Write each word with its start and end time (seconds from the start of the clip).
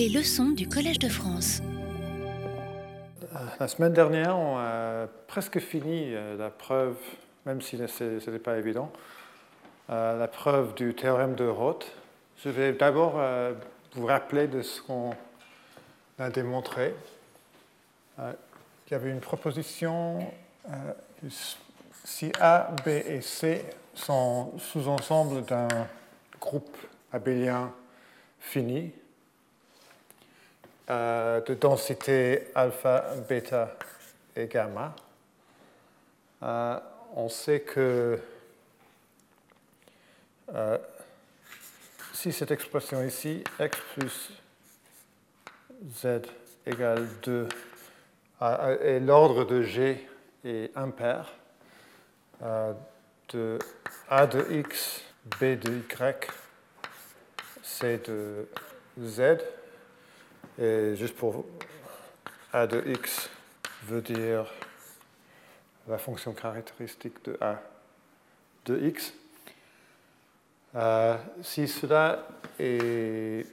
Les 0.00 0.08
leçons 0.08 0.48
du 0.52 0.66
Collège 0.66 0.98
de 0.98 1.10
France. 1.10 1.60
La 3.58 3.68
semaine 3.68 3.92
dernière, 3.92 4.34
on 4.34 4.56
a 4.56 5.06
presque 5.26 5.58
fini 5.58 6.14
euh, 6.14 6.38
la 6.38 6.48
preuve, 6.48 6.96
même 7.44 7.60
si 7.60 7.76
ce 7.76 8.04
n'était 8.14 8.38
pas 8.38 8.56
évident, 8.56 8.90
euh, 9.90 10.18
la 10.18 10.26
preuve 10.26 10.74
du 10.74 10.94
théorème 10.94 11.34
de 11.34 11.44
Roth. 11.44 11.92
Je 12.42 12.48
vais 12.48 12.72
d'abord 12.72 13.16
euh, 13.18 13.52
vous 13.92 14.06
rappeler 14.06 14.46
de 14.46 14.62
ce 14.62 14.80
qu'on 14.80 15.10
a 16.18 16.30
démontré. 16.30 16.94
Il 18.16 18.92
y 18.92 18.94
avait 18.94 19.10
une 19.10 19.20
proposition 19.20 20.26
si 22.04 22.32
A, 22.40 22.74
B 22.86 22.88
et 22.88 23.20
C 23.20 23.66
sont 23.92 24.54
sous-ensembles 24.56 25.44
d'un 25.44 25.68
groupe 26.40 26.74
abélien 27.12 27.70
fini, 28.38 28.92
euh, 30.90 31.40
de 31.42 31.54
densité 31.54 32.48
alpha, 32.52 33.04
bêta 33.28 33.76
et 34.34 34.48
gamma. 34.48 34.92
Euh, 36.42 36.80
on 37.14 37.28
sait 37.28 37.60
que 37.60 38.18
euh, 40.52 40.78
si 42.12 42.32
cette 42.32 42.50
expression 42.50 43.04
ici, 43.04 43.44
x 43.60 43.78
plus 43.94 44.32
z 45.94 46.22
égale 46.66 47.06
2, 47.22 47.48
et 48.82 48.98
l'ordre 48.98 49.44
de 49.44 49.62
g 49.62 50.08
est 50.44 50.76
impair, 50.76 51.32
de 52.42 53.58
a 54.08 54.26
de 54.26 54.44
x, 54.50 55.04
b 55.38 55.56
de 55.56 55.70
y, 55.88 56.30
c 57.62 57.98
de 57.98 58.48
z, 58.98 59.38
et 60.60 60.94
juste 60.94 61.16
pour 61.16 61.46
a 62.52 62.66
de 62.66 62.82
x 62.86 63.30
veut 63.84 64.02
dire 64.02 64.44
la 65.88 65.98
fonction 65.98 66.32
caractéristique 66.32 67.24
de 67.24 67.38
a 67.40 67.62
de 68.66 68.78
x. 68.86 69.14
Euh, 70.76 71.16
si 71.42 71.66
cela 71.66 72.28
est 72.58 73.46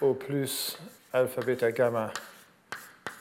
au 0.00 0.14
plus 0.14 0.78
alpha, 1.12 1.40
beta, 1.40 1.72
gamma 1.72 2.12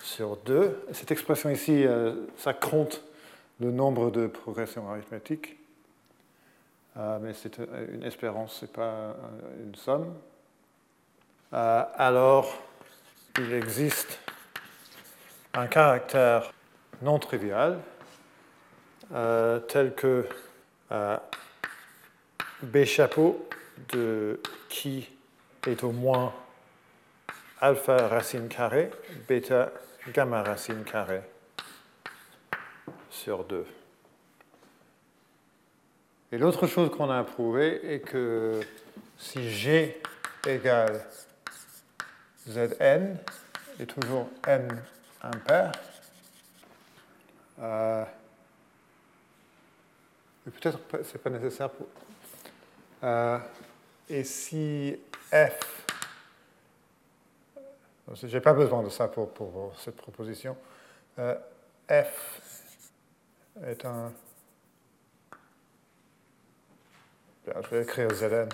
sur 0.01 0.37
2, 0.37 0.87
cette 0.91 1.11
expression 1.11 1.49
ici, 1.49 1.85
euh, 1.85 2.27
ça 2.37 2.53
compte 2.53 3.01
le 3.59 3.71
nombre 3.71 4.11
de 4.11 4.27
progressions 4.27 4.87
arithmétiques, 4.89 5.57
euh, 6.97 7.19
mais 7.21 7.33
c'est 7.33 7.57
une 7.91 8.03
espérance, 8.03 8.57
ce 8.57 8.65
n'est 8.65 8.71
pas 8.71 9.15
une 9.63 9.75
somme. 9.75 10.13
alors, 11.51 12.61
il 13.39 13.53
existe 13.53 14.19
un 15.53 15.65
caractère 15.67 16.51
non 17.01 17.17
trivial 17.17 17.79
euh, 19.11 19.59
tel 19.59 19.95
que 19.95 20.27
euh, 20.91 21.17
B 22.61 22.83
chapeau 22.85 23.47
de 23.91 24.39
qui 24.69 25.09
est 25.65 25.83
au 25.83 25.91
moins 25.91 26.33
alpha 27.59 28.07
racine 28.07 28.47
carrée, 28.47 28.91
bêta 29.27 29.71
gamma 30.13 30.43
racine 30.43 30.83
carrée 30.83 31.23
sur 33.09 33.45
2. 33.45 33.65
Et 36.31 36.37
l'autre 36.37 36.67
chose 36.67 36.91
qu'on 36.91 37.09
a 37.09 37.23
prouvé 37.23 37.93
est 37.93 37.99
que 37.99 38.59
si 39.17 39.49
G 39.49 40.01
égale 40.45 41.05
Zn 42.47 43.17
est 43.79 43.85
toujours 43.85 44.29
n 44.45 44.83
impair. 45.21 45.71
Euh, 47.59 48.03
peut-être 50.45 50.79
que 50.87 51.03
ce 51.03 51.13
n'est 51.13 51.19
pas 51.19 51.29
nécessaire 51.29 51.69
pour. 51.69 51.87
Euh, 53.03 53.39
et 54.09 54.23
si 54.23 54.99
f. 55.31 55.85
Je 58.13 58.27
n'ai 58.27 58.41
pas 58.41 58.53
besoin 58.53 58.83
de 58.83 58.89
ça 58.89 59.07
pour, 59.07 59.33
pour 59.33 59.73
cette 59.79 59.95
proposition. 59.95 60.57
Euh, 61.19 61.35
f 61.89 62.41
est 63.65 63.85
un. 63.85 64.11
Je 67.47 67.69
vais 67.69 67.83
écrire 67.83 68.09
Zn. 68.13 68.49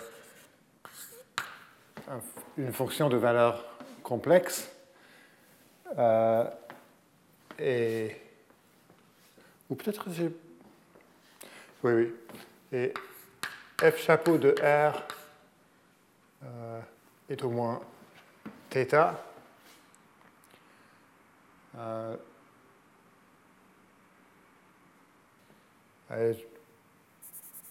Une 2.57 2.73
fonction 2.73 3.09
de 3.09 3.17
valeur 3.17 3.68
complexe. 4.09 4.67
Euh, 5.95 6.43
et, 7.59 8.15
ou 9.69 9.75
peut-être 9.75 10.09
j'ai. 10.11 10.31
Oui, 11.83 11.93
oui. 11.93 12.15
Et 12.71 12.93
f 13.79 13.97
chapeau 13.97 14.39
de 14.39 14.55
R 14.61 15.07
euh, 16.43 16.81
est 17.29 17.43
au 17.43 17.51
moins 17.51 17.79
θ. 18.71 19.13
Euh, 21.77 22.17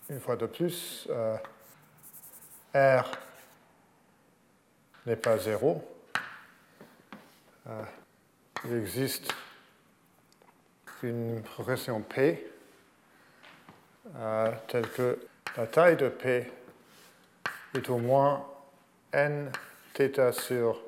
une 0.09 0.21
fois 0.21 0.37
de 0.37 0.47
plus, 0.47 1.09
euh, 1.11 1.37
R 2.75 3.11
n'est 5.05 5.17
pas 5.17 5.37
0 5.37 5.98
il 8.65 8.75
existe 8.75 9.35
une 11.03 11.43
progression 11.43 12.01
P 12.01 12.45
euh, 14.17 14.51
telle 14.69 14.89
que 14.89 15.19
la 15.57 15.67
taille 15.67 15.97
de 15.97 16.09
P 16.09 16.51
est 17.75 17.91
au 17.91 17.99
moins 17.99 18.47
n 19.13 19.51
θ 19.95 20.33
sur, 20.33 20.81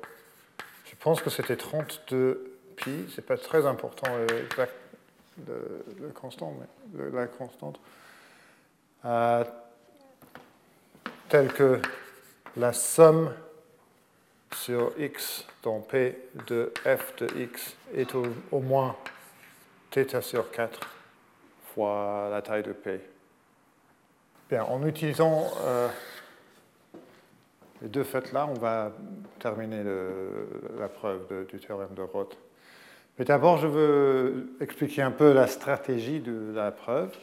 je 0.85 0.95
pense 0.99 1.21
que 1.21 1.29
c'était 1.29 1.57
32 1.57 2.57
pi, 2.77 3.05
c'est 3.13 3.25
pas 3.25 3.37
très 3.37 3.65
important 3.65 4.09
le, 5.47 6.09
constant, 6.13 6.55
mais 6.59 7.09
la 7.11 7.27
constante, 7.27 7.79
euh, 9.05 9.43
telle 11.29 11.51
que 11.53 11.81
la 12.57 12.73
somme 12.73 13.33
sur 14.55 14.91
x 14.97 15.45
dont 15.63 15.81
P 15.81 16.17
de 16.47 16.71
f 16.83 17.15
de 17.17 17.27
x 17.41 17.75
est 17.95 18.13
au, 18.15 18.59
moins 18.59 18.95
θ 19.91 20.21
sur 20.21 20.51
4 20.51 20.79
fois 21.73 22.29
la 22.31 22.41
taille 22.41 22.63
de 22.63 22.73
P. 22.73 22.99
Bien, 24.49 24.63
en 24.63 24.85
utilisant 24.85 25.49
euh, 25.61 25.87
les 27.81 27.87
deux 27.87 28.03
faits-là, 28.03 28.47
on 28.47 28.59
va 28.59 28.91
terminer 29.39 29.83
la 30.77 30.89
preuve 30.89 31.47
du 31.47 31.59
théorème 31.59 31.93
de 31.95 32.01
Roth. 32.01 32.37
Mais 33.17 33.25
d'abord, 33.25 33.57
je 33.57 33.67
veux 33.67 34.55
expliquer 34.61 35.01
un 35.01 35.11
peu 35.11 35.31
la 35.33 35.47
stratégie 35.47 36.19
de 36.19 36.53
la 36.53 36.71
preuve. 36.71 37.15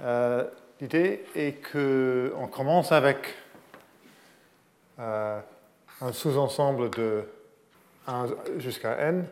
Euh, 0.00 0.44
l'idée 0.80 1.24
est 1.34 1.60
qu'on 1.72 2.46
commence 2.48 2.92
avec 2.92 3.34
euh, 4.98 5.40
un 6.00 6.12
sous-ensemble 6.12 6.90
de 6.90 7.24
1 8.06 8.26
jusqu'à 8.58 8.98
n 8.98 9.26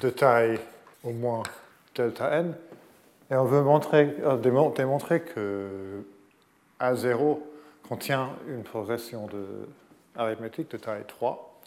de 0.00 0.10
taille 0.10 0.58
au 1.02 1.10
moins 1.10 1.42
delta 1.94 2.38
n. 2.38 2.54
Et 3.30 3.36
on 3.36 3.44
veut 3.44 3.62
montrer, 3.62 4.16
démontrer 4.42 5.20
que 5.20 6.04
A0 6.80 7.38
contient 7.88 8.30
une 8.48 8.62
progression 8.62 9.28
arithmétique 10.16 10.70
de 10.70 10.76
taille 10.76 11.04
3. 11.06 11.60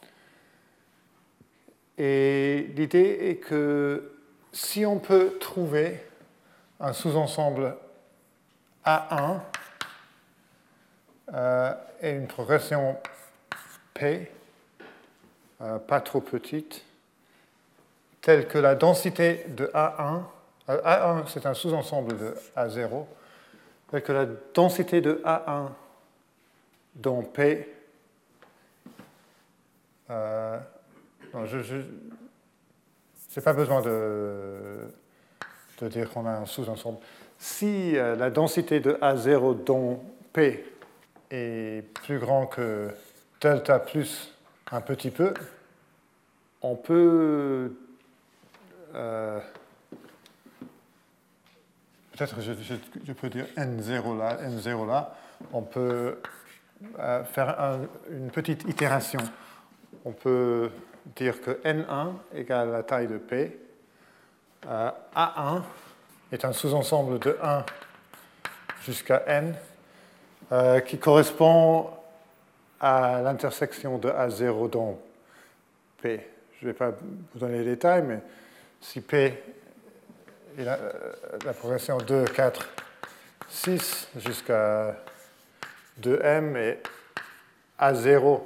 Et 1.98 2.72
l'idée 2.76 3.18
est 3.30 3.38
que 3.38 4.12
si 4.52 4.86
on 4.86 5.00
peut 5.00 5.38
trouver 5.40 6.00
un 6.80 6.94
sous-ensemble 6.94 7.76
A1 8.86 9.40
euh, 11.34 11.74
et 12.02 12.12
une 12.12 12.28
progression 12.28 12.98
P, 13.98 14.30
euh, 15.60 15.80
pas 15.80 16.02
trop 16.02 16.22
petite, 16.22 16.86
telle 18.22 18.48
que 18.48 18.60
la 18.60 18.76
densité 18.76 19.46
de 19.48 19.72
A1, 19.74 20.22
euh, 20.70 20.82
A1 20.84 21.28
c'est 21.28 21.48
un 21.48 21.56
sous-ensemble 21.56 22.16
de 22.16 22.36
A0, 22.56 23.06
telle 23.90 24.04
que 24.04 24.12
la 24.12 24.28
densité 24.54 25.02
de 25.02 25.20
A1 25.26 25.70
dont 26.94 27.24
P, 27.24 27.74
euh, 30.12 30.60
je 31.46 31.78
n'ai 33.36 33.44
pas 33.44 33.54
besoin 33.54 33.82
de, 33.82 34.78
de 35.80 35.88
dire 35.88 36.12
qu'on 36.12 36.28
a 36.28 36.34
un 36.34 36.46
sous-ensemble. 36.46 37.00
Si 37.40 37.94
la 37.94 38.30
densité 38.30 38.80
de 38.80 38.94
A0 38.94 39.64
dont 39.64 40.02
P 40.34 40.66
est 41.32 41.84
plus 41.94 42.20
grand 42.20 42.46
que 42.48 42.90
delta 43.42 43.80
plus 43.80 44.34
un 44.72 44.82
petit 44.82 45.12
peu, 45.12 45.34
on 46.62 46.76
peut 46.76 47.72
euh, 48.96 49.40
peut-être 52.12 52.42
je, 52.42 52.54
je, 53.06 53.14
peux 53.14 53.30
dire 53.30 53.46
n0 53.56 54.18
là, 54.18 54.38
n0 54.42 54.88
là, 54.88 55.16
on 55.54 55.62
peut 55.62 56.20
euh, 57.00 57.24
faire 57.26 57.80
une 58.10 58.32
petite 58.32 58.64
itération. 58.64 59.20
On 60.04 60.12
peut 60.12 60.72
dire 61.16 61.42
que 61.42 61.52
n1 61.64 62.14
égale 62.34 62.72
la 62.72 62.84
taille 62.84 63.08
de 63.08 63.18
p. 63.18 63.60
Euh, 64.68 64.90
A1 65.16 65.62
est 66.32 66.44
un 66.44 66.54
sous-ensemble 66.54 67.20
de 67.20 67.38
1 67.42 67.66
jusqu'à 68.84 69.24
n 69.28 69.56
qui 70.86 70.98
correspond 70.98 71.90
à 72.80 73.22
l'intersection 73.22 73.98
de 73.98 74.10
A0 74.10 74.70
dans 74.70 75.00
P. 76.02 76.22
Je 76.60 76.66
ne 76.66 76.72
vais 76.72 76.78
pas 76.78 76.92
vous 76.92 77.40
donner 77.40 77.60
les 77.60 77.66
détails, 77.66 78.04
mais 78.04 78.20
si 78.82 79.02
P 79.02 79.42
est 80.58 80.64
la, 80.64 80.78
la 81.46 81.54
progression 81.54 81.98
2, 81.98 82.26
4, 82.26 82.68
6 83.50 84.10
jusqu'à 84.18 84.96
2M 86.02 86.58
et 86.58 86.80
A0, 87.80 88.42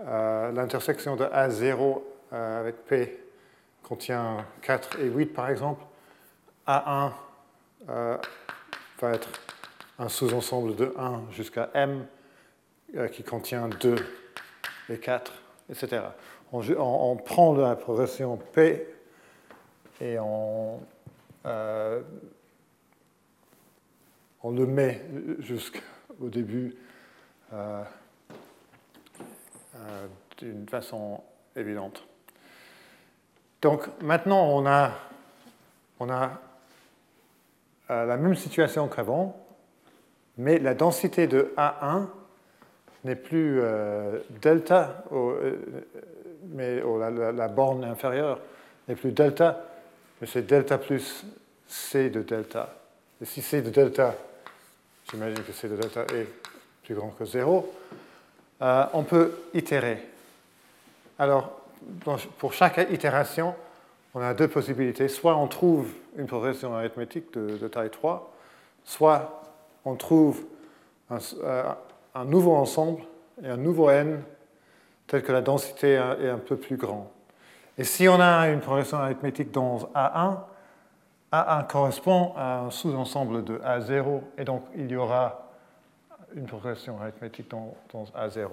euh, 0.00 0.52
l'intersection 0.52 1.16
de 1.16 1.24
A0 1.24 2.02
euh, 2.32 2.60
avec 2.60 2.76
P 2.86 3.20
contient 3.82 4.44
4 4.62 5.00
et 5.00 5.06
8 5.06 5.26
par 5.26 5.50
exemple, 5.50 5.84
A1 6.66 7.12
euh, 7.88 8.16
va 9.00 9.10
être 9.12 9.28
un 9.98 10.08
sous-ensemble 10.08 10.74
de 10.74 10.94
1 10.98 11.30
jusqu'à 11.30 11.70
M 11.74 12.00
euh, 12.00 12.23
qui 13.12 13.22
contient 13.22 13.68
2 13.68 13.96
et 14.88 14.98
4, 14.98 15.32
etc. 15.70 16.02
On, 16.52 17.16
prend 17.16 17.52
la 17.54 17.74
progression 17.74 18.36
P 18.36 18.86
et 20.00 20.18
on, 20.20 20.80
euh, 21.46 22.00
le 24.44 24.66
met 24.66 25.02
jusqu'au 25.40 26.28
début 26.28 26.76
euh, 27.52 27.82
d'une 30.38 30.68
façon 30.68 31.22
évidente. 31.56 32.06
Donc 33.62 33.88
maintenant, 34.00 34.46
on 34.50 34.66
a, 34.66 34.92
on 35.98 36.10
a 36.10 36.40
la 37.88 38.16
même 38.16 38.36
situation 38.36 38.86
qu'avant, 38.88 39.44
mais 40.36 40.58
la 40.58 40.74
densité 40.74 41.26
de 41.26 41.52
A1 41.56 42.08
n'est 43.04 43.16
plus 43.16 43.60
euh, 43.60 44.18
delta, 44.40 45.04
euh, 45.12 45.56
mais 46.48 46.80
la, 46.80 47.48
borne 47.48 47.84
inférieure 47.84 48.40
n'est 48.88 48.96
plus 48.96 49.12
delta, 49.12 49.64
mais 50.20 50.26
c'est 50.26 50.46
delta 50.46 50.78
plus 50.78 51.24
c 51.68 52.10
de 52.10 52.22
delta. 52.22 52.74
Et 53.20 53.24
si 53.26 53.42
c 53.42 53.62
de 53.62 53.70
delta, 53.70 54.14
j'imagine 55.10 55.42
que 55.44 55.52
c 55.52 55.68
de 55.68 55.76
delta 55.76 56.02
est 56.14 56.26
plus 56.82 56.94
grand 56.94 57.10
que 57.10 57.24
0, 57.24 57.72
euh, 58.62 58.84
on 58.92 59.02
peut 59.02 59.32
itérer. 59.52 60.02
Alors, 61.18 61.60
pour 62.38 62.52
chaque 62.52 62.78
itération, 62.90 63.54
on 64.14 64.20
a 64.20 64.32
deux 64.32 64.48
possibilités. 64.48 65.08
Soit 65.08 65.36
on 65.36 65.46
trouve 65.48 65.88
une 66.16 66.26
progression 66.26 66.74
arithmétique 66.74 67.32
de, 67.34 67.68
taille 67.68 67.90
3, 67.90 68.32
soit 68.84 69.42
on 69.84 69.96
trouve 69.96 70.42
un, 71.10 71.18
un 72.14 72.24
nouveau 72.24 72.54
ensemble 72.54 73.02
et 73.42 73.48
un 73.48 73.56
nouveau 73.56 73.90
n 73.90 74.22
tel 75.06 75.22
que 75.22 75.32
la 75.32 75.42
densité 75.42 75.92
est 75.92 76.28
un 76.28 76.38
peu 76.38 76.56
plus 76.56 76.76
grand. 76.76 77.10
Et 77.76 77.84
si 77.84 78.08
on 78.08 78.20
a 78.20 78.48
une 78.48 78.60
progression 78.60 78.98
arithmétique 78.98 79.50
dans 79.50 79.78
A1, 79.94 80.38
A1 81.32 81.66
correspond 81.66 82.32
à 82.36 82.60
un 82.60 82.70
sous-ensemble 82.70 83.44
de 83.44 83.58
A0, 83.58 84.20
et 84.38 84.44
donc 84.44 84.62
il 84.76 84.90
y 84.90 84.96
aura 84.96 85.50
une 86.34 86.46
progression 86.46 87.00
arithmétique 87.00 87.50
dans, 87.50 87.74
A0. 88.16 88.48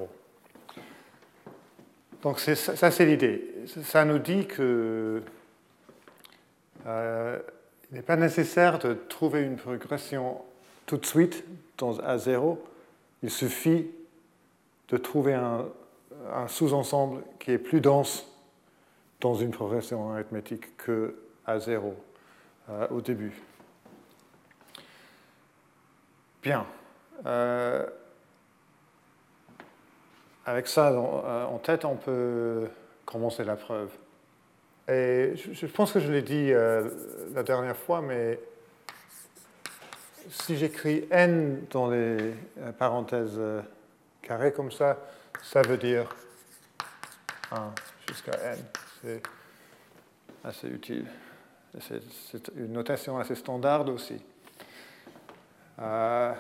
Donc 2.24 2.40
ça, 2.40 2.92
c'est 2.92 3.06
l'idée. 3.06 3.66
Ça 3.84 4.06
nous 4.06 4.20
dit 4.20 4.46
que 4.46 5.24
euh, 6.88 7.40
il 7.92 7.96
n'est 7.96 8.04
pas 8.04 8.16
nécessaire 8.16 8.80
de 8.80 8.94
trouver 8.94 9.44
une 9.44 9.56
progression 9.56 10.42
tout 10.86 10.98
de 10.98 11.06
suite 11.06 11.44
dans 11.78 11.94
A0, 11.94 12.58
il 13.24 13.30
suffit 13.30 13.90
de 14.90 14.98
trouver 14.98 15.34
un, 15.34 15.68
sous-ensemble 16.48 17.24
qui 17.40 17.52
est 17.52 17.58
plus 17.58 17.82
dense 17.82 18.28
dans 19.20 19.36
une 19.36 19.52
progression 19.52 20.12
arithmétique 20.12 20.76
que 20.78 21.16
à 21.46 21.60
0 21.60 21.96
euh, 22.70 22.88
au 22.90 23.02
début. 23.02 23.34
Bien. 26.44 26.66
Euh, 27.26 27.86
avec 30.46 30.68
ça 30.68 30.90
euh, 30.90 31.46
en, 31.46 31.58
tête, 31.60 31.86
on 31.86 31.96
peut 31.96 32.68
commencer 33.06 33.44
la 33.44 33.56
preuve. 33.56 33.92
Et 34.88 35.34
je, 35.36 35.66
pense 35.68 35.94
que 35.94 36.00
je 36.00 36.12
l'ai 36.12 36.24
dit 36.24 36.52
la 36.52 37.44
dernière 37.44 37.78
fois, 37.78 38.02
mais 38.02 38.40
si 40.30 40.58
j'écris 40.58 41.06
n 41.12 41.66
dans 41.70 41.90
les 41.90 42.34
parenthèses 42.78 43.40
carrées 44.22 44.54
comme 44.54 44.72
ça, 44.72 44.98
ça 45.42 45.62
veut 45.62 45.78
dire 45.78 46.08
1 47.52 47.74
jusqu'à 48.08 48.34
n. 48.44 48.60
C'est 49.02 49.22
assez 50.44 50.68
utile. 50.68 51.06
C'est 51.80 52.52
une 52.56 52.74
notation 52.74 53.18
assez 53.18 53.36
standard 53.36 53.88
aussi. 53.88 54.22
Euh, 55.80 56.34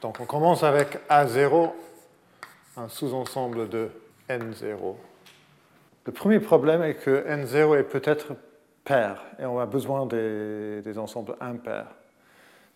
donc 0.00 0.20
on 0.20 0.24
commence 0.24 0.62
avec 0.62 0.98
A0, 1.08 1.72
un 2.76 2.88
sous-ensemble 2.88 3.68
de 3.68 3.90
N0. 4.28 4.96
Le 6.04 6.12
premier 6.12 6.40
problème 6.40 6.82
est 6.82 6.94
que 6.94 7.26
N0 7.28 7.78
est 7.78 7.84
peut-être 7.84 8.32
pair 8.84 9.22
et 9.38 9.44
on 9.44 9.58
a 9.58 9.66
besoin 9.66 10.06
des, 10.06 10.98
ensembles 10.98 11.36
impairs. 11.40 11.94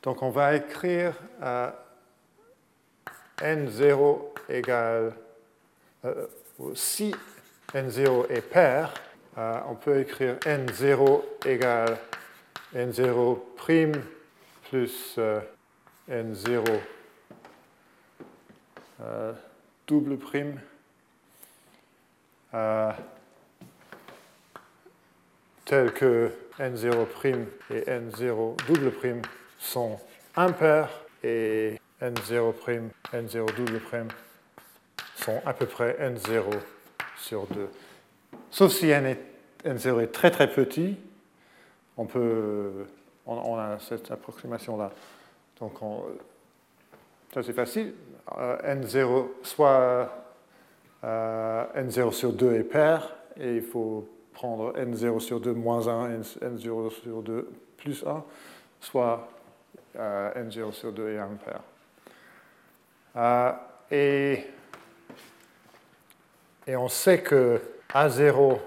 Donc 0.02 0.22
on 0.22 0.30
va 0.30 0.54
écrire 0.54 1.14
euh, 1.42 1.70
n0 3.38 4.20
égale, 4.48 5.12
euh, 6.04 6.26
si 6.74 7.14
n0 7.74 8.30
est 8.30 8.40
pair, 8.40 8.94
euh, 9.38 9.60
on 9.68 9.74
peut 9.74 10.00
écrire 10.00 10.36
n0 10.40 11.22
égale 11.44 11.98
n0 12.74 13.38
prime 13.56 14.02
plus 14.68 15.18
n0 16.08 16.80
double 19.86 20.16
prime 20.16 20.60
tels 25.66 25.92
que 25.92 26.30
n0' 26.58 27.46
et 27.70 27.80
n0 27.82 28.56
double 28.66 28.90
prime 28.92 29.22
sont 29.58 29.98
impairs 30.36 30.88
et 31.22 31.78
n0', 32.00 32.54
n0 33.12 33.54
double 33.56 33.80
prime 33.80 34.08
sont 35.16 35.42
à 35.44 35.52
peu 35.52 35.66
près 35.66 35.96
n0 36.00 36.44
sur 37.18 37.46
2. 37.48 37.68
Sauf 38.50 38.72
si 38.72 38.88
n 38.88 39.16
n0 39.64 40.02
est 40.02 40.12
très 40.12 40.30
très 40.30 40.50
petit, 40.50 40.96
on 41.96 42.06
peut, 42.06 42.86
on, 43.26 43.58
a 43.58 43.78
cette 43.80 44.10
approximation-là. 44.10 44.92
Donc 45.58 45.72
ça 47.34 47.42
c'est 47.42 47.52
facile. 47.52 47.92
Euh, 48.38 48.74
n0, 48.74 49.28
soit 49.42 50.10
euh, 51.02 51.64
n0 51.74 52.12
sur 52.12 52.32
2 52.32 52.54
est 52.54 52.62
pair, 52.62 53.16
et 53.36 53.56
il 53.56 53.62
faut 53.62 54.08
prendre 54.36 54.74
n0 54.76 55.18
sur 55.20 55.40
2 55.40 55.54
moins 55.54 55.88
1, 55.88 56.20
n0 56.20 56.90
sur 56.90 57.22
2 57.22 57.48
plus 57.78 58.04
1, 58.06 58.22
soit 58.80 59.28
euh, 59.96 60.30
n0 60.34 60.72
sur 60.72 60.92
2 60.92 61.08
est 61.08 61.18
impair. 61.18 61.60
Euh, 63.16 63.52
et, 63.90 64.44
et 66.66 66.76
on 66.76 66.88
sait 66.90 67.22
que 67.22 67.62
A0, 67.94 68.58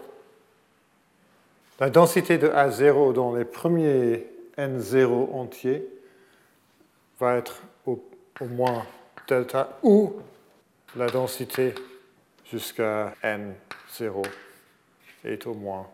la 1.79 1.91
densité 1.91 2.39
de 2.39 2.47
A0 2.47 3.13
dans 3.13 3.35
les 3.35 3.45
premiers 3.45 4.25
n0 4.57 5.31
entiers 5.35 5.87
va 7.19 7.35
être 7.35 7.61
au 7.85 8.01
moins 8.41 8.87
delta 9.27 9.77
ou 9.83 10.13
la 10.95 11.09
densité 11.09 11.75
jusqu'à 12.49 13.13
n0 13.23 14.23
est 15.23 15.45
au 15.47 15.53
moins 15.53 15.87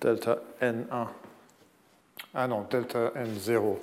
delta 0.00 0.38
n1. 0.60 1.06
Ah 2.34 2.46
non, 2.46 2.66
delta 2.70 3.12
n0 3.16 3.76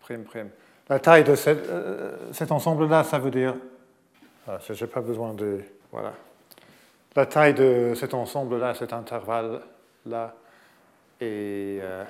prime 0.00 0.24
prime. 0.24 0.50
La 0.88 0.98
taille 0.98 1.24
de 1.24 1.34
euh, 1.46 2.32
cet 2.32 2.52
ensemble-là, 2.52 3.04
ça 3.04 3.18
veut 3.18 3.30
dire, 3.30 3.54
ah, 4.46 4.58
je 4.68 4.84
n'ai 4.84 4.90
pas 4.90 5.00
besoin 5.00 5.32
de 5.34 5.60
voilà. 5.90 6.12
La 7.14 7.26
taille 7.26 7.54
de 7.54 7.92
cet 7.94 8.14
ensemble-là, 8.14 8.74
cet 8.74 8.92
intervalle-là, 8.92 10.34
est 11.20 11.80
euh, 11.82 12.04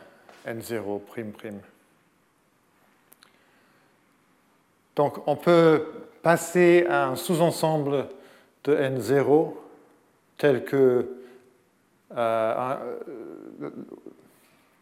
n0''. 0.47 1.01
Donc 4.95 5.27
on 5.27 5.37
peut 5.37 5.87
passer 6.23 6.87
à 6.89 7.09
un 7.09 7.17
sous-ensemble 7.17 8.09
de 8.65 8.77
n0 8.77 9.55
tel 10.39 10.65
que 10.65 11.22
euh, 12.17 12.77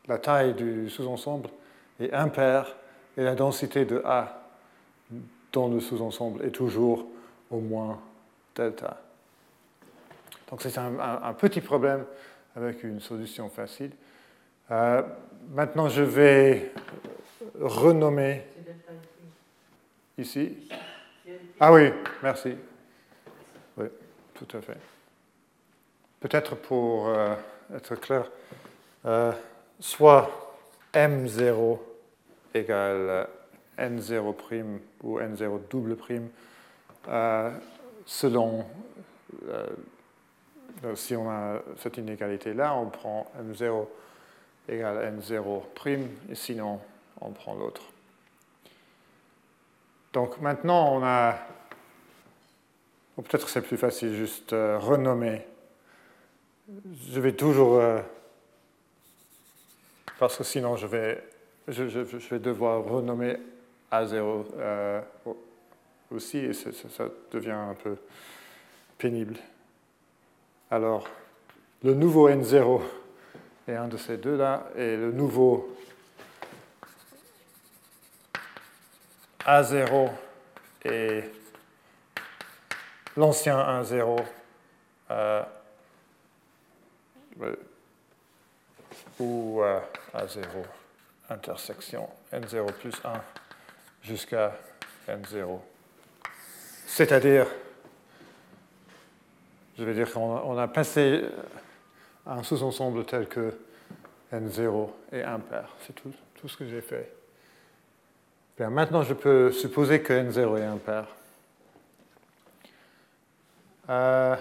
la 0.09 0.19
taille 0.19 0.55
du 0.55 0.91
sous-ensemble 0.91 1.49
est 2.01 2.13
impaire 2.13 2.77
et 3.17 3.23
la 3.23 3.35
densité 3.35 3.85
de 3.85 4.03
A 4.05 4.43
dans 5.53 5.69
le 5.69 5.81
sous-ensemble 5.81 6.45
est 6.45 6.51
toujours 6.51 7.07
au 7.51 7.61
moins 7.61 8.01
delta. 8.55 9.01
Donc 10.51 10.63
c'est 10.63 10.77
un, 10.79 11.35
petit 11.35 11.61
problème 11.61 12.05
avec 12.57 12.83
une 12.83 13.01
solution 13.01 13.49
facile. 13.49 13.93
Euh, 14.71 15.03
maintenant, 15.51 15.89
je 15.89 16.03
vais 16.03 16.73
renommer 17.61 18.45
ici. 20.19 20.69
Ah 21.59 21.73
oui, 21.73 21.91
merci. 22.23 22.57
Oui, 23.77 23.87
tout 24.35 24.57
à 24.57 24.61
fait. 24.61 24.90
Peut-être 26.21 26.55
pour 26.55 27.09
euh, 27.09 27.35
être 27.75 27.95
clair, 27.97 28.31
euh, 29.07 29.33
soit 29.79 30.55
M0 30.93 31.79
égale 32.55 33.29
N0' 33.79 34.79
ou 35.03 35.19
N0 35.19 35.61
double 35.71 35.97
prime, 35.97 36.29
selon 38.05 38.67
si 40.95 41.17
on 41.17 41.31
a 41.31 41.63
cette 41.79 41.97
inégalité-là, 41.97 42.75
on 42.75 42.87
prend 42.87 43.31
M0 43.41 43.87
égale 44.69 45.15
N0 45.19 45.63
prime, 45.75 46.09
et 46.31 46.35
sinon, 46.35 46.81
on 47.21 47.31
prend 47.31 47.55
l'autre. 47.55 47.83
Donc 50.13 50.41
maintenant, 50.41 50.97
on 50.97 51.05
a... 51.05 51.37
Peut-être 53.17 53.49
c'est 53.51 53.61
plus 53.61 53.77
facile 53.77 54.15
juste 54.15 54.55
euh, 54.55 54.79
renommer. 54.79 55.47
Je 57.13 57.21
vais 57.21 57.33
toujours... 57.33 57.77
Euh, 57.77 58.01
parce 60.19 60.37
que 60.37 60.45
sinon, 60.45 60.77
je 60.77 60.87
vais, 60.87 61.25
je, 61.67 61.83
vais 61.83 62.39
devoir 62.39 62.85
renommer 62.85 63.39
A0 63.91 64.45
euh, 64.57 65.01
aussi, 66.11 66.39
et 66.39 66.53
ça 66.53 67.05
devient 67.33 67.51
un 67.51 67.75
peu 67.75 67.97
pénible. 68.99 69.37
Alors, 70.71 71.09
le 71.83 71.95
nouveau 71.95 72.29
N0 72.29 72.83
est 73.67 73.75
un 73.75 73.89
de 73.89 73.97
ces 73.97 74.19
deux-là, 74.19 74.69
et 74.77 74.97
le 74.97 75.11
nouveau 75.11 75.77
A0 79.47 80.11
est 80.85 81.31
l'ancien 83.17 83.57
1,0 83.57 84.23
euh, 85.11 85.43
ou 89.19 89.63
euh, 89.63 89.81
A0 90.15 90.45
intersection 91.29 92.09
N0 92.33 92.73
plus 92.73 92.95
1 93.05 93.13
jusqu'à 94.03 94.53
N0. 95.09 95.61
C'est-à-dire 96.87 97.47
je 99.79 99.85
vais 99.85 99.95
dire 99.95 100.13
qu'on 100.13 100.59
a 100.59 100.69
passé 100.69 101.25
un 102.27 102.43
sous-ensemble 102.43 103.05
tel 103.07 103.27
que 103.29 103.55
N0 104.31 104.91
est 105.13 105.23
impair. 105.23 105.69
C'est 105.87 105.95
tout, 105.95 106.49
ce 106.49 106.57
que 106.57 106.67
j'ai 106.67 106.83
fait. 106.83 107.11
Maintenant, 108.59 109.03
je 109.03 109.15
peux 109.15 109.51
supposer 109.53 110.03
que 110.03 110.13
N0 110.13 110.59
est 110.59 110.65
impair. 110.65 111.07
Euh, 113.89 114.37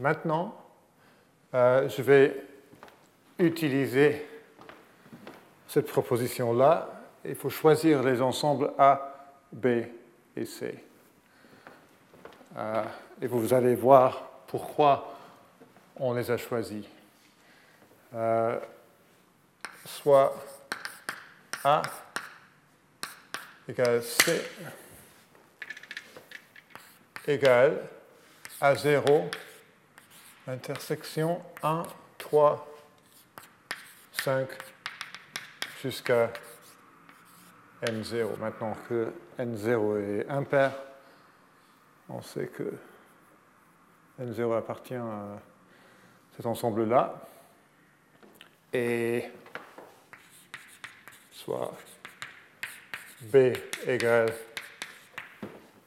maintenant, 0.00 0.56
euh, 1.54 1.88
je 1.88 2.02
vais 2.02 2.44
utiliser 3.38 4.26
cette 5.68 5.86
proposition-là. 5.86 6.88
Il 7.24 7.34
faut 7.34 7.50
choisir 7.50 8.02
les 8.02 8.20
ensembles 8.20 8.72
A, 8.78 9.28
B 9.52 9.66
et 10.36 10.44
C. 10.46 10.82
Euh, 12.56 12.82
et 13.20 13.26
vous 13.26 13.54
allez 13.54 13.74
voir 13.74 14.28
pourquoi 14.46 15.14
on 15.96 16.14
les 16.14 16.30
a 16.30 16.36
choisis. 16.36 16.84
Euh, 18.14 18.58
soit 19.84 20.34
A 21.62 21.82
égale 23.68 24.02
C 24.02 24.42
égale 27.26 27.82
A0 28.60 29.30
intersection 30.46 31.42
1, 31.62 31.82
3, 32.18 32.66
5 34.12 34.48
jusqu'à 35.82 36.32
N0. 37.82 38.38
Maintenant 38.38 38.76
que 38.88 39.12
N0 39.38 40.00
est 40.00 40.28
impair, 40.28 40.72
on 42.08 42.20
sait 42.22 42.48
que 42.48 42.74
N0 44.20 44.58
appartient 44.58 44.94
à 44.94 45.40
cet 46.36 46.46
ensemble-là. 46.46 47.14
Et 48.72 49.24
soit 51.32 51.72
B 53.22 53.52
égale 53.86 54.32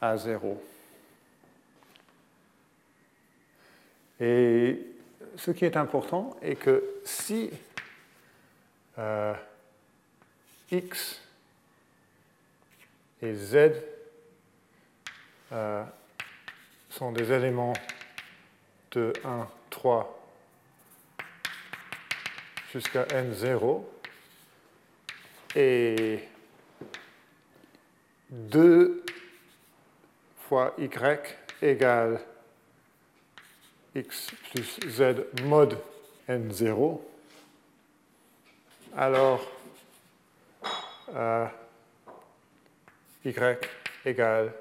à 0.01 0.17
0. 0.17 0.61
Et 4.19 4.79
ce 5.35 5.51
qui 5.51 5.65
est 5.65 5.77
important 5.77 6.35
est 6.41 6.55
que 6.55 6.83
si 7.03 7.49
euh, 8.97 9.33
X 10.71 11.21
et 13.21 13.33
Z 13.33 13.55
euh, 15.51 15.83
sont 16.89 17.11
des 17.11 17.31
éléments 17.31 17.73
de 18.91 19.13
1, 19.23 19.47
3 19.69 20.19
jusqu'à 22.71 23.03
n0 23.05 23.83
et 25.55 26.19
2 28.29 29.03
fois 30.39 30.75
y 30.77 30.89
égale 31.61 32.19
x 33.95 34.31
plus 34.49 34.79
z 34.87 35.25
mod 35.43 35.77
n0, 36.27 36.99
alors 38.95 39.45
euh, 41.15 41.45
y 43.25 43.57
égale 44.05 44.53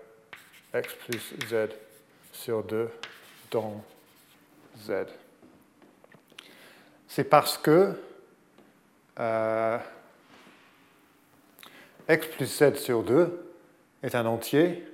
x 0.74 0.94
plus 0.94 1.34
z 1.48 1.68
sur 2.32 2.62
2 2.62 2.90
dans 3.50 3.84
Z. 4.78 5.06
C'est 7.08 7.24
parce 7.24 7.58
que 7.58 7.94
euh, 9.18 9.78
x 12.08 12.26
plus 12.28 12.46
z 12.46 12.74
sur 12.76 13.02
2 13.02 13.54
est 14.02 14.14
un 14.14 14.26
entier, 14.26 14.84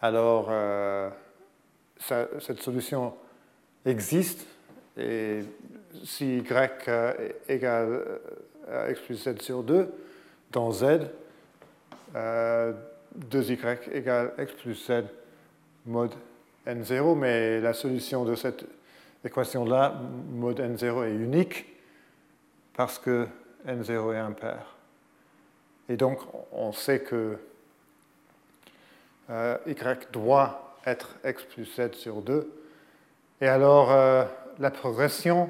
alors 0.00 0.46
euh, 0.50 1.10
cette 2.00 2.62
solution 2.62 3.14
existe, 3.84 4.46
et 4.96 5.40
si 6.04 6.38
y 6.38 6.44
égale 7.48 8.20
x 8.88 9.00
plus 9.00 9.16
z 9.16 9.40
sur 9.40 9.62
2 9.62 9.92
dans 10.52 10.72
z, 10.72 11.00
2y 12.14 13.90
égale 13.92 14.32
x 14.38 14.52
plus 14.54 14.74
z 14.74 15.04
mode 15.86 16.14
n0, 16.66 17.16
mais 17.16 17.60
la 17.60 17.72
solution 17.72 18.24
de 18.24 18.34
cette 18.34 18.64
équation-là, 19.24 20.00
mode 20.32 20.60
n0, 20.60 21.06
est 21.06 21.14
unique 21.14 21.66
parce 22.74 22.98
que 22.98 23.26
n0 23.66 24.14
est 24.14 24.18
impair. 24.18 24.76
Et 25.88 25.96
donc, 25.96 26.20
on 26.52 26.72
sait 26.72 27.00
que 27.00 27.36
euh, 29.30 29.56
y 29.66 29.74
doit 30.12 30.69
être 30.86 31.16
x 31.24 31.44
plus 31.44 31.64
z 31.64 31.92
sur 31.92 32.22
2. 32.22 32.50
Et 33.40 33.48
alors, 33.48 33.90
euh, 33.90 34.24
la 34.58 34.70
progression 34.70 35.48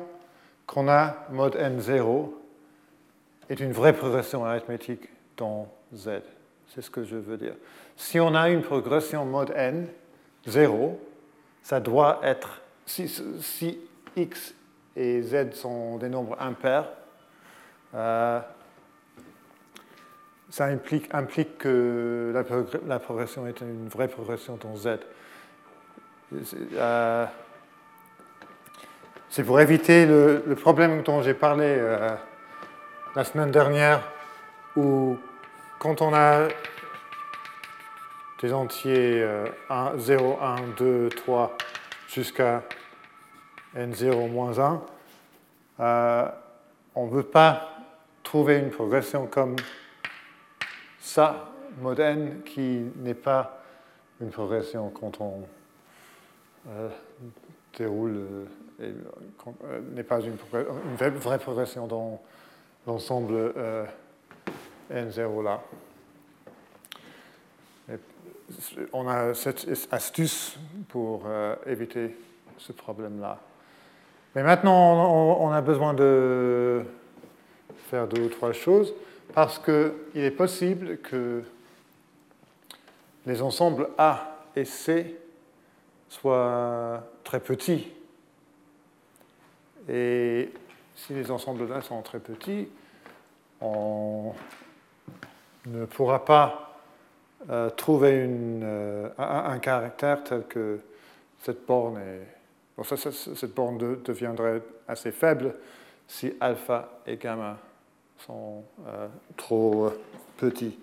qu'on 0.67 0.89
a, 0.89 1.27
mode 1.31 1.57
n0, 1.57 2.31
est 3.49 3.61
une 3.61 3.73
vraie 3.73 3.93
progression 3.93 4.45
arithmétique 4.45 5.09
dans 5.37 5.69
z. 5.95 6.21
C'est 6.69 6.83
ce 6.83 6.91
que 6.91 7.03
je 7.05 7.17
veux 7.17 7.37
dire. 7.37 7.55
Si 7.97 8.21
on 8.21 8.35
a 8.35 8.49
une 8.49 8.63
progression 8.63 9.25
mode 9.25 9.53
n, 9.57 9.89
0, 10.47 11.01
ça 11.63 11.81
doit 11.81 12.21
être, 12.23 12.63
si, 12.87 13.79
x 14.17 14.55
et 14.97 15.23
z 15.23 15.53
sont 15.55 15.99
des 15.99 16.09
nombres 16.09 16.37
impairs, 16.41 16.89
euh, 17.95 18.41
ça 20.51 20.67
implique, 20.67 21.09
que 21.59 22.33
la, 22.87 22.99
progression 22.99 23.47
est 23.47 23.61
une 23.61 23.89
vraie 23.89 24.09
progression 24.09 24.59
dans 24.61 24.77
z. 24.77 24.99
Euh, 26.75 27.27
c'est 29.29 29.45
pour 29.45 29.61
éviter 29.61 30.07
le, 30.07 30.55
problème 30.61 31.03
dont 31.03 31.23
j'ai 31.23 31.35
parlé 31.35 31.67
euh, 31.67 32.15
la 33.15 33.25
semaine 33.25 33.51
dernière, 33.51 34.03
où 34.77 35.17
quand 35.79 36.03
on 36.03 36.13
a 36.13 36.49
des 38.43 38.53
entiers 38.53 39.25
1, 39.69 39.93
0, 39.99 40.39
1, 40.41 40.57
2, 40.79 41.09
3 41.11 41.57
jusqu'à 42.09 42.63
n0 43.77 44.31
moins 44.31 44.59
1, 44.59 44.83
euh, 45.81 46.29
on 46.95 47.07
ne 47.07 47.11
veut 47.11 47.23
pas 47.23 47.71
trouver 48.23 48.59
une 48.59 48.71
progression 48.71 49.27
comme 49.27 49.57
ça, 51.01 51.51
mode 51.81 52.01
n, 52.01 52.43
qui 52.45 52.83
n'est 52.97 53.15
pas 53.15 53.63
une 54.21 54.31
progression 54.31 54.91
quand 54.91 55.21
on 55.21 55.43
euh, 56.69 56.89
déroule, 57.77 58.21
euh, 58.81 58.93
n'est 59.95 60.03
pas 60.03 60.21
une, 60.21 60.37
vraie 60.97 61.39
progression 61.39 61.87
dans 61.87 62.21
l'ensemble 62.87 63.53
n0 64.91 65.45
là. 65.45 65.61
on 68.93 69.09
a 69.09 69.35
cette 69.35 69.89
astuce 69.91 70.59
pour 70.89 71.25
éviter 71.67 72.17
ce 72.57 72.73
problème-là. 72.73 73.39
Mais 74.35 74.43
maintenant, 74.43 75.41
on, 75.41 75.51
a 75.51 75.61
besoin 75.61 75.93
de 75.93 76.83
faire 77.91 78.07
deux 78.07 78.23
ou 78.23 78.29
trois 78.29 78.53
choses 78.53 78.95
parce 79.33 79.59
qu'il 79.59 79.95
est 80.15 80.31
possible 80.31 80.99
que 80.99 81.43
les 83.27 83.43
ensembles 83.43 83.89
A 83.99 84.45
et 84.57 84.65
C 84.65 85.17
soient 86.09 87.03
très 87.25 87.41
petits. 87.41 87.93
Et 89.89 90.51
si 90.95 91.15
les 91.15 91.31
ensembles 91.31 91.73
A 91.73 91.81
sont 91.81 92.03
très 92.03 92.19
petits, 92.19 92.69
on 93.61 94.33
ne 95.67 95.85
pourra 95.85 96.25
pas 96.25 96.81
euh, 97.49 97.71
trouver 97.71 98.27
euh, 98.29 99.09
un, 99.19 99.59
caractère 99.59 100.25
tel 100.25 100.45
que 100.47 100.81
cette 101.43 101.67
borne 101.67 101.99
est 101.99 102.41
cette 102.83 103.55
borne 103.55 103.79
deviendrait 104.03 104.63
assez 104.89 105.13
faible 105.13 105.55
si 106.09 106.33
alpha 106.41 106.89
et 107.07 107.17
gamma 107.17 107.59
sont 108.27 108.65
euh, 108.87 109.09
trop 109.37 109.87
euh, 109.87 110.01
petits. 110.37 110.79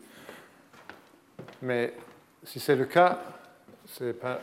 Mais 1.62 1.94
si 2.44 2.60
c'est 2.60 2.76
le 2.76 2.86
cas, 2.86 3.20
c'est 3.86 4.14
pas. 4.14 4.40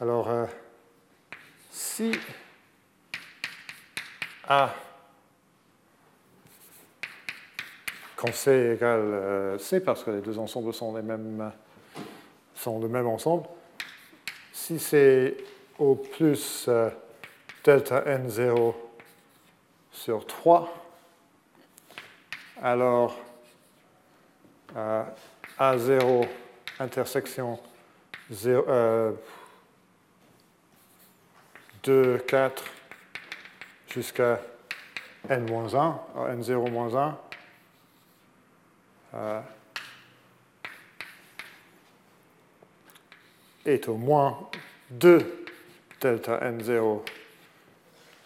alors, 0.00 0.28
euh, 0.30 0.46
si 1.70 2.12
A 4.46 4.74
quand 8.16 8.32
C 8.32 8.74
égale 8.74 9.58
C, 9.58 9.80
parce 9.80 10.02
que 10.02 10.10
les 10.10 10.20
deux 10.20 10.38
ensembles 10.38 10.72
sont, 10.72 10.94
les 10.94 11.02
mêmes, 11.02 11.52
sont 12.54 12.78
le 12.78 12.88
même 12.88 13.06
ensemble, 13.06 13.44
si 14.52 14.78
c'est 14.78 15.36
au 15.78 15.94
plus 15.94 16.68
delta 17.64 18.00
n0 18.02 18.74
sur 19.94 20.26
3, 20.26 20.74
alors 22.60 23.16
euh, 24.76 25.04
A0 25.58 26.28
intersection 26.80 27.60
0, 28.30 29.16
2, 31.84 32.18
4 32.18 32.64
jusqu'à 33.88 34.40
n-1, 35.28 35.94
n0-1, 36.16 37.14
euh, 39.14 39.40
est 43.64 43.88
au 43.88 43.96
moins 43.96 44.50
2 44.90 45.46
delta 46.00 46.40
n0 46.40 47.02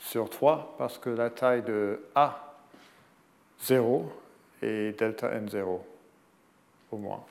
sur 0.08 0.30
3 0.30 0.76
parce 0.78 0.96
que 0.96 1.10
la 1.10 1.28
taille 1.28 1.62
de 1.62 2.00
A 2.14 2.54
0 3.60 4.10
est 4.62 4.98
delta 4.98 5.28
n0 5.38 5.80
au 6.90 6.96
moins. 6.96 7.22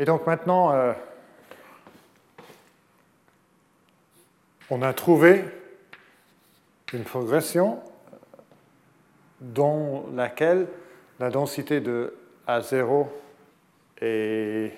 Et 0.00 0.04
donc 0.04 0.26
maintenant, 0.26 0.72
euh, 0.72 0.92
on 4.68 4.82
a 4.82 4.92
trouvé 4.92 5.44
une 6.92 7.04
progression 7.04 7.80
dans 9.40 10.04
laquelle 10.12 10.66
la 11.20 11.30
densité 11.30 11.80
de 11.80 12.16
A0 12.48 13.06
est 14.00 14.72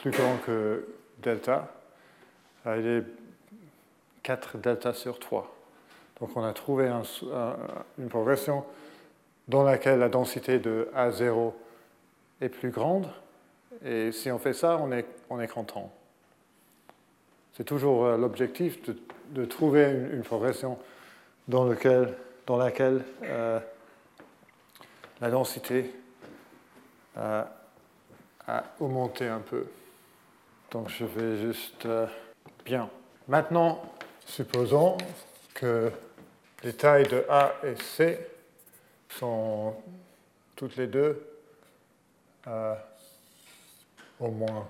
plus 0.00 0.12
grand 0.12 0.36
que 0.46 0.86
delta, 1.18 1.68
il 2.66 2.86
est 2.86 3.23
4 4.24 4.58
delta 4.58 4.92
sur 4.92 5.20
3. 5.20 5.54
Donc 6.20 6.36
on 6.36 6.42
a 6.42 6.52
trouvé 6.52 6.90
une 7.98 8.08
progression 8.08 8.64
dans 9.46 9.62
laquelle 9.62 10.00
la 10.00 10.08
densité 10.08 10.58
de 10.58 10.90
A0 10.96 11.52
est 12.40 12.48
plus 12.48 12.70
grande. 12.70 13.08
Et 13.84 14.10
si 14.10 14.30
on 14.32 14.38
fait 14.38 14.52
ça, 14.52 14.78
on 14.80 14.90
est, 14.90 15.06
on 15.30 15.40
est 15.40 15.48
content. 15.48 15.92
C'est 17.52 17.64
toujours 17.64 18.04
euh, 18.04 18.16
l'objectif 18.16 18.80
de, 19.30 19.44
trouver 19.44 19.84
une, 20.12 20.22
progression 20.22 20.78
dans, 21.46 21.64
lequel, 21.64 22.14
dans 22.46 22.56
laquelle 22.56 23.04
euh, 23.22 23.60
la 25.20 25.30
densité 25.30 25.94
euh, 27.16 27.42
a 28.46 28.64
augmenté 28.80 29.28
un 29.28 29.40
peu. 29.40 29.66
Donc 30.70 30.88
je 30.88 31.04
vais 31.04 31.38
juste... 31.38 31.86
Euh, 31.86 32.06
bien. 32.64 32.90
Maintenant, 33.28 33.80
supposons 34.26 34.96
que 35.54 35.90
les 36.62 36.72
tailles 36.72 37.08
de 37.08 37.24
A 37.28 37.54
et 37.62 37.76
C 37.76 38.18
sont 39.08 39.76
toutes 40.56 40.76
les 40.76 40.86
deux 40.86 41.26
euh, 42.46 42.74
au 44.20 44.28
moins 44.28 44.68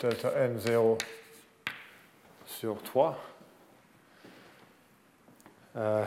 delta 0.00 0.30
n0 0.30 1.00
sur 2.44 2.82
3. 2.82 3.18
Euh, 5.76 6.04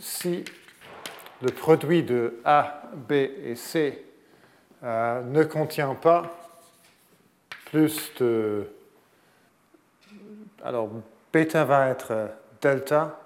si 0.00 0.44
le 1.40 1.50
produit 1.50 2.02
de 2.02 2.40
A, 2.44 2.82
B 2.92 3.12
et 3.12 3.54
C 3.56 4.04
ne 4.82 5.44
contient 5.44 5.94
pas 5.94 6.44
plus 7.66 8.12
de... 8.18 8.68
Alors, 10.66 10.88
bêta 11.30 11.62
va 11.66 11.90
être 11.90 12.30
delta, 12.62 13.20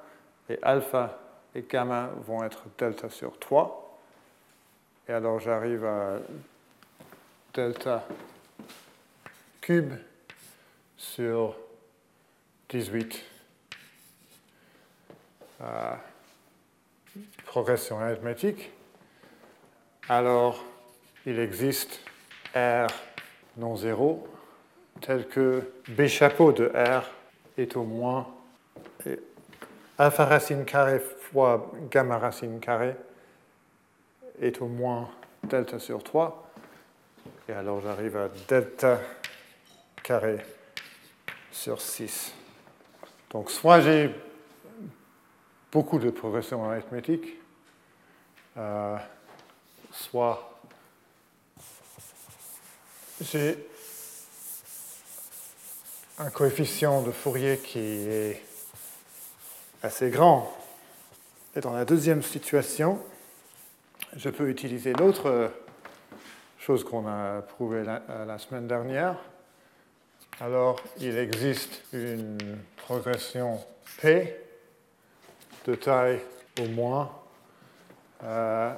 et 0.51 0.59
alpha 0.61 1.21
et 1.55 1.63
gamma 1.63 2.11
vont 2.27 2.43
être 2.43 2.65
delta 2.77 3.09
sur 3.09 3.39
3. 3.39 4.01
Et 5.09 5.13
alors, 5.13 5.39
j'arrive 5.39 5.85
à 5.85 6.19
delta 7.55 8.05
cube 9.61 9.95
sur 10.97 11.55
18. 12.71 13.25
Euh, 15.61 15.95
progression 17.47 18.01
arithmétique. 18.01 18.73
Alors, 20.09 20.65
il 21.25 21.39
existe 21.39 22.01
R 22.57 22.89
non 23.57 23.77
zéro 23.77 24.27
tel 25.01 25.29
que 25.29 25.63
B 25.89 26.09
chapeau 26.09 26.51
de 26.51 26.67
R 26.75 27.18
est 27.59 27.77
au 27.77 27.83
moins 27.83 28.27
alpha 29.99 30.25
racine 30.25 30.65
carré 30.65 31.01
fois 31.01 31.73
gamma 31.91 32.19
racine 32.19 32.61
carré 32.61 32.95
est 34.41 34.61
au 34.61 34.67
moins 34.67 35.11
delta 35.43 35.79
sur 35.79 36.03
3. 36.03 36.51
Et 37.49 37.53
alors 37.53 37.81
j'arrive 37.81 38.17
à 38.17 38.29
delta 38.49 39.01
carré 40.03 40.39
sur 41.51 41.81
6. 41.81 42.33
Donc 43.31 43.51
soit 43.51 43.81
j'ai 43.81 44.15
beaucoup 45.73 45.99
de 45.99 46.11
progression 46.11 46.65
arithmétique, 46.65 47.37
euh, 48.57 48.97
soit 49.91 50.61
j'ai 53.21 53.69
un 56.21 56.31
coefficient 56.31 57.03
de 57.03 57.13
Fourier 57.13 57.59
qui 57.59 57.79
est 57.79 58.43
assez 59.83 60.11
grand. 60.11 60.53
Et 61.55 61.61
dans 61.61 61.73
la 61.73 61.85
deuxième 61.85 62.23
situation, 62.23 63.01
je 64.17 64.29
peux 64.29 64.49
utiliser 64.49 64.93
l'autre 64.93 65.53
chose 66.59 66.83
qu'on 66.83 67.07
a 67.07 67.43
prouvée 67.43 67.85
la, 67.85 68.39
semaine 68.39 68.67
dernière. 68.67 69.17
Alors, 70.41 70.81
il 70.99 71.17
existe 71.17 71.83
une 71.93 72.39
progression 72.77 73.61
P 74.01 74.37
de 75.67 75.75
taille 75.77 76.21
au 76.61 76.67
moins. 76.67 77.13
Euh, 78.25 78.75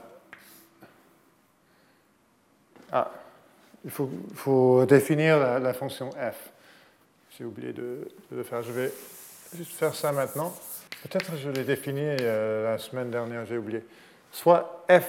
ah, 2.92 3.10
il 3.84 3.90
faut, 3.90 4.84
définir 4.84 5.38
la, 5.58 5.72
fonction 5.72 6.10
f. 6.10 6.50
J'ai 7.40 7.46
oublié 7.46 7.72
de, 7.72 8.06
le 8.32 8.42
faire. 8.42 8.62
Je 8.62 8.70
vais 8.70 8.92
juste 9.56 9.72
faire 9.72 9.94
ça 9.94 10.12
maintenant. 10.12 10.54
Peut-être 11.02 11.38
je 11.38 11.48
l'ai 11.48 11.64
défini 11.64 12.02
euh, 12.02 12.70
la 12.70 12.76
semaine 12.76 13.10
dernière, 13.10 13.46
j'ai 13.46 13.56
oublié. 13.56 13.82
Soit 14.30 14.84
f 14.90 15.08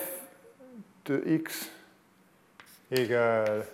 de 1.04 1.22
x 1.26 1.70
égale 2.90 3.66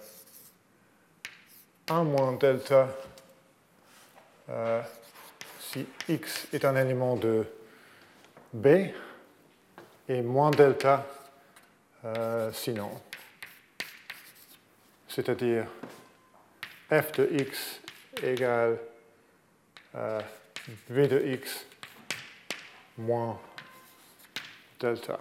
1 1.87 2.03
moins 2.03 2.33
delta 2.33 2.89
euh, 4.49 4.81
si 5.59 5.85
x 6.09 6.47
est 6.51 6.65
un 6.65 6.75
élément 6.77 7.15
de 7.15 7.45
B 8.53 8.67
et 10.09 10.23
moins 10.23 10.49
delta 10.49 11.05
euh, 12.05 12.51
sinon. 12.53 12.89
C'est-à-dire 15.07 15.67
f 16.89 17.11
de 17.11 17.29
x 17.33 17.81
égale 18.23 18.77
euh, 19.95 20.21
v 20.89 21.07
de 21.07 21.19
x 21.33 21.65
moins 22.97 23.39
delta. 24.79 25.19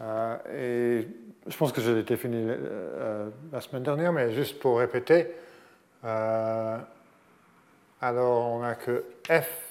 Euh, 0.00 0.36
et 0.54 1.08
je 1.46 1.56
pense 1.56 1.72
que 1.72 1.80
je 1.80 1.90
l'ai 1.90 2.02
défini 2.02 2.36
euh, 2.48 3.30
la 3.52 3.60
semaine 3.60 3.82
dernière, 3.82 4.12
mais 4.12 4.32
juste 4.34 4.58
pour 4.58 4.78
répéter, 4.78 5.28
euh, 6.04 6.78
alors 8.00 8.52
on 8.52 8.62
a 8.62 8.74
que 8.74 9.04
f 9.28 9.70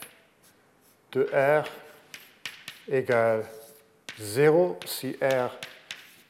de 1.11 1.29
r 1.33 1.65
égale 2.87 3.45
0 4.19 4.79
si 4.85 5.15
r 5.21 5.51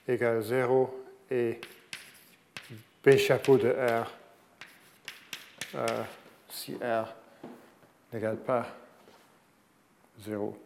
égale 0.08 0.42
0 0.42 1.06
et 1.32 1.62
b 3.04 3.18
chapeau 3.18 3.58
de 3.58 3.70
r 3.70 4.12
si 6.50 6.76
r 6.76 7.14
n'égale 8.14 8.38
pas 8.38 8.66
0. 10.22 10.58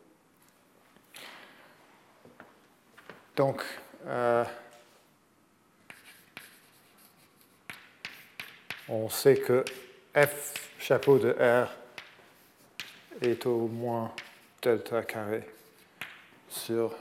Donc, 3.35 3.63
euh, 4.05 4.43
on 8.89 9.09
sait 9.09 9.37
que 9.37 9.63
f 10.15 10.71
chapeau 10.79 11.17
de 11.17 11.31
R 11.31 11.71
est 13.21 13.45
au 13.45 13.67
moins 13.67 14.11
delta 14.61 15.03
carré 15.03 15.47
sur 16.49 16.95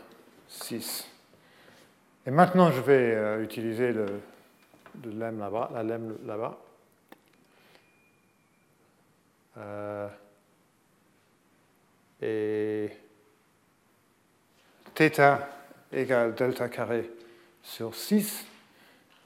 6. 0.49 1.09
Et 2.27 2.31
maintenant, 2.31 2.71
je 2.71 2.81
vais 2.81 3.15
euh, 3.15 3.43
utiliser 3.43 3.93
le, 3.93 4.07
lemme 5.05 5.41
là-bas, 5.41 5.71
la 5.73 5.83
lemme 5.83 6.17
là-bas. 6.27 6.59
Euh, 9.59 10.09
et 12.23 12.91
θ 14.95 15.21
égale 15.93 16.35
delta 16.35 16.69
carré 16.69 17.11
sur 17.63 17.95
6. 17.95 18.45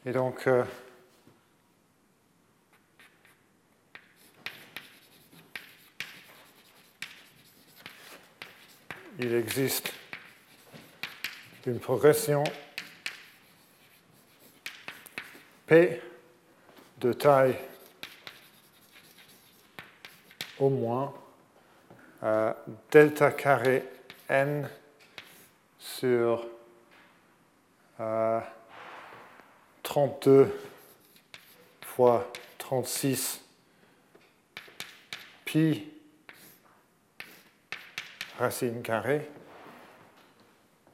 Et 0.05 0.13
donc, 0.13 0.47
euh, 0.47 0.65
il 9.19 9.35
existe 9.35 9.93
une 11.67 11.79
progression 11.79 12.43
P 15.67 16.01
de 16.99 17.13
taille 17.13 17.57
au 20.63 20.71
moins 20.71 21.13
euh, 22.23 22.53
delta 22.93 23.33
carré 23.33 23.83
n 24.29 24.69
sur 25.77 26.47
32 29.83 30.57
fois 31.85 32.33
36 32.59 33.45
pi 35.45 35.91
racine 38.39 38.83
carrée. 38.83 39.29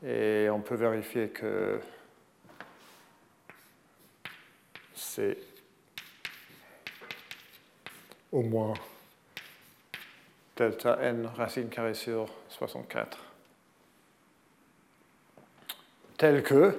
Et 0.02 0.48
on 0.50 0.60
peut 0.60 0.76
vérifier 0.76 1.28
que 1.28 1.80
c'est 4.94 5.36
au 8.32 8.42
moins 8.42 8.74
delta 10.58 10.98
n 11.00 11.26
racine 11.36 11.70
carrée 11.70 11.94
sur 11.94 12.26
64. 12.50 13.18
Tel 16.18 16.42
que 16.42 16.76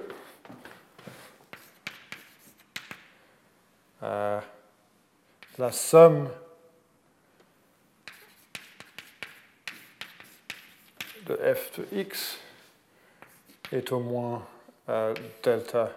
Euh, 4.02 4.40
la 5.58 5.72
somme 5.74 6.30
de 11.26 11.36
f 11.36 11.78
de 11.78 11.88
x 11.92 12.40
est 13.74 13.92
au 13.92 14.00
moins 14.00 14.48
euh, 14.88 15.14
delta 15.44 15.92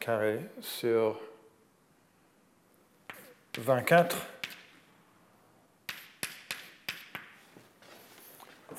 carré 0.00 0.40
sur 0.62 1.20
24 3.58 4.16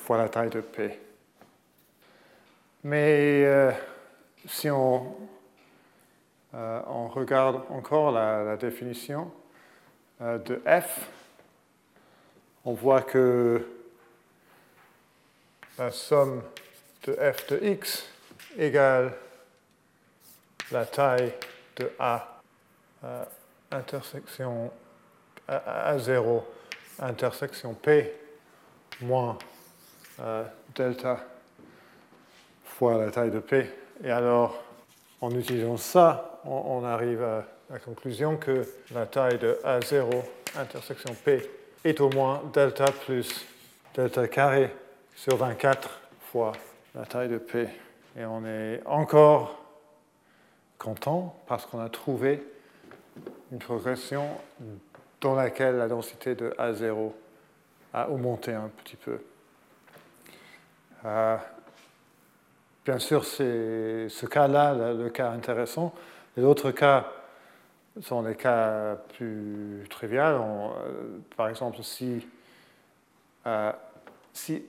fois 0.09 0.17
la 0.17 0.27
taille 0.27 0.49
de 0.49 0.61
P. 0.61 0.99
Mais 2.83 3.43
euh, 3.45 3.71
si 4.47 4.67
on 4.67 5.15
euh, 6.55 6.81
on 6.87 7.09
regarde 7.09 7.61
encore 7.69 8.11
la, 8.11 8.57
définition 8.57 9.31
euh, 10.19 10.39
de 10.39 10.63
f. 10.65 11.07
On 12.65 12.73
voit 12.73 13.03
que 13.03 13.63
la 15.77 15.91
somme 15.91 16.41
de 17.03 17.13
f 17.13 17.45
de 17.45 17.63
x 17.67 18.09
égale 18.57 19.13
la 20.71 20.87
taille 20.87 21.33
de 21.75 21.91
A 21.99 22.41
intersection 23.69 24.71
A0 25.47 26.41
intersection 26.99 27.75
P 27.75 28.11
moins 29.01 29.37
delta 30.75 31.19
fois 32.63 32.97
la 32.97 33.11
taille 33.11 33.31
de 33.31 33.39
P. 33.39 33.69
Et 34.03 34.11
alors, 34.11 34.63
en 35.21 35.31
utilisant 35.31 35.77
ça, 35.77 36.39
on, 36.45 36.83
arrive 36.83 37.21
à 37.21 37.45
la 37.69 37.79
conclusion 37.79 38.37
que 38.37 38.65
la 38.93 39.05
taille 39.05 39.37
de 39.37 39.59
A0 39.65 40.23
intersection 40.57 41.13
P 41.13 41.41
est 41.83 41.99
au 41.99 42.09
moins 42.09 42.41
delta 42.53 42.85
plus 42.85 43.45
delta 43.93 44.27
carré 44.27 44.73
sur 45.15 45.35
24 45.35 45.89
fois 46.31 46.53
la 46.95 47.05
taille 47.05 47.29
de 47.29 47.37
P. 47.37 47.67
Et 48.17 48.25
on 48.25 48.45
est 48.45 48.81
encore 48.85 49.59
content 50.77 51.35
parce 51.47 51.65
qu'on 51.65 51.79
a 51.79 51.89
trouvé 51.89 52.41
une 53.51 53.59
progression 53.59 54.25
dans 55.21 55.35
laquelle 55.35 55.75
la 55.75 55.87
densité 55.87 56.35
de 56.35 56.51
A0 56.57 57.11
a 57.93 58.09
augmenté 58.09 58.53
un 58.53 58.69
petit 58.83 58.95
peu. 58.95 59.19
Euh, 61.05 61.37
bien 62.83 62.99
sûr, 62.99 63.23
c'est 63.23 64.09
ce 64.09 64.25
cas-là 64.25 64.93
le 64.93 65.09
cas 65.09 65.31
intéressant. 65.31 65.93
Les 66.35 66.43
autres 66.43 66.71
cas 66.71 67.07
sont 68.01 68.23
des 68.23 68.35
cas 68.35 68.95
plus 69.13 69.85
triviaux. 69.89 70.21
Euh, 70.21 71.19
par 71.37 71.49
exemple, 71.49 71.81
si, 71.83 72.27
euh, 73.47 73.71
si 74.33 74.63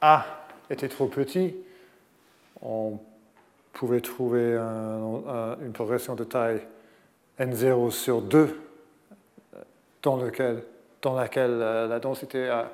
A 0.00 0.24
était 0.70 0.88
trop 0.88 1.06
petit, 1.06 1.56
on 2.62 2.98
pouvait 3.72 4.00
trouver 4.00 4.56
une 4.56 5.72
progression 5.72 6.14
de 6.14 6.24
taille 6.24 6.62
n0 7.40 7.90
sur 7.90 8.22
2 8.22 8.60
dans, 10.02 10.20
dans 11.02 11.14
laquelle 11.16 11.58
la 11.58 11.98
densité 11.98 12.48
A 12.48 12.70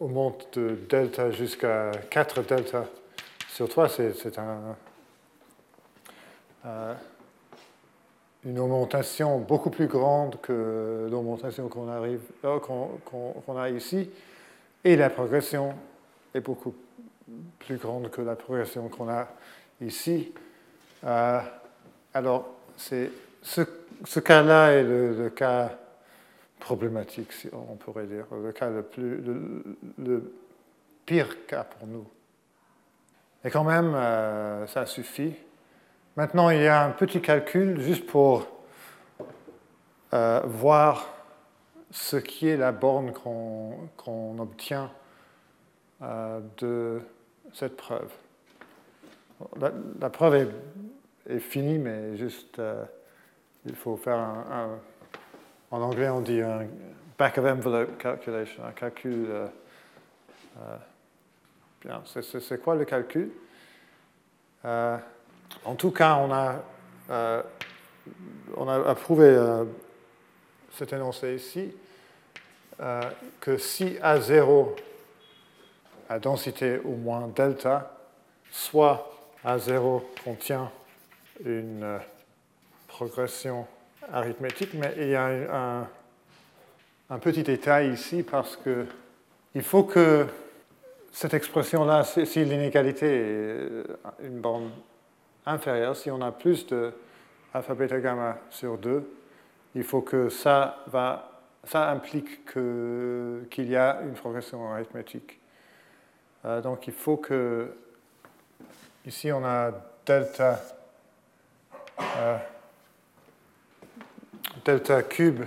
augmente 0.00 0.58
de 0.58 0.78
delta 0.88 1.30
jusqu'à 1.30 1.90
4 2.10 2.42
delta 2.42 2.84
sur 3.48 3.68
3. 3.68 3.88
C'est 3.88 4.38
un, 4.38 4.76
euh, 6.64 6.94
une 8.44 8.58
augmentation 8.58 9.38
beaucoup 9.38 9.70
plus 9.70 9.86
grande 9.86 10.40
que 10.40 11.08
l'augmentation 11.10 11.68
qu'on 11.68 11.88
euh, 11.88 13.58
a 13.58 13.70
ici. 13.70 14.10
Et 14.84 14.96
la 14.96 15.10
progression 15.10 15.74
est 16.34 16.40
beaucoup 16.40 16.74
plus 17.58 17.76
grande 17.76 18.10
que 18.10 18.20
la 18.20 18.36
progression 18.36 18.88
qu'on 18.88 19.08
a 19.08 19.28
ici. 19.80 20.32
Euh, 21.04 21.40
alors, 22.14 22.46
ce, 22.76 23.08
ce 23.42 24.20
cas-là 24.20 24.72
est 24.72 24.84
le, 24.84 25.30
cas 25.34 25.70
problématique, 26.58 27.32
si 27.32 27.48
on 27.52 27.76
pourrait 27.76 28.06
dire, 28.06 28.26
le 28.32 28.52
cas 28.52 28.70
le, 28.70 28.82
plus, 28.82 29.22
le, 29.98 30.32
pire 31.04 31.46
cas 31.46 31.64
pour 31.64 31.86
nous. 31.86 32.06
Et 33.44 33.50
quand 33.50 33.64
même, 33.64 33.94
euh, 33.94 34.66
ça 34.66 34.86
suffit. 34.86 35.34
Maintenant, 36.16 36.50
il 36.50 36.62
y 36.62 36.66
a 36.66 36.84
un 36.84 36.90
petit 36.90 37.20
calcul 37.20 37.80
juste 37.80 38.06
pour 38.06 38.46
euh, 40.14 40.40
voir 40.44 41.16
ce 41.90 42.16
qui 42.16 42.48
est 42.48 42.56
la 42.56 42.72
borne 42.72 43.12
qu'on 43.12 44.38
obtient 44.38 44.90
euh, 46.02 46.40
de 46.58 47.00
cette 47.52 47.76
preuve. 47.76 48.10
La, 50.00 50.10
preuve 50.10 50.52
est, 51.28 51.38
finie, 51.38 51.78
mais 51.78 52.16
juste, 52.16 52.58
euh, 52.58 52.84
il 53.64 53.74
faut 53.74 53.96
faire 53.96 54.18
un, 54.18 54.78
En 55.70 55.82
anglais, 55.82 56.08
on 56.08 56.20
dit 56.20 56.40
un 56.40 56.66
back 57.18 57.38
of 57.38 57.44
envelope 57.44 57.98
calculation, 57.98 58.64
un 58.64 58.72
calcul. 58.72 59.26
Euh, 59.28 60.76
bien, 61.82 62.02
c'est 62.04 62.62
quoi 62.62 62.74
le 62.74 62.84
calcul? 62.84 63.30
En 64.64 65.74
tout 65.76 65.90
cas, 65.90 66.16
on 66.16 66.32
a, 66.32 66.62
on 68.56 68.68
a 68.68 68.88
approuvé 68.88 69.36
cet 70.72 70.92
énoncé 70.92 71.34
ici, 71.34 71.72
que 73.40 73.58
si 73.58 73.96
A0 74.02 74.76
à 76.08 76.18
densité 76.18 76.78
au 76.78 76.92
moins 76.92 77.28
delta, 77.28 77.96
soit 78.50 79.10
A0 79.44 80.02
contient 80.24 80.70
une 81.44 81.82
euh, 81.82 81.98
progression 82.86 83.66
arithmétique, 84.12 84.74
mais 84.74 84.94
il 84.98 85.08
y 85.08 85.14
a 85.14 85.88
un, 87.10 87.18
petit 87.18 87.42
détail 87.42 87.92
ici 87.92 88.22
parce 88.22 88.56
que 88.56 88.86
il 89.54 89.62
faut 89.62 89.84
que 89.84 90.26
cette 91.12 91.34
expression-là, 91.34 92.04
si 92.04 92.44
l'inégalité 92.44 93.06
est 93.06 94.26
une 94.26 94.40
borne 94.40 94.70
inférieure, 95.46 95.96
si 95.96 96.10
on 96.10 96.20
a 96.20 96.30
plus 96.30 96.66
de 96.66 96.92
alpha 97.54 97.74
beta 97.74 97.98
gamma 98.00 98.38
sur 98.50 98.76
2, 98.76 99.08
il 99.76 99.84
faut 99.84 100.02
que 100.02 100.28
ça, 100.28 100.84
va, 100.88 101.40
ça 101.64 101.90
implique 101.90 102.44
qu'il 102.52 103.68
y 103.70 103.76
a 103.76 104.00
une 104.02 104.14
progression 104.14 104.70
arithmétique. 104.70 105.40
Euh, 106.44 106.60
donc 106.60 106.86
il 106.86 106.92
faut 106.92 107.16
que, 107.16 107.74
ici 109.06 109.32
on 109.32 109.44
a 109.44 109.72
delta, 110.04 110.60
euh, 112.00 112.36
delta 114.64 115.02
cube, 115.02 115.44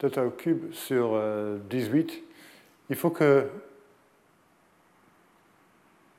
delta 0.00 0.24
au 0.24 0.30
cube 0.30 0.72
sur 0.72 1.20
18. 1.70 2.10
Euh, 2.10 2.14
il 2.90 2.96
faut 2.96 3.10
que, 3.10 3.48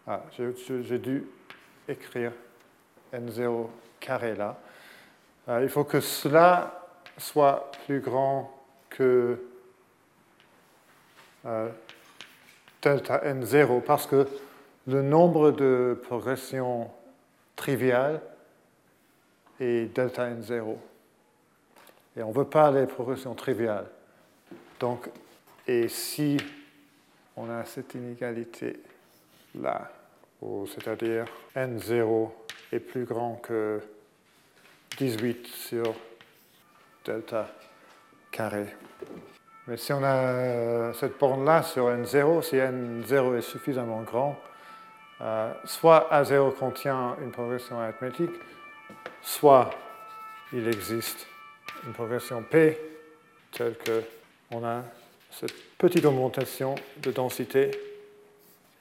ah, 0.08 0.24
j'ai 0.38 1.00
dû 1.00 1.26
écrire 1.88 2.32
n0 3.14 3.68
carré 4.00 4.36
là. 4.36 4.58
il 5.62 5.70
faut 5.70 5.84
que 5.84 6.00
cela 6.00 6.88
soit 7.18 7.72
plus 7.86 8.00
grand 8.00 8.56
que 8.90 9.44
delta 12.82 13.18
n0 13.26 13.82
parce 13.82 14.06
que 14.06 14.28
le 14.88 15.02
nombre 15.02 15.52
de 15.52 16.00
progressions 16.04 16.90
triviales 17.56 18.22
est 19.60 19.94
delta 19.94 20.30
n0. 20.30 20.78
Et 22.20 22.24
on 22.24 22.30
ne 22.30 22.34
veut 22.34 22.50
pas 22.50 22.70
les 22.70 22.86
progressions 22.86 23.34
triviales. 23.34 23.88
Donc, 24.78 25.10
et 25.66 25.88
si 25.88 26.36
on 27.38 27.50
a 27.50 27.64
cette 27.64 27.94
inégalité 27.96 28.78
là, 29.56 29.90
c'est-à-dire 30.68 31.26
n0 31.56 32.30
est 32.74 32.80
plus 32.80 33.06
grand 33.06 33.36
que 33.36 33.80
18 34.98 35.48
sur 35.48 35.96
delta 37.06 37.48
carré, 38.32 38.66
mais 39.68 39.78
si 39.78 39.94
on 39.94 40.04
a 40.04 40.92
cette 40.94 41.18
borne-là 41.18 41.64
sur 41.64 41.88
n0, 41.88 42.42
si 42.42 42.58
n0 42.58 43.38
est 43.38 43.42
suffisamment 43.42 44.02
grand, 44.02 44.38
euh, 45.22 45.54
soit 45.64 46.10
A0 46.12 46.54
contient 46.56 47.16
une 47.22 47.32
progression 47.32 47.80
arithmétique, 47.80 48.32
soit 49.22 49.70
il 50.52 50.68
existe 50.68 51.29
une 51.86 51.94
progression 51.94 52.44
P 52.44 52.78
telle 53.52 53.76
que 53.78 54.04
on 54.52 54.64
a 54.64 54.84
cette 55.32 55.54
petite 55.78 56.06
augmentation 56.06 56.76
de 57.02 57.12
densité 57.12 57.72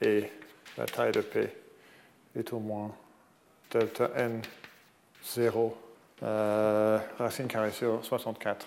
et 0.01 0.23
la 0.77 0.85
taille 0.85 1.11
de 1.11 1.21
P 1.21 1.49
est 2.35 2.53
au 2.53 2.59
moins 2.59 2.91
delta 3.71 4.09
n0 4.17 5.73
euh, 6.23 6.99
racine 7.17 7.47
carrée 7.47 7.71
sur 7.71 8.03
64. 8.03 8.65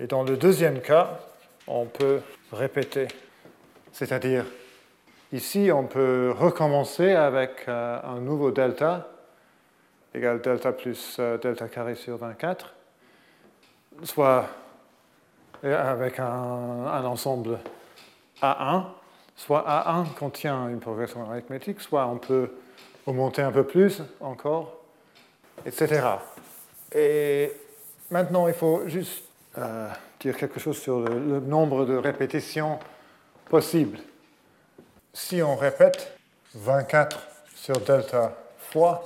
Et 0.00 0.06
dans 0.06 0.24
le 0.24 0.36
deuxième 0.36 0.80
cas, 0.80 1.20
on 1.66 1.86
peut 1.86 2.20
répéter. 2.52 3.06
C'est-à-dire, 3.92 4.44
ici, 5.32 5.70
on 5.72 5.84
peut 5.84 6.34
recommencer 6.36 7.12
avec 7.12 7.68
euh, 7.68 8.00
un 8.02 8.20
nouveau 8.20 8.50
delta, 8.50 9.08
égal 10.12 10.40
delta 10.40 10.72
plus 10.72 11.16
euh, 11.20 11.38
delta 11.38 11.68
carré 11.68 11.94
sur 11.94 12.16
24, 12.16 12.74
soit 14.02 14.48
avec 15.62 16.18
un, 16.18 17.04
ensemble 17.04 17.58
A1, 18.42 18.84
soit 19.36 19.64
A1 19.66 20.14
contient 20.14 20.68
une 20.68 20.80
progression 20.80 21.30
arithmétique, 21.30 21.80
soit 21.80 22.06
on 22.06 22.18
peut 22.18 22.50
augmenter 23.06 23.42
un 23.42 23.52
peu 23.52 23.64
plus 23.64 24.02
encore, 24.20 24.76
etc. 25.64 26.02
Et 26.94 27.52
maintenant, 28.10 28.48
il 28.48 28.54
faut 28.54 28.86
juste 28.86 29.24
dire 30.20 30.36
quelque 30.36 30.58
chose 30.58 30.78
sur 30.78 31.00
le, 31.00 31.40
nombre 31.40 31.84
de 31.84 31.96
répétitions 31.96 32.78
possibles. 33.48 33.98
Si 35.12 35.42
on 35.42 35.56
répète 35.56 36.16
24 36.54 37.18
sur 37.54 37.78
delta 37.80 38.36
fois, 38.58 39.04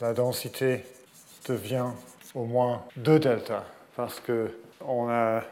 la 0.00 0.12
densité 0.12 0.84
devient 1.48 1.90
au 2.34 2.44
moins 2.44 2.84
2 2.96 3.18
delta, 3.18 3.64
parce 3.96 4.20
qu'on 4.20 5.08
a 5.08 5.42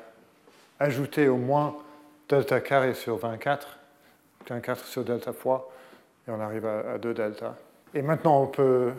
ajouté 0.79 1.29
au 1.29 1.37
moins 1.37 1.77
delta 2.29 2.61
carré 2.61 2.95
sur 2.95 3.17
24, 3.17 3.79
24 4.49 4.85
sur 4.85 5.05
delta 5.05 5.33
fois, 5.33 5.71
et 6.27 6.31
on 6.31 6.41
arrive 6.41 6.67
à, 6.67 6.99
2 6.99 7.15
delta. 7.15 7.57
Et 7.95 8.03
maintenant, 8.03 8.43
on 8.43 8.47
peut 8.47 8.93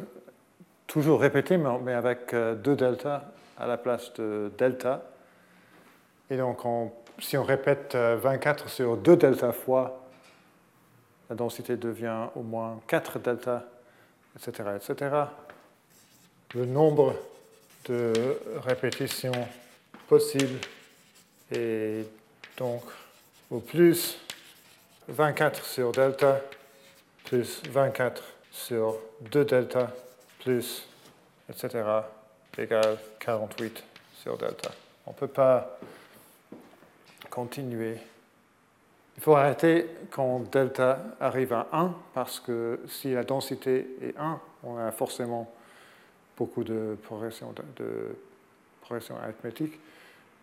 toujours 0.88 1.19
répéter, 1.19 1.58
mais 1.58 1.93
avec 1.93 2.32
2 2.32 2.38
euh, 2.38 2.76
delta 2.76 3.26
à 3.58 3.67
la 3.67 3.78
place 3.78 4.13
de 4.13 4.52
delta. 4.58 5.04
Et 6.30 6.38
donc, 6.38 6.60
si 7.19 7.38
on 7.38 7.43
répète 7.43 7.96
24 7.96 8.65
euh, 8.65 8.67
sur 8.69 8.98
2 8.98 9.17
delta 9.17 9.52
fois, 9.52 10.00
la 11.30 11.36
densité 11.36 11.76
devient 11.76 12.28
au 12.36 12.43
moins 12.43 12.80
4 12.88 13.19
delta, 13.19 13.63
etc., 14.36 14.69
etc. 14.76 15.15
Le 16.54 16.65
nombre 16.65 17.15
de 17.86 18.39
répétitions 18.65 19.48
possibles 20.08 20.60
est 21.52 22.06
donc 22.58 22.84
au 23.52 23.60
plus 23.60 24.17
24 25.08 25.65
sur 25.65 25.91
delta 25.91 26.41
plus 27.26 27.62
24 27.69 28.24
sur 28.52 28.98
2 29.32 29.46
delta 29.46 29.91
plus, 30.39 30.88
etc 31.50 32.04
égale 32.58 32.98
48 33.19 33.84
sur 34.22 34.38
delta. 34.38 34.72
On 35.06 35.12
ne 35.12 35.15
peut 35.15 35.28
pas 35.28 35.80
continuer 37.30 37.98
Il 39.17 39.24
faut 39.24 39.36
arrêter 39.36 39.89
quand 40.12 40.52
delta 40.52 41.00
arrive 41.19 41.54
à 41.54 41.67
1, 41.72 41.93
parce 42.13 42.39
que 42.39 42.80
si 42.88 43.13
la 43.13 43.24
densité 43.24 43.88
est 44.02 44.17
1, 44.17 44.39
on 44.63 44.78
a 44.78 44.91
forcément 44.91 45.52
beaucoup 46.38 46.63
de 46.63 46.98
progression, 47.04 47.54
arithmétique. 49.22 49.80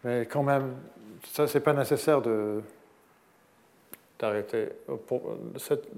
Mais 0.04 0.26
quand 0.26 0.42
même, 0.42 0.76
ça, 1.24 1.46
c'est 1.46 1.60
pas 1.60 1.72
nécessaire 1.72 2.22
d'arrêter. 4.18 4.68
Cette, 5.58 5.88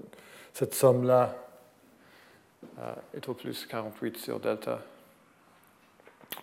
cette 0.52 0.74
somme-là 0.74 1.34
euh, 2.78 2.94
est 3.14 3.28
au 3.28 3.34
plus 3.34 3.66
48 3.66 4.16
sur 4.18 4.40
delta, 4.40 4.80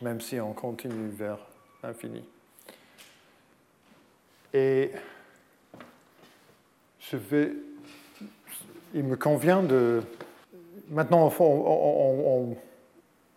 même 0.01 0.21
si 0.21 0.39
on 0.39 0.53
continue 0.53 1.09
vers 1.09 1.39
l'infini. 1.83 2.23
Et 4.53 4.91
je 6.99 7.17
vais, 7.17 7.53
il 8.93 9.03
me 9.03 9.15
convient 9.15 9.63
de... 9.63 10.01
Maintenant, 10.89 11.31
on, 11.39 12.55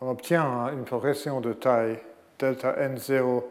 obtient 0.08 0.70
une 0.72 0.84
progression 0.84 1.40
de 1.40 1.52
taille 1.52 1.98
delta 2.38 2.72
n0 2.72 3.44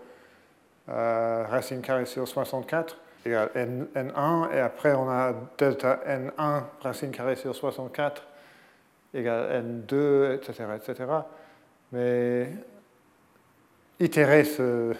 euh, 0.89 1.45
racine 1.49 1.81
carrée 1.81 2.05
sur 2.05 2.27
64 2.27 2.97
égale 3.25 3.51
n, 3.55 3.87
n1, 3.95 4.51
et 4.53 4.59
après 4.59 4.93
on 4.93 5.09
a 5.09 5.33
delta 5.57 5.99
n1 6.07 6.63
racine 6.81 7.11
carrée 7.11 7.35
sur 7.35 7.55
64 7.55 8.23
égale 9.13 9.63
n2, 9.63 10.35
etc. 10.35 10.63
etc. 10.75 11.09
Mais 11.91 12.49
itérer 13.99 14.43
ce, 14.43 14.93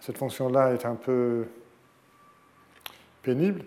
cette 0.00 0.18
fonction-là 0.18 0.72
est 0.72 0.86
un 0.86 0.94
peu 0.94 1.46
pénible. 3.22 3.64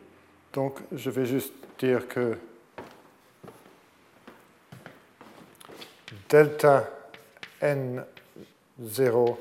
Donc 0.54 0.80
je 0.92 1.10
vais 1.10 1.26
juste 1.26 1.54
dire 1.78 2.08
que 2.08 2.38
delta 6.30 6.90
n0 7.62 9.38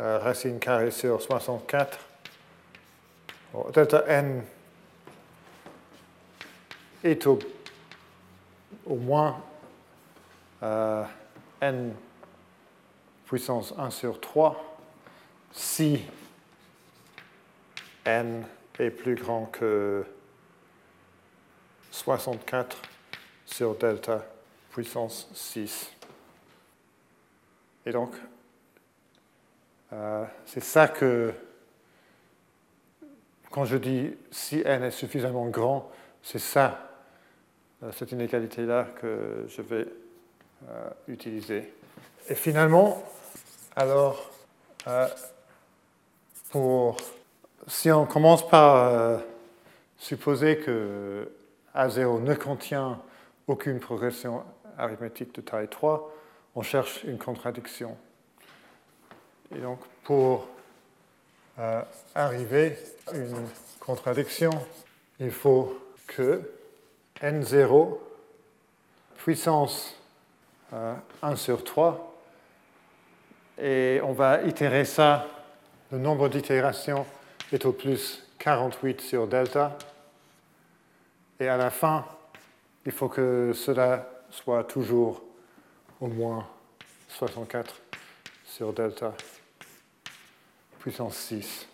euh, 0.00 0.18
racine 0.18 0.58
carrée 0.58 0.90
sur 0.90 1.20
64, 1.20 1.98
delta 3.74 4.04
n 4.06 4.42
est 7.04 7.26
au, 7.26 7.38
moins 8.86 9.42
euh, 10.62 11.04
n 11.60 11.94
puissance 13.26 13.74
1 13.76 13.90
sur 13.90 14.20
3 14.20 14.78
si 15.52 16.02
n 18.06 18.44
est 18.78 18.90
plus 18.90 19.14
grand 19.14 19.46
que 19.46 20.06
64 21.90 22.80
sur 23.44 23.74
delta 23.74 24.24
puissance 24.80 25.28
6. 25.34 25.90
Et 27.84 27.92
donc, 27.92 28.14
euh, 29.92 30.24
c'est 30.46 30.62
ça 30.62 30.88
que, 30.88 31.34
quand 33.50 33.66
je 33.66 33.76
dis 33.76 34.16
si 34.30 34.62
n 34.64 34.82
est 34.84 34.90
suffisamment 34.90 35.48
grand, 35.48 35.90
c'est 36.22 36.38
ça, 36.38 36.92
euh, 37.82 37.92
cette 37.92 38.12
inégalité-là 38.12 38.86
que 39.02 39.44
je 39.48 39.60
vais 39.60 39.86
euh, 40.66 40.90
utiliser. 41.08 41.74
Et 42.30 42.34
finalement, 42.34 43.04
alors, 43.76 44.30
pour, 46.48 46.96
si 47.66 47.90
on 47.90 48.06
commence 48.06 48.48
par 48.48 49.20
supposer 49.98 50.56
que 50.56 51.30
A0 51.74 52.22
ne 52.22 52.34
contient 52.34 52.98
aucune 53.46 53.78
progression 53.78 54.42
arithmétique 54.80 55.34
de 55.34 55.40
taille 55.40 55.68
3, 55.68 56.12
on 56.54 56.62
cherche 56.62 57.04
une 57.04 57.18
contradiction. 57.18 57.96
Et 59.54 59.58
donc, 59.58 59.80
pour 60.04 60.48
euh, 61.58 61.82
arriver 62.14 62.78
à 63.06 63.16
une 63.16 63.46
contradiction, 63.78 64.50
il 65.18 65.30
faut 65.30 65.78
que 66.06 66.50
n0 67.20 67.98
puissance 69.16 69.94
1 70.72 70.76
euh, 70.76 71.36
sur 71.36 71.64
3, 71.64 72.14
et 73.58 74.00
on 74.02 74.12
va 74.12 74.42
itérer 74.42 74.84
ça, 74.84 75.26
le 75.92 75.98
nombre 75.98 76.28
d'itérations 76.28 77.04
est 77.52 77.66
au 77.66 77.72
plus 77.72 78.24
48 78.38 79.00
sur 79.00 79.26
delta, 79.26 79.76
et 81.38 81.48
à 81.48 81.56
la 81.56 81.70
fin, 81.70 82.06
il 82.86 82.92
faut 82.92 83.08
que 83.08 83.52
cela 83.54 84.08
soit 84.30 84.64
toujours 84.64 85.22
au 86.00 86.06
moins 86.06 86.46
64 87.08 87.80
sur 88.44 88.72
delta 88.72 89.12
puissance 90.78 91.16
6. 91.16 91.68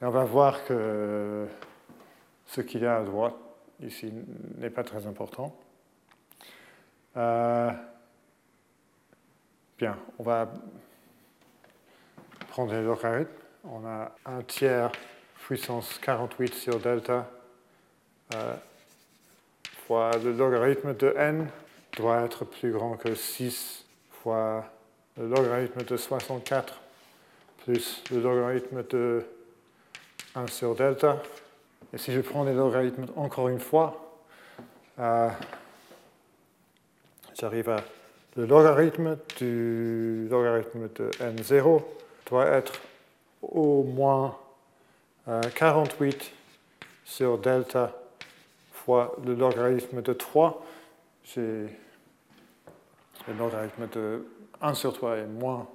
Et 0.00 0.04
on 0.04 0.10
va 0.10 0.24
voir 0.24 0.64
que 0.64 1.46
ce 2.46 2.60
qu'il 2.60 2.82
y 2.82 2.86
a 2.86 2.96
à 2.96 3.02
droite 3.02 3.34
ici 3.82 4.12
n'est 4.58 4.70
pas 4.70 4.84
très 4.84 5.06
important. 5.06 5.56
Euh, 7.16 7.70
bien, 9.78 9.98
on 10.18 10.22
va 10.22 10.52
prendre 12.48 12.72
les 12.72 12.82
logarithmes. 12.82 13.30
On 13.64 13.86
a 13.86 14.12
un 14.26 14.42
tiers 14.42 14.92
puissance 15.44 15.98
48 15.98 16.54
sur 16.54 16.78
delta 16.78 17.28
euh, 18.34 18.54
le 20.00 20.32
logarithme 20.32 20.94
de 20.94 21.14
n 21.16 21.48
doit 21.96 22.22
être 22.22 22.44
plus 22.44 22.72
grand 22.72 22.96
que 22.96 23.14
6 23.14 23.84
fois 24.10 24.64
le 25.18 25.28
logarithme 25.28 25.82
de 25.82 25.96
64 25.96 26.80
plus 27.64 28.02
le 28.10 28.20
logarithme 28.20 28.82
de 28.90 29.24
1 30.34 30.46
sur 30.46 30.74
delta. 30.74 31.22
Et 31.92 31.98
si 31.98 32.12
je 32.12 32.20
prends 32.20 32.44
les 32.44 32.54
logarithmes 32.54 33.06
encore 33.16 33.48
une 33.48 33.60
fois, 33.60 34.18
euh, 34.98 35.28
j'arrive 37.38 37.68
à 37.68 37.84
le 38.36 38.46
logarithme 38.46 39.18
du 39.36 40.26
logarithme 40.30 40.88
de 40.94 41.10
n0 41.20 41.82
doit 42.30 42.46
être 42.46 42.80
au 43.42 43.82
moins 43.82 44.36
48 45.54 46.06
euh, 46.06 46.86
sur 47.04 47.36
delta 47.38 48.01
fois 48.84 49.16
le 49.24 49.34
logarithme 49.34 50.02
de 50.02 50.12
3. 50.12 50.64
J'ai 51.24 51.66
le 53.28 53.34
logarithme 53.38 53.88
de 53.92 54.26
1 54.60 54.74
sur 54.74 54.92
3 54.92 55.16
est 55.18 55.26
moins 55.26 55.68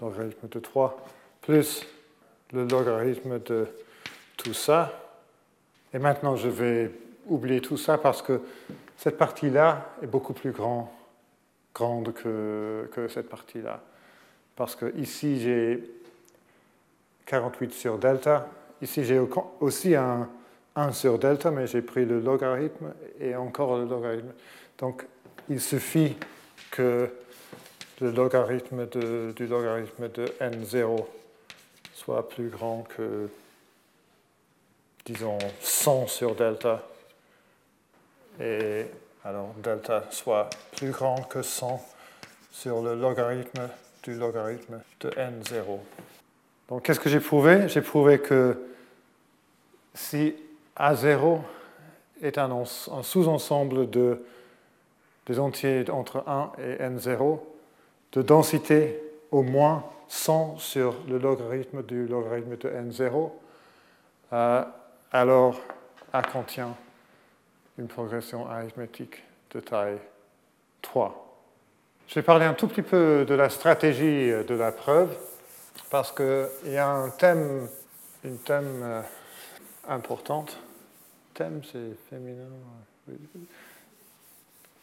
logarithme 0.00 0.48
de 0.48 0.58
3, 0.58 0.96
plus 1.40 1.86
le 2.52 2.64
logarithme 2.64 3.38
de 3.38 3.68
tout 4.36 4.54
ça. 4.54 4.92
Et 5.94 5.98
maintenant, 5.98 6.34
je 6.34 6.48
vais 6.48 6.90
oublier 7.26 7.60
tout 7.60 7.76
ça 7.76 7.98
parce 7.98 8.22
que 8.22 8.40
cette 8.96 9.16
partie-là 9.16 9.92
est 10.02 10.06
beaucoup 10.06 10.32
plus 10.32 10.50
grand, 10.50 10.92
grande 11.74 12.12
que, 12.12 12.90
que 12.92 13.06
cette 13.06 13.28
partie-là. 13.28 13.80
Parce 14.56 14.74
que 14.74 14.92
ici, 14.98 15.40
j'ai 15.40 15.82
48 17.26 17.72
sur 17.72 17.98
delta. 17.98 18.48
Ici, 18.80 19.04
j'ai 19.04 19.20
aussi 19.60 19.94
un 19.94 20.28
1 20.76 20.92
sur 20.92 21.18
delta, 21.18 21.50
mais 21.50 21.66
j'ai 21.66 21.82
pris 21.82 22.04
le 22.04 22.20
logarithme 22.20 22.92
et 23.20 23.36
encore 23.36 23.76
le 23.76 23.84
logarithme. 23.84 24.32
Donc, 24.78 25.06
il 25.48 25.60
suffit 25.60 26.16
que 26.70 27.10
le 28.00 28.10
logarithme 28.10 28.86
du 28.86 29.46
logarithme 29.46 30.08
de 30.08 30.24
n0 30.40 31.06
soit 31.94 32.28
plus 32.28 32.48
grand 32.48 32.82
que, 32.96 33.28
disons, 35.04 35.38
100 35.60 36.06
sur 36.08 36.34
delta, 36.34 36.82
et 38.40 38.86
alors 39.24 39.54
delta 39.62 40.04
soit 40.10 40.48
plus 40.76 40.90
grand 40.90 41.22
que 41.22 41.42
100 41.42 41.80
sur 42.50 42.82
le 42.82 42.94
logarithme 42.94 43.68
du 44.02 44.14
logarithme 44.14 44.80
de 45.00 45.10
n0. 45.10 45.78
Donc 46.68 46.82
qu'est-ce 46.82 46.98
que 46.98 47.10
j'ai 47.10 47.20
prouvé? 47.20 47.68
J'ai 47.68 47.82
prouvé 47.82 48.18
que 48.18 48.58
si 49.94 50.34
A0 50.78 51.40
est 52.22 52.38
un, 52.38 52.64
sous-ensemble 52.64 53.90
de, 53.90 54.24
des 55.26 55.38
entiers 55.38 55.90
entre 55.90 56.24
1 56.26 56.52
et 56.58 56.82
n0, 56.82 57.40
de 58.12 58.22
densité 58.22 59.02
au 59.30 59.42
moins 59.42 59.84
100 60.08 60.58
sur 60.58 60.94
le 61.08 61.18
logarithme 61.18 61.82
du 61.82 62.06
logarithme 62.06 62.56
de 62.56 62.68
n0, 62.68 63.30
euh, 64.32 64.64
alors 65.10 65.60
A 66.12 66.22
contient 66.22 66.74
une 67.78 67.88
progression 67.88 68.48
arithmétique 68.48 69.22
de 69.52 69.60
taille 69.60 69.98
3. 70.82 71.22
Je 72.08 72.14
vais 72.16 72.22
parler 72.22 72.44
un 72.44 72.54
tout 72.54 72.68
petit 72.68 72.82
peu 72.82 73.24
de 73.26 73.34
la 73.34 73.48
stratégie 73.48 74.30
de 74.30 74.54
la 74.54 74.72
preuve, 74.72 75.16
parce 75.90 76.12
qu'il 76.12 76.72
y 76.72 76.76
a 76.76 76.88
un 76.88 77.08
thème 77.10 77.68
euh, 78.24 79.02
importante. 79.88 80.58
Thème, 81.34 81.62
c'est 81.64 81.96
féminin. 82.10 82.48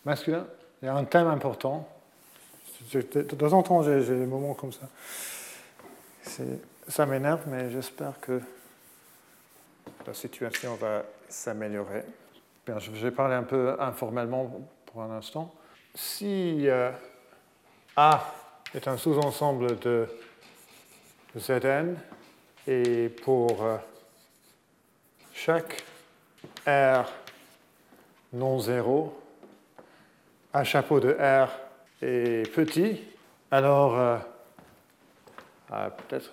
Masculin. 0.05 0.45
Il 0.81 0.85
y 0.85 0.87
a 0.89 0.95
un 0.95 1.03
thème 1.05 1.27
important. 1.27 1.87
De 2.93 3.21
temps 3.21 3.53
en 3.53 3.63
temps, 3.63 3.83
j'ai 3.83 4.01
des 4.01 4.25
moments 4.25 4.53
comme 4.53 4.71
ça. 4.71 4.87
Ça 6.87 7.05
m'énerve, 7.05 7.41
mais 7.47 7.69
j'espère 7.69 8.19
que 8.19 8.41
la 10.07 10.13
situation 10.13 10.75
va 10.75 11.03
s'améliorer. 11.27 12.03
Je 12.67 12.91
vais 12.91 13.11
parler 13.11 13.35
un 13.35 13.43
peu 13.43 13.75
informellement 13.79 14.61
pour 14.85 15.01
un 15.01 15.11
instant. 15.11 15.53
Si 15.95 16.67
euh, 16.67 16.91
A 17.95 18.33
est 18.73 18.87
un 18.87 18.97
sous-ensemble 18.97 19.79
de 19.79 20.07
Zn, 21.37 21.95
et 22.67 23.09
pour 23.09 23.63
euh, 23.63 23.77
chaque 25.39 25.85
R 26.67 27.05
non 28.33 28.59
zéro, 28.59 29.17
un 30.53 30.63
chapeau 30.65 30.99
de 30.99 31.13
R 31.13 31.49
est 32.01 32.51
petit, 32.53 33.01
alors 33.49 33.97
euh, 33.97 34.17
ah, 35.71 35.91
peut-être 35.91 36.31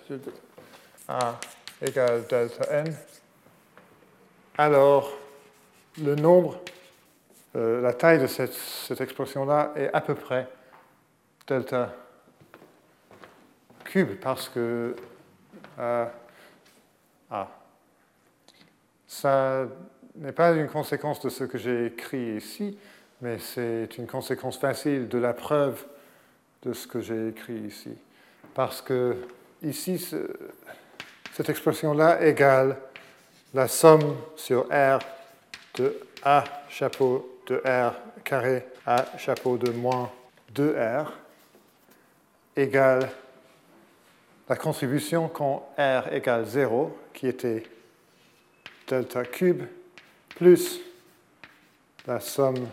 A 1.07 1.39
égale 1.81 2.27
delta 2.27 2.69
n, 2.69 2.93
alors 4.57 5.13
le 6.03 6.15
nombre, 6.15 6.59
euh, 7.55 7.81
la 7.81 7.93
taille 7.93 8.19
de 8.19 8.27
cette, 8.27 8.53
cette 8.53 8.99
expression-là 8.99 9.71
est 9.77 9.89
à 9.93 10.01
peu 10.01 10.15
près 10.15 10.49
delta 11.47 11.93
cube 13.85 14.19
parce 14.19 14.49
que 14.49 14.97
euh, 15.79 16.05
ah, 17.31 17.47
ça 19.07 19.65
n'est 20.15 20.31
pas 20.31 20.51
une 20.51 20.67
conséquence 20.67 21.21
de 21.21 21.29
ce 21.29 21.45
que 21.45 21.57
j'ai 21.57 21.87
écrit 21.87 22.35
ici, 22.35 22.77
mais 23.21 23.39
c'est 23.39 23.97
une 23.97 24.07
conséquence 24.07 24.57
facile 24.57 25.07
de 25.07 25.17
la 25.17 25.33
preuve 25.33 25.85
de 26.63 26.73
ce 26.73 26.87
que 26.87 26.99
j'ai 26.99 27.29
écrit 27.29 27.59
ici. 27.59 27.95
Parce 28.53 28.81
que 28.81 29.15
ici, 29.61 30.05
cette 31.33 31.49
expression-là 31.49 32.21
égale 32.25 32.77
la 33.53 33.67
somme 33.67 34.15
sur 34.35 34.65
R 34.65 34.99
de 35.75 35.95
A 36.23 36.43
chapeau 36.69 37.39
de 37.47 37.61
R 37.65 37.93
carré 38.23 38.65
A 38.85 39.05
chapeau 39.17 39.57
de 39.57 39.71
moins 39.71 40.11
2R 40.53 41.07
égale 42.55 43.09
la 44.49 44.55
contribution 44.55 45.27
quand 45.27 45.69
R 45.77 46.11
égale 46.11 46.45
0, 46.45 46.97
qui 47.13 47.27
était 47.27 47.63
delta 48.87 49.25
cube, 49.25 49.63
plus 50.29 50.81
la 52.05 52.19
somme 52.19 52.67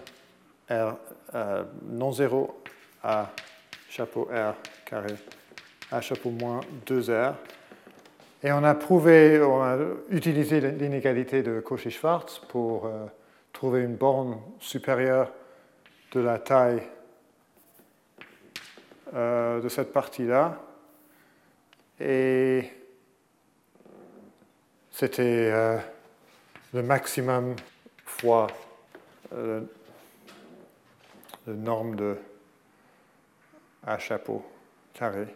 R 0.71 0.97
euh, 1.35 1.65
non 1.91 2.12
zéro 2.12 2.62
à 3.03 3.31
chapeau 3.89 4.29
R 4.33 4.55
carré 4.85 5.15
à 5.91 6.01
chapeau 6.01 6.31
moins 6.31 6.61
2R. 6.87 7.35
Et 8.43 8.53
on 8.53 8.62
a 8.62 8.75
prouvé, 8.75 9.41
on 9.41 9.62
a 9.62 9.77
utilisé 10.11 10.61
l'inégalité 10.61 11.43
de 11.43 11.61
Cauchy-Schwarz 11.61 12.41
pour 12.49 12.87
euh, 12.87 13.07
trouver 13.53 13.83
une 13.83 13.97
borne 13.97 14.39
supérieure 14.61 15.33
de 16.12 16.21
la 16.21 16.39
taille 16.39 16.83
euh, 19.15 19.61
de 19.61 19.69
cette 19.69 19.93
partie-là. 19.93 20.61
Et 22.01 22.71
c'était 24.91 25.51
le 26.75 26.83
maximum 26.83 27.57
fois 28.05 28.49
euh, 29.33 29.62
le 31.47 31.55
norme 31.55 31.95
de 31.95 32.18
à 33.87 33.97
chapeau 33.99 34.45
carré. 34.93 35.29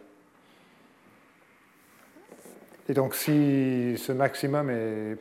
Et 2.89 2.93
donc 2.93 3.15
si 3.15 3.95
ce 3.97 4.11
maximum 4.11 4.69
est 4.69 5.17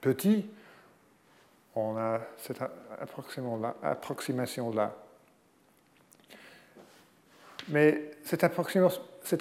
petit, 0.00 0.48
on 1.74 1.98
a 1.98 2.20
cette 2.38 2.62
approximation-là. 3.82 4.96
Mais 7.68 8.12
cette 8.24 8.44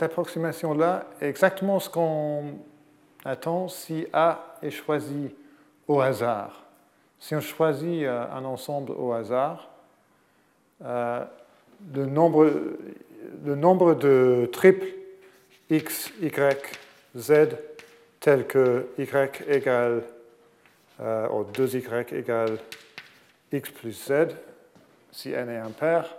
approximation-là 0.03 1.05
est 1.21 1.29
exactement 1.29 1.79
ce 1.79 1.89
qu'on 1.89 2.59
attend 3.23 3.69
si 3.69 4.05
A 4.11 4.57
est 4.61 4.71
choisi 4.71 5.33
au 5.91 5.99
hasard. 6.01 6.63
Si 7.19 7.35
on 7.35 7.41
choisit 7.41 8.03
euh, 8.03 8.25
un 8.31 8.45
ensemble 8.45 8.93
au 8.93 9.11
hasard, 9.11 9.69
euh, 10.83 11.23
le, 11.93 12.05
nombre, 12.05 12.49
le 13.45 13.55
nombre 13.55 13.93
de 13.93 14.49
triples 14.51 14.87
x, 15.69 16.11
y, 16.21 16.29
z 17.15 17.57
tel 18.19 18.47
que 18.47 18.87
y 18.97 19.03
égale, 19.47 20.03
euh, 20.99 21.27
ou 21.29 21.43
2y 21.43 22.13
égale 22.13 22.57
x 23.51 23.69
plus 23.71 24.05
z, 24.07 24.35
si 25.11 25.31
n 25.31 25.49
est 25.49 25.57
impair, 25.57 26.15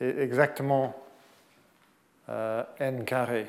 est 0.00 0.18
exactement 0.18 0.94
euh, 2.28 2.62
n 2.78 3.04
carré. 3.04 3.46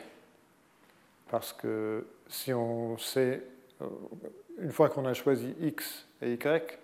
Parce 1.29 1.53
que 1.53 2.05
si 2.29 2.53
on 2.53 2.97
sait, 2.97 3.41
euh, 3.81 3.85
une 4.61 4.71
fois 4.71 4.89
qu'on 4.89 5.05
a 5.05 5.13
choisi 5.13 5.55
x 5.61 6.05
et 6.21 6.33
y, 6.33 6.79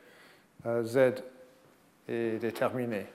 euh, 0.65 0.83
z 0.83 1.23
est 2.07 2.39
déterminé. 2.39 3.05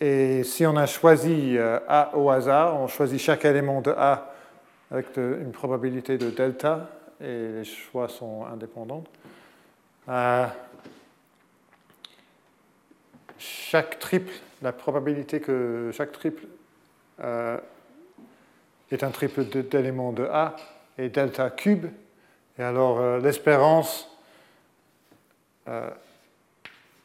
Et 0.00 0.44
si 0.44 0.64
on 0.66 0.76
a 0.76 0.86
choisi 0.86 1.58
A 1.58 2.16
au 2.16 2.30
hasard, 2.30 2.80
on 2.80 2.86
choisit 2.86 3.20
chaque 3.20 3.44
élément 3.44 3.80
de 3.80 3.90
A 3.90 4.32
avec 4.90 5.16
une 5.16 5.50
probabilité 5.50 6.18
de 6.18 6.30
delta, 6.30 6.88
et 7.20 7.48
les 7.48 7.64
choix 7.64 8.08
sont 8.08 8.46
indépendants. 8.46 9.02
chaque 13.38 13.98
triple 13.98 14.32
la 14.62 14.72
probabilité 14.72 15.40
que 15.40 15.90
chaque 15.92 16.12
triple 16.12 16.44
euh, 17.20 17.58
est 18.90 19.02
un 19.02 19.10
triple 19.10 19.44
d'éléments 19.44 20.12
de 20.12 20.24
A 20.24 20.56
est 20.96 21.10
delta 21.10 21.50
cube. 21.50 21.86
Et 22.58 22.62
alors 22.62 23.00
euh, 23.00 23.20
l'espérance 23.20 24.10
euh, 25.68 25.90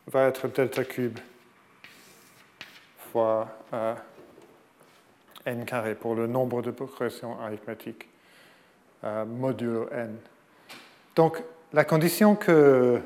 va 0.07 0.27
être 0.27 0.47
delta 0.47 0.83
cube 0.83 1.19
fois 2.97 3.47
n 5.45 5.65
carré 5.65 5.93
pour 5.93 6.15
le 6.15 6.25
nombre 6.25 6.61
de 6.61 6.71
progressions 6.71 7.39
arithmétiques 7.39 8.07
modulo 9.03 9.87
n. 9.91 10.17
Donc 11.15 11.43
la 11.73 11.85
condition 11.85 12.35
que 12.35 12.99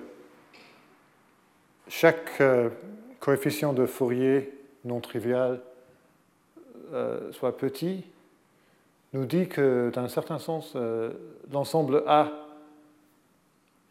chaque 1.90 2.42
coefficient 3.20 3.74
de 3.74 3.86
Fourier 3.86 4.54
non 4.86 5.02
trivial 5.02 5.62
euh, 6.94 7.32
soit 7.34 7.58
petit 7.58 8.06
nous 9.14 9.26
dit 9.26 9.48
que, 9.48 9.92
dans 9.94 10.02
un 10.02 10.10
certain 10.10 10.40
sens, 10.40 10.74
euh, 10.76 11.14
l'ensemble 11.52 12.04
A 12.08 12.32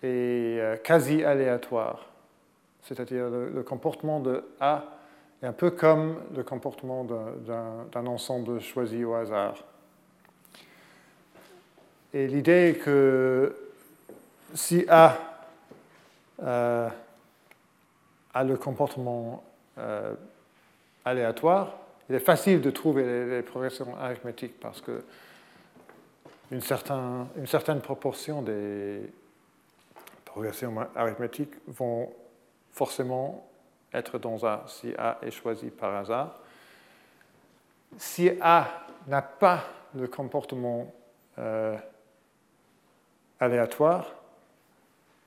est 0.03 0.07
euh, 0.61 0.77
quasi 0.77 1.25
aléatoire. 1.25 2.07
C'est-à-dire 2.83 3.29
le, 3.29 3.63
comportement 3.63 4.21
de 4.21 4.45
A 4.61 4.85
est 5.43 5.47
un 5.47 5.53
peu 5.53 5.71
comme 5.71 6.21
le 6.37 6.45
comportement 6.45 7.05
d'un 7.05 8.07
ensemble 8.07 8.61
choisi 8.61 9.05
au 9.05 9.15
hasard. 9.15 9.57
Et 12.15 12.29
l'idée 12.29 12.71
est 12.71 12.79
que 12.79 13.57
si 14.55 14.87
A 14.89 15.19
a 18.37 18.45
le 18.45 18.57
comportement 18.57 19.43
euh, 19.79 20.15
aléatoire, 21.05 21.79
il 22.09 22.15
est 22.15 22.21
facile 22.21 22.61
de 22.61 22.71
trouver 22.71 23.27
les, 23.29 23.43
progressions 23.43 23.97
arithmétiques 23.97 24.59
parce 24.61 24.81
que 24.81 25.03
une, 26.53 26.61
certaine 26.61 27.81
proportion 27.81 28.43
des 28.43 29.01
progressions 30.25 30.75
arithmétiques 30.95 31.55
vont 31.67 32.13
forcément 32.73 33.49
être 33.93 34.19
dans 34.19 34.45
A 34.45 34.65
si 34.69 34.95
A 34.97 35.19
est 35.23 35.31
choisi 35.31 35.71
par 35.71 35.95
hasard. 35.97 36.39
Si 37.99 38.31
A 38.41 38.87
n'a 39.09 39.23
pas 39.23 39.65
le 39.95 40.07
comportement 40.07 40.93
euh, 41.39 41.77
aléatoire, 43.41 44.15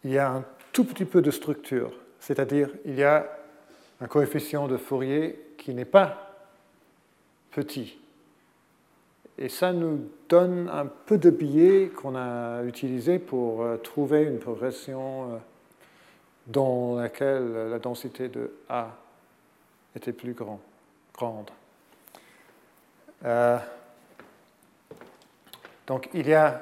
il 0.06 0.12
y 0.12 0.18
a 0.18 0.30
un 0.30 0.46
tout 0.72 0.86
petit 0.86 1.06
peu 1.06 1.22
de 1.22 1.32
structure 1.32 1.92
c'est-à-dire 2.20 2.70
il 2.86 2.96
y 2.96 3.04
a 3.04 3.26
un 4.02 4.08
coefficient 4.08 4.68
de 4.68 4.78
Fourier 4.78 5.54
qui 5.58 5.74
n'est 5.74 5.86
pas 5.86 6.29
petit. 7.52 7.98
et 9.38 9.50
ça 9.50 9.74
nous 9.74 10.10
donne 10.28 10.70
un 10.70 10.86
peu 10.86 11.18
de 11.18 11.30
biais 11.30 11.90
qu'on 11.90 12.16
a 12.16 12.64
utilisé 12.64 13.20
pour 13.20 13.66
trouver 13.84 14.24
une 14.24 14.40
progression 14.40 15.42
dans 16.48 16.96
laquelle 16.96 17.70
la 17.70 17.80
densité 17.80 18.28
de 18.28 18.52
A 18.70 18.96
était 19.96 20.14
plus 20.14 20.34
grand, 20.34 20.60
grande. 21.14 21.50
donc 25.88 26.10
il 26.14 26.28
y 26.28 26.34
a 26.34 26.62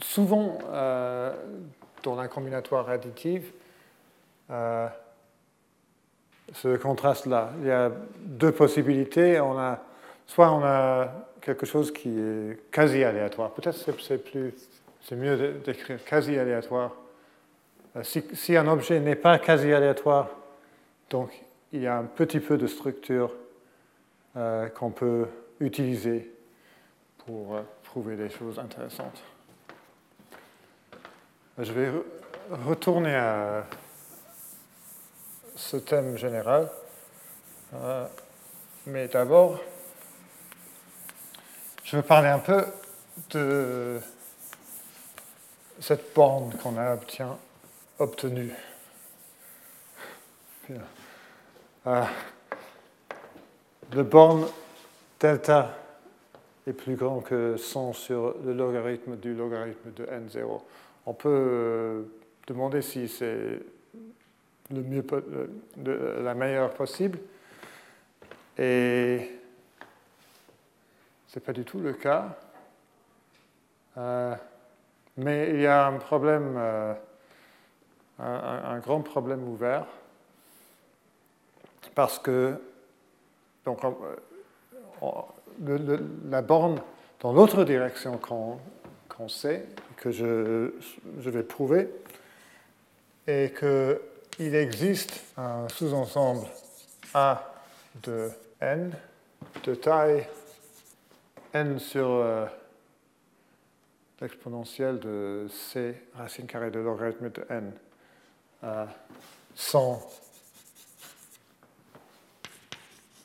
souvent 0.00 0.58
dans 2.06 2.14
la 2.14 2.28
combinatoire 2.28 2.88
additive 2.88 3.52
euh, 4.50 4.88
ce 6.52 6.76
contraste-là. 6.76 7.50
Il 7.60 7.66
y 7.66 7.70
a 7.70 7.90
deux 8.20 8.52
possibilités. 8.52 9.40
On 9.40 9.58
a, 9.58 9.80
soit 10.26 10.52
on 10.52 10.62
a 10.64 11.08
quelque 11.40 11.66
chose 11.66 11.92
qui 11.92 12.18
est 12.18 12.70
quasi 12.70 13.04
aléatoire. 13.04 13.50
Peut-être 13.52 13.76
c'est 14.00 14.18
plus, 14.18 14.54
c'est 15.02 15.16
mieux 15.16 15.60
d'écrire 15.64 16.02
quasi 16.04 16.38
aléatoire. 16.38 16.92
Euh, 17.96 18.02
si, 18.02 18.56
un 18.56 18.68
objet 18.68 19.00
n'est 19.00 19.16
pas 19.16 19.38
quasi 19.38 19.72
aléatoire, 19.72 20.28
donc 21.10 21.30
il 21.72 21.82
y 21.82 21.86
a 21.86 21.96
un 21.96 22.04
petit 22.04 22.40
peu 22.40 22.58
de 22.58 22.66
structure 22.66 23.32
euh, 24.36 24.68
qu'on 24.68 24.90
peut 24.90 25.26
utiliser 25.60 26.30
pour 27.24 27.58
prouver 27.82 28.16
des 28.16 28.28
choses 28.28 28.58
intéressantes. 28.58 29.22
Je 31.58 31.72
vais 31.72 31.90
retourner 32.50 33.14
à 33.14 33.64
ce 35.56 35.78
thème 35.78 36.16
général. 36.16 36.70
Euh, 37.74 38.06
mais 38.86 39.08
d'abord, 39.08 39.58
je 41.82 41.96
veux 41.96 42.02
parler 42.02 42.28
un 42.28 42.38
peu 42.38 42.64
de 43.30 43.98
cette 45.80 46.14
borne 46.14 46.52
qu'on 46.62 46.76
a 46.78 46.96
obtenue. 47.98 48.52
Euh, 51.86 52.04
le 53.92 54.02
borne 54.02 54.46
delta 55.20 55.74
est 56.66 56.72
plus 56.72 56.96
grand 56.96 57.20
que 57.20 57.56
100 57.56 57.92
sur 57.92 58.34
le 58.44 58.52
logarithme 58.52 59.16
du 59.16 59.34
logarithme 59.34 59.92
de 59.92 60.04
n0. 60.04 60.60
On 61.06 61.14
peut 61.14 61.28
euh, 61.28 62.02
demander 62.48 62.82
si 62.82 63.08
c'est 63.08 63.60
le 64.70 64.82
mieux, 64.82 65.04
de 65.76 65.92
la 66.22 66.34
meilleure 66.34 66.74
possible. 66.74 67.18
Et 68.58 69.30
ce 71.28 71.38
n'est 71.38 71.44
pas 71.44 71.52
du 71.52 71.64
tout 71.64 71.78
le 71.78 71.92
cas. 71.92 72.36
Euh, 73.98 74.34
mais 75.16 75.50
il 75.50 75.60
y 75.60 75.66
a 75.66 75.86
un 75.86 75.98
problème, 75.98 76.54
euh, 76.58 76.94
un, 78.18 78.78
grand 78.78 79.00
problème 79.00 79.48
ouvert, 79.48 79.86
parce 81.94 82.18
que 82.18 82.60
donc, 83.64 83.80
la 86.28 86.42
borne 86.42 86.80
dans 87.20 87.32
l'autre 87.32 87.64
direction 87.64 88.18
qu'on 88.18 89.28
sait, 89.28 89.66
que 89.96 90.10
je, 90.10 90.74
je 91.18 91.30
vais 91.30 91.42
prouver, 91.42 91.88
est 93.26 93.54
que 93.54 94.00
il 94.38 94.54
existe 94.54 95.22
un 95.36 95.68
sous-ensemble 95.68 96.46
A 97.14 97.54
de 98.02 98.30
n 98.60 98.92
de 99.64 99.74
taille 99.74 100.26
n 101.54 101.78
sur 101.78 102.10
euh, 102.10 102.46
l'exponentielle 104.20 104.98
de 105.00 105.46
c 105.50 106.02
racine 106.14 106.46
carrée 106.46 106.70
de 106.70 106.80
logarithme 106.80 107.30
de 107.30 107.46
n 107.48 107.72
sans 109.54 110.06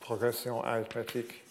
progression 0.00 0.62
arithmétique 0.64 1.42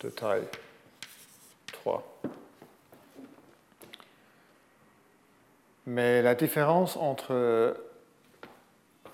de 0.00 0.10
taille 0.10 0.46
3. 1.72 2.14
Mais 5.86 6.22
la 6.22 6.34
différence 6.34 6.96
entre 6.96 7.76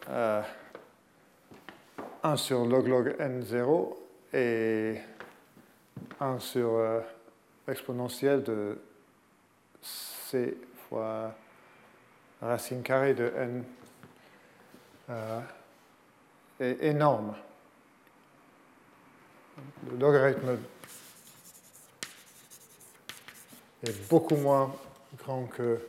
1 0.08 0.12
euh, 0.12 0.42
sur 2.36 2.64
log 2.64 2.86
log 2.86 3.16
n0 3.18 3.96
et 4.32 5.00
1 6.20 6.38
sur 6.38 6.74
euh, 6.74 7.00
l'exponentielle 7.66 8.44
de 8.44 8.78
c 9.82 10.56
fois 10.88 11.34
racine 12.40 12.82
carrée 12.82 13.14
de 13.14 13.32
n 13.36 13.64
euh, 15.10 15.40
est 16.60 16.84
énorme. 16.84 17.34
Le 19.90 19.96
logarithme 19.98 20.56
est 23.82 24.08
beaucoup 24.08 24.36
moins 24.36 24.72
grand 25.18 25.46
que 25.46 25.80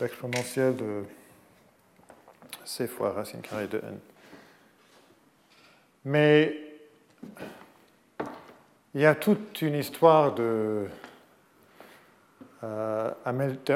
l'exponentielle 0.00 0.76
de 0.76 1.04
c 2.64 2.86
fois 2.86 3.12
racine 3.12 3.40
carrée 3.40 3.66
de 3.66 3.78
n. 3.78 3.98
Mais 6.04 6.56
il 8.94 9.00
y 9.00 9.06
a 9.06 9.14
toute 9.14 9.62
une 9.62 9.74
histoire 9.74 10.34
de, 10.34 10.86
euh, 12.64 13.10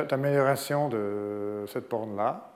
d'amélioration 0.09 0.89
de 0.89 1.65
cette 1.69 1.89
borne-là. 1.89 2.51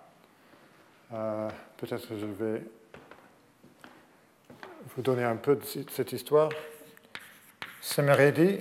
Euh, 1.12 1.48
peut-être 1.76 2.08
que 2.08 2.18
je 2.18 2.26
vais 2.26 2.62
vous 4.96 5.02
donner 5.02 5.24
un 5.24 5.36
peu 5.36 5.56
de 5.56 5.64
cette 5.64 6.12
histoire. 6.12 6.50
Semeredi 7.80 8.60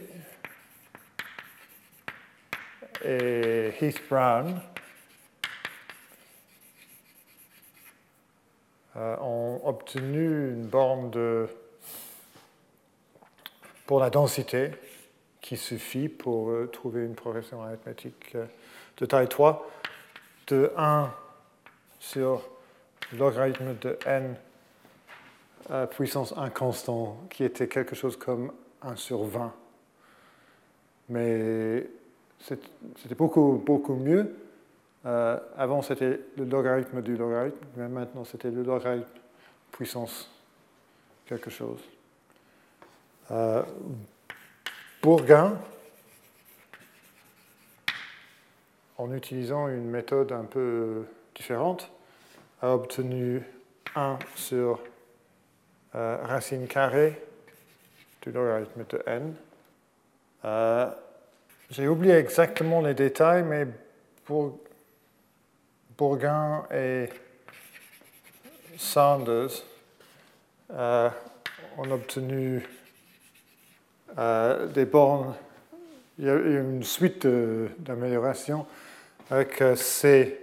et 3.03 3.74
Heath 3.82 4.08
Brown 4.10 4.62
ont 8.98 9.62
obtenu 9.64 10.50
une 10.54 10.66
borne 10.66 11.12
de, 11.12 11.48
pour 13.86 14.00
la 14.00 14.10
densité 14.10 14.72
qui 15.41 15.56
suffit 15.56 16.10
pour 16.10 16.50
euh, 16.50 16.68
trouver 16.68 17.06
une 17.06 17.16
progression 17.16 17.62
arithmétique 17.62 18.32
euh, 18.36 18.45
de 18.98 19.06
taille 19.06 19.28
3 19.28 19.70
de 20.48 20.72
1 20.76 21.12
sur 22.00 22.50
logarithme 23.14 23.76
de 23.80 23.98
n 24.06 24.36
puissance 25.91 26.34
1 26.38 26.50
constant, 26.50 27.18
qui 27.30 27.43
était 27.43 27.68
quelque 27.68 27.93
chose 27.93 28.16
comme 28.16 28.54
1 28.82 28.95
sur 28.95 29.24
20. 29.26 29.54
Mais 31.10 31.86
c'était 32.39 33.16
beaucoup, 33.16 33.62
beaucoup 33.66 33.95
mieux 33.95 34.34
euh, 35.06 35.39
avant, 35.56 35.82
c'était 35.82 36.20
le 36.38 36.45
logarithme 36.45 37.02
du 37.02 37.16
logarithme, 37.16 37.66
mais 37.76 37.88
maintenant, 37.88 38.26
c'était 38.26 38.52
le 38.52 38.64
logarithme 38.64 39.06
puissance 39.72 40.30
quelque 41.26 41.50
chose. 41.50 41.80
Euh, 43.32 43.62
Bourgain, 45.02 45.58
en 48.98 49.14
utilisant 49.14 49.68
une 49.68 49.89
méthode 49.89 50.32
un 50.32 50.45
peu 50.45 51.06
différente, 51.36 51.91
a 52.62 52.74
obtenu 52.74 53.43
1 53.95 54.18
sur 54.36 54.80
euh, 55.95 56.18
racine 56.24 56.68
carrée 56.68 57.22
du 58.22 58.32
logarithme 58.32 58.86
de 58.89 59.04
n. 59.06 59.36
Euh, 60.45 60.89
j'ai 61.70 61.88
oublié 61.88 62.16
exactement 62.16 62.82
les 62.82 62.93
détails, 62.93 63.43
mais 63.43 63.68
pour 64.26 64.60
Bourgain 65.98 66.64
et 66.72 67.10
Sanders 68.78 69.64
euh, 70.72 71.10
ont 71.76 71.91
obtenu 71.91 72.64
euh, 74.16 74.68
des 74.68 74.86
bornes. 74.86 75.34
Il 76.20 76.26
y 76.26 76.30
a 76.30 76.36
eu 76.36 76.60
une 76.60 76.84
suite 76.84 77.26
d'améliorations 77.26 78.68
avec 79.32 79.60
euh, 79.62 79.76
C 79.76 80.39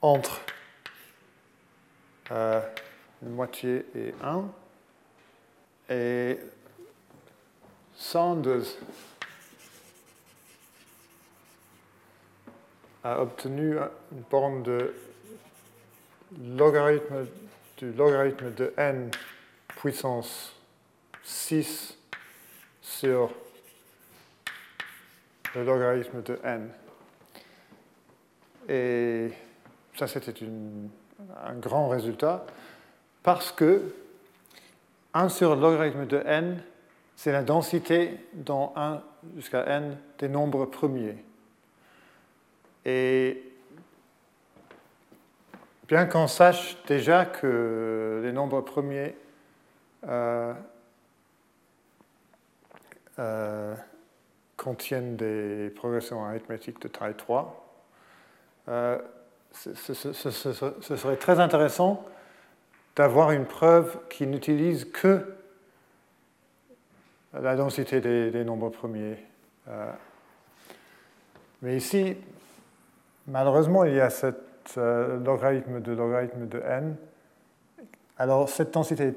entre 0.00 0.40
une 3.22 3.30
moitié 3.30 3.84
et 3.94 4.14
1. 4.22 4.44
Et 5.94 6.38
Sanders 7.96 8.76
a 13.04 13.20
obtenu 13.20 13.76
une 14.12 14.22
borne 14.30 14.62
de 14.62 14.94
logarithme 16.56 17.26
du 17.78 17.92
logarithme 17.92 18.52
de 18.52 18.72
n 18.76 19.10
puissance 19.68 20.54
6 21.22 21.96
sur 22.82 23.30
le 25.54 25.64
logarithme 25.64 26.22
de 26.22 26.38
n. 26.44 26.70
Et 28.68 29.30
ça, 29.96 30.06
c'était 30.06 30.34
un 31.44 31.54
grand 31.54 31.88
résultat 31.88 32.44
parce 33.22 33.50
que 33.50 33.94
1 35.14 35.28
sur 35.30 35.56
le 35.56 35.62
logarithme 35.62 36.06
de 36.06 36.22
n, 36.24 36.62
c'est 37.16 37.32
la 37.32 37.42
densité 37.42 38.18
dans 38.34 38.72
1 38.76 39.02
jusqu'à 39.36 39.64
n 39.66 39.96
des 40.18 40.28
nombres 40.28 40.66
premiers. 40.66 41.16
Et 42.84 43.42
bien 45.90 46.06
qu'on 46.06 46.28
sache 46.28 46.76
déjà 46.86 47.24
que 47.24 48.20
les 48.22 48.32
nombres 48.32 48.60
premiers 48.60 49.16
euh, 50.06 50.54
euh, 53.18 53.74
contiennent 54.56 55.16
des 55.16 55.70
progressions 55.74 56.24
arithmétiques 56.24 56.80
de 56.80 56.88
taille 56.88 57.14
3, 57.14 57.66
euh, 58.68 58.98
ce, 59.52 59.74
serait 59.74 61.16
très 61.16 61.40
intéressant 61.40 62.06
d'avoir 62.94 63.32
une 63.32 63.46
preuve 63.46 63.98
qui 64.08 64.26
n'utilise 64.26 64.84
que 64.92 65.34
la 67.32 67.56
densité 67.56 68.00
des, 68.00 68.44
nombres 68.44 68.70
premiers. 68.70 69.16
mais 71.62 71.76
ici, 71.76 72.16
malheureusement, 73.30 73.84
il 73.84 73.94
y 73.94 74.00
a 74.00 74.10
cette 74.10 74.76
logarithme 74.76 75.80
de 75.80 75.92
logarithme 75.92 76.46
de 76.46 76.58
n. 76.58 76.96
Alors, 78.18 78.48
cette 78.48 78.74
densité 78.74 79.14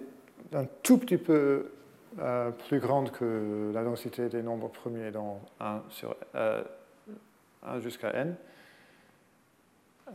est 0.52 0.56
un 0.56 0.66
tout 0.82 0.98
petit 0.98 1.18
peu 1.18 1.72
euh, 2.20 2.52
plus 2.52 2.80
grande 2.80 3.12
que 3.12 3.72
la 3.74 3.84
densité 3.84 4.30
des 4.30 4.44
nombres 4.44 4.70
premiers 4.70 5.10
dans 5.10 5.42
1, 5.60 5.82
sur, 5.90 6.16
1 6.36 6.38
euh, 6.38 6.64
jusqu'à 7.82 8.12
n. 8.14 8.36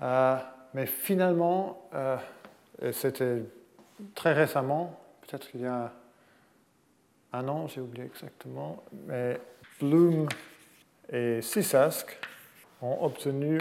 Euh, 0.01 0.37
mais 0.75 0.87
finalement, 0.87 1.91
c'était 2.93 3.43
très 4.15 4.33
récemment, 4.33 5.01
peut-être 5.23 5.51
qu'il 5.51 5.63
y 5.63 5.67
a 5.67 5.93
un 7.33 7.49
an, 7.49 7.67
j'ai 7.67 7.81
oublié 7.81 8.05
exactement, 8.05 8.85
mais 9.07 9.41
Bloom 9.81 10.29
et 11.11 11.43
Sisask 11.43 12.19
ont 12.81 13.05
obtenu 13.05 13.59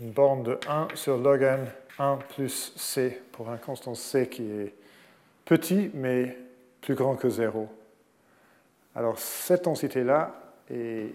une 0.00 0.10
borne 0.10 0.42
de 0.42 0.58
1 0.68 0.88
sur 0.94 1.16
log 1.18 1.42
n 1.42 1.66
1 1.98 2.18
plus 2.34 2.72
c 2.76 3.22
pour 3.32 3.48
un 3.48 3.56
constant 3.56 3.94
c 3.94 4.28
qui 4.28 4.50
est 4.50 4.74
petit 5.44 5.90
mais 5.94 6.36
plus 6.80 6.94
grand 6.94 7.16
que 7.16 7.28
0. 7.28 7.68
Alors 8.94 9.18
cette 9.18 9.64
densité-là 9.64 10.34
est 10.70 11.12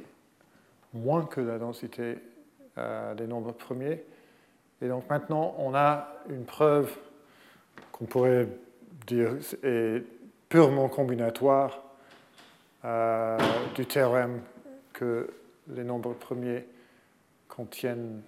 moins 0.94 1.26
que 1.26 1.42
la 1.42 1.58
densité 1.58 2.18
euh, 2.78 3.14
des 3.14 3.28
nombres 3.28 3.52
premiers. 3.52 4.04
Et 4.82 4.88
donc 4.88 5.10
maintenant, 5.10 5.56
on 5.60 5.76
a 5.76 6.08
une 6.30 6.46
preuve 6.46 6.92
qu'on 7.92 8.06
pourrait 8.06 8.48
dire 9.08 9.36
est 9.64 10.04
purement 10.50 10.90
combinatoire 10.90 11.82
euh, 12.84 13.38
du 13.76 13.86
théorème 13.86 14.42
que 14.94 15.30
les 15.70 15.84
nombres 15.84 16.14
premiers 16.14 16.66
contiennent 17.48 18.22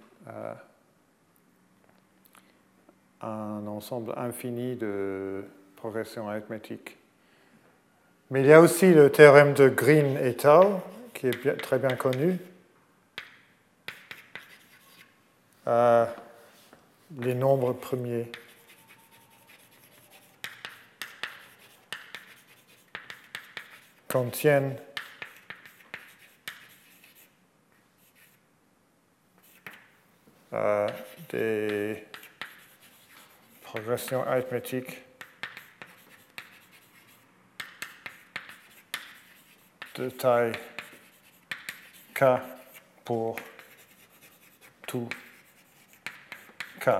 un 3.20 3.66
ensemble 3.66 4.12
infini 4.16 4.76
de 4.76 5.44
progressions 5.76 6.28
arithmétiques. 6.28 6.96
Mais 8.30 8.40
il 8.40 8.46
y 8.46 8.52
a 8.52 8.60
aussi 8.60 8.92
le 8.92 9.10
théorème 9.10 9.54
de 9.54 9.68
Green 9.68 10.16
et 10.16 10.36
al., 10.46 10.80
qui 11.12 11.28
est 11.28 11.56
très 11.56 11.78
bien 11.78 11.96
connu. 11.96 12.38
Euh, 15.66 16.06
les 17.20 17.34
nombres 17.34 17.72
premiers. 17.72 18.30
contiennent 24.08 24.76
Euh, 30.54 30.86
des 31.30 32.04
progressions 33.64 34.24
arithmétiques 34.24 35.02
de 39.96 40.10
taille 40.10 40.52
k 42.14 42.24
pour 43.04 43.34
tout 44.86 45.08
k. 46.78 46.90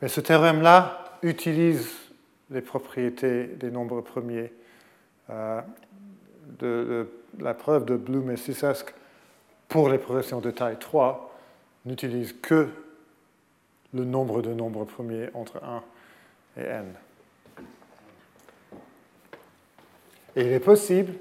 Mais 0.00 0.08
ce 0.08 0.22
théorème-là 0.22 1.18
utilise 1.22 1.90
les 2.48 2.62
propriétés 2.62 3.48
des 3.48 3.70
nombres 3.70 4.00
premiers. 4.00 4.50
Euh, 5.28 5.60
de, 6.58 7.06
la 7.38 7.52
preuve 7.52 7.84
de 7.84 7.96
Bloom 7.96 8.30
et 8.30 8.38
Sisask 8.38 8.94
pour 9.68 9.90
les 9.90 9.98
progressions 9.98 10.40
de 10.40 10.50
taille 10.50 10.78
3 10.78 11.27
n'utilise 11.88 12.34
que 12.40 12.68
le 13.94 14.04
nombre 14.04 14.42
de 14.42 14.52
nombres 14.52 14.84
premiers 14.84 15.30
entre 15.34 15.62
1 15.64 15.82
et 16.58 16.64
n. 16.64 16.94
Et 20.36 20.42
il 20.42 20.52
est 20.52 20.60
possible 20.60 21.14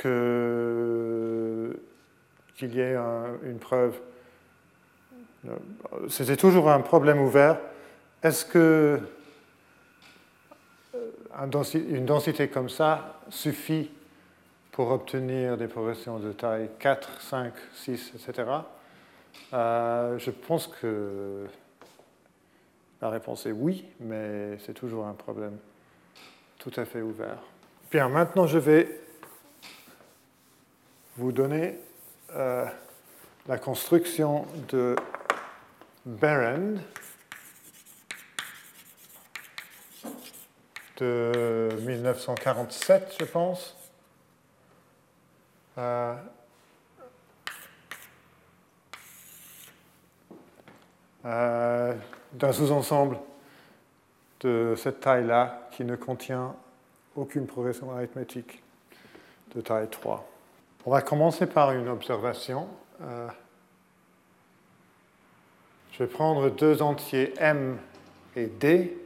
qu'il 0.00 0.10
y 2.60 2.80
ait 2.80 2.96
une 3.44 3.58
preuve. 3.60 3.98
C'était 6.08 6.36
toujours 6.36 6.68
un 6.70 6.80
problème 6.80 7.20
ouvert. 7.20 7.60
Est-ce 8.22 8.44
que 8.44 9.00
une 11.74 12.04
densité 12.04 12.48
comme 12.48 12.68
ça 12.68 13.20
suffit 13.30 13.90
pour 14.72 14.90
obtenir 14.90 15.56
des 15.56 15.68
progressions 15.68 16.18
de 16.18 16.32
taille 16.32 16.70
4, 16.78 17.20
5, 17.20 17.52
6, 17.74 18.12
etc. 18.16 18.50
je 19.52 20.30
pense 20.30 20.66
que 20.66 21.46
la 23.00 23.10
réponse 23.10 23.46
est 23.46 23.52
oui, 23.52 23.84
mais 24.00 24.58
c'est 24.64 24.74
toujours 24.74 25.06
un 25.06 25.14
problème 25.14 25.58
tout 26.58 26.72
à 26.76 26.84
fait 26.84 27.02
ouvert. 27.02 27.38
Bien, 27.90 28.08
maintenant 28.08 28.46
je 28.46 28.58
vais 28.58 29.00
vous 31.16 31.32
donner 31.32 31.78
euh, 32.34 32.64
la 33.48 33.58
construction 33.58 34.46
de 34.68 34.96
Berend 36.06 36.78
de 40.98 41.68
1947, 41.84 43.16
je 43.18 43.24
pense. 43.24 43.76
Euh, 45.78 46.14
euh, 51.24 51.94
d'un 52.34 52.52
sous-ensemble 52.52 53.18
de 54.40 54.74
cette 54.76 55.00
taille-là 55.00 55.68
qui 55.70 55.84
ne 55.84 55.96
contient 55.96 56.54
aucune 57.16 57.46
progression 57.46 57.90
arithmétique 57.90 58.62
de 59.54 59.62
taille 59.62 59.88
3. 59.88 60.28
On 60.84 60.90
va 60.90 61.00
commencer 61.00 61.46
par 61.46 61.72
une 61.72 61.88
observation. 61.88 62.68
Euh, 63.00 63.28
je 65.92 66.00
vais 66.00 66.10
prendre 66.10 66.50
deux 66.50 66.82
entiers 66.82 67.32
m 67.38 67.78
et 68.36 68.46
d. 68.46 68.98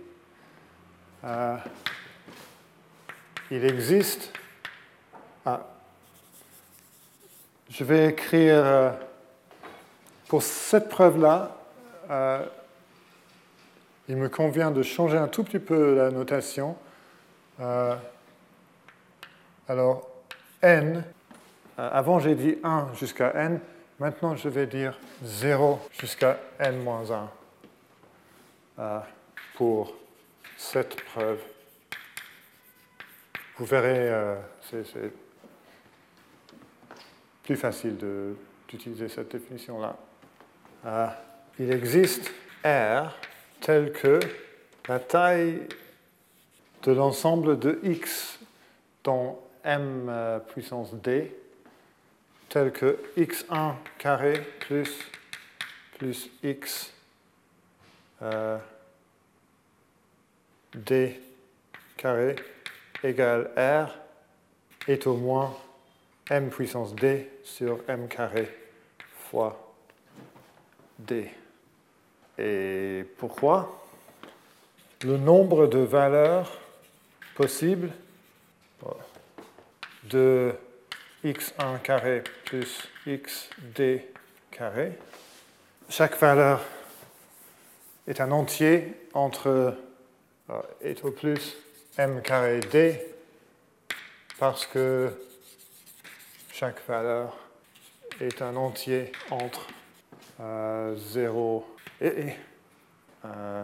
il 3.50 3.64
existe. 3.64 4.32
Ah, 5.44 5.66
je 7.70 7.84
vais 7.84 8.08
écrire, 8.08 8.64
euh, 8.64 8.90
pour 10.28 10.42
cette 10.42 10.88
preuve-là, 10.88 11.56
euh, 12.10 12.44
il 14.08 14.16
me 14.16 14.28
convient 14.28 14.70
de 14.70 14.82
changer 14.82 15.18
un 15.18 15.28
tout 15.28 15.42
petit 15.42 15.58
peu 15.58 15.94
la 15.96 16.10
notation. 16.10 16.76
Euh, 17.60 17.96
alors, 19.68 20.08
n, 20.62 21.02
avant 21.76 22.20
j'ai 22.20 22.34
dit 22.36 22.56
1 22.62 22.88
jusqu'à 22.94 23.32
n, 23.34 23.60
maintenant 23.98 24.36
je 24.36 24.48
vais 24.48 24.66
dire 24.66 24.98
0 25.24 25.80
jusqu'à 25.98 26.38
n 26.60 26.78
moins 26.82 27.04
1 28.78 29.02
pour 29.56 29.94
cette 30.56 31.02
preuve. 31.02 31.40
Vous 33.58 33.64
verrez, 33.64 34.36
c'est 34.70 35.25
plus 37.46 37.56
facile 37.56 37.96
d'utiliser 38.68 39.08
cette 39.08 39.30
définition-là. 39.30 39.96
Euh, 40.84 41.06
il 41.60 41.72
existe 41.72 42.28
R 42.64 43.14
tel 43.60 43.92
que 43.92 44.18
la 44.88 44.98
taille 44.98 45.60
de 46.82 46.92
l'ensemble 46.92 47.58
de 47.58 47.78
X 47.84 48.40
dans 49.04 49.40
M 49.62 50.10
puissance 50.48 50.92
D, 50.94 51.34
tel 52.48 52.72
que 52.72 52.98
X1 53.16 53.74
carré 53.98 54.40
plus, 54.60 54.90
plus 55.98 56.28
X 56.42 56.92
euh, 58.22 58.58
D 60.74 61.20
carré 61.96 62.36
égale 63.04 63.50
R 63.56 63.94
est 64.88 65.06
au 65.06 65.16
moins 65.16 65.56
m 66.30 66.50
puissance 66.50 66.94
d 66.94 67.28
sur 67.44 67.78
m 67.88 68.08
carré 68.08 68.48
fois 69.30 69.74
d. 70.98 71.30
Et 72.38 73.04
pourquoi? 73.18 73.84
Le 75.04 75.16
nombre 75.18 75.66
de 75.66 75.78
valeurs 75.78 76.60
possibles 77.34 77.90
de 80.04 80.52
x1 81.24 81.80
carré 81.82 82.24
plus 82.44 82.88
xd 83.06 84.02
carré. 84.50 84.98
Chaque 85.88 86.18
valeur 86.18 86.60
est 88.08 88.20
un 88.20 88.32
entier 88.32 88.94
entre 89.14 89.76
est 90.80 91.04
au 91.04 91.10
plus 91.10 91.56
m 91.98 92.20
carré 92.22 92.60
d 92.60 93.00
parce 94.38 94.66
que 94.66 95.12
chaque 96.58 96.80
valeur 96.88 97.36
est 98.18 98.40
un 98.40 98.56
entier 98.56 99.12
entre 99.30 99.66
0 100.38 101.66
euh, 102.00 102.06
et, 102.06 102.32
euh, 103.26 103.62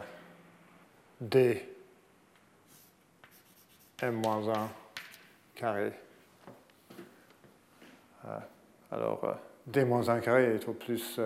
d 1.19 1.67
m-1 4.03 4.69
carré. 5.55 5.93
Euh, 8.27 8.39
alors, 8.91 9.39
d-1 9.67 10.21
carré 10.21 10.57
est 10.57 10.69
au 10.69 10.75
plus, 10.75 11.19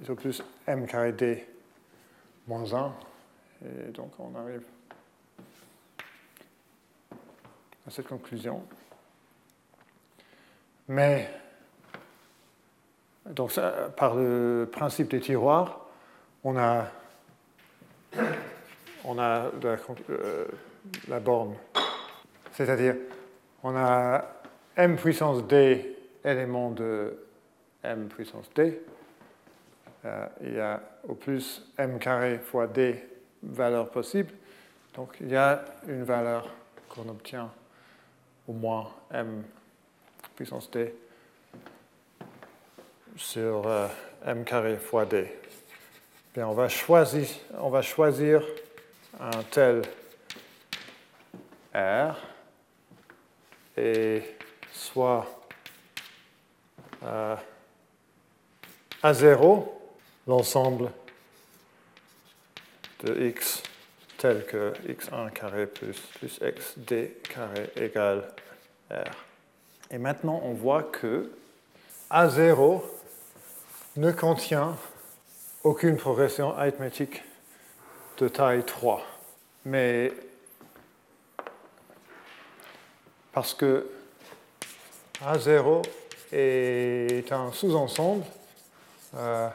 est 0.00 0.08
au 0.08 0.14
plus 0.14 0.40
m 0.68 0.86
carré 0.86 1.12
d 1.12 1.44
moins 2.46 2.72
1. 2.72 2.94
Et 3.66 3.90
donc, 3.90 4.12
on 4.20 4.32
arrive 4.36 4.62
à 7.86 7.90
cette 7.90 8.08
conclusion. 8.08 8.62
Mais, 10.88 11.30
donc 13.26 13.52
par 13.96 14.14
le 14.16 14.68
principe 14.70 15.10
des 15.10 15.20
tiroirs, 15.20 15.86
on 16.42 16.56
a, 16.58 16.86
on 19.04 19.18
a 19.18 19.50
la, 19.62 19.76
euh, 20.10 20.46
la 21.08 21.20
borne. 21.20 21.54
C'est-à-dire, 22.52 22.96
on 23.62 23.74
a 23.76 24.24
m 24.76 24.96
puissance 24.96 25.46
d 25.46 25.96
éléments 26.24 26.70
de 26.70 27.18
m 27.82 28.08
puissance 28.08 28.50
d. 28.54 28.80
Euh, 30.04 30.26
il 30.42 30.54
y 30.54 30.60
a 30.60 30.80
au 31.08 31.14
plus 31.14 31.62
m 31.78 31.98
carré 31.98 32.38
fois 32.38 32.66
d 32.66 33.02
valeurs 33.42 33.90
possibles. 33.90 34.34
Donc 34.94 35.16
il 35.20 35.30
y 35.30 35.36
a 35.36 35.64
une 35.88 36.04
valeur 36.04 36.48
qu'on 36.88 37.08
obtient 37.08 37.50
au 38.48 38.52
moins 38.52 38.90
m 39.10 39.44
puissance 40.36 40.70
d 40.70 40.92
sur 43.16 43.66
euh, 43.66 43.88
m 44.24 44.44
carré 44.44 44.76
fois 44.76 45.06
d. 45.06 45.28
Bien, 46.34 46.48
on 46.48 46.54
va 46.54 46.68
choisir, 46.68 47.28
on 47.58 47.70
va 47.70 47.80
choisir 47.80 48.42
un 49.20 49.42
tel 49.50 49.82
R 51.72 52.16
et 53.76 54.22
soit 54.72 55.26
euh, 57.04 57.36
à 59.02 59.14
0 59.14 59.96
l'ensemble 60.26 60.90
de 63.04 63.28
x 63.28 63.62
tel 64.24 64.46
que 64.46 64.72
x1 64.88 65.30
carré 65.32 65.66
plus, 65.66 66.00
plus 66.18 66.40
xd 66.40 67.10
carré 67.24 67.70
égale 67.76 68.26
r. 68.90 69.10
Et 69.90 69.98
maintenant, 69.98 70.40
on 70.42 70.54
voit 70.54 70.82
que 70.82 71.30
A0 72.10 72.80
ne 73.96 74.12
contient 74.12 74.78
aucune 75.62 75.98
progression 75.98 76.56
arithmétique 76.56 77.22
de 78.16 78.28
taille 78.28 78.64
3. 78.64 79.02
Mais 79.66 80.10
parce 83.30 83.52
que 83.52 83.90
A0 85.22 85.82
est 86.32 87.30
un 87.30 87.52
sous-ensemble 87.52 88.24
euh, 89.16 89.50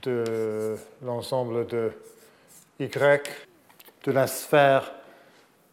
de 0.00 0.78
l'ensemble 1.02 1.66
de 1.66 1.92
Y 2.80 2.88
de 4.04 4.12
la 4.12 4.28
sphère 4.28 4.92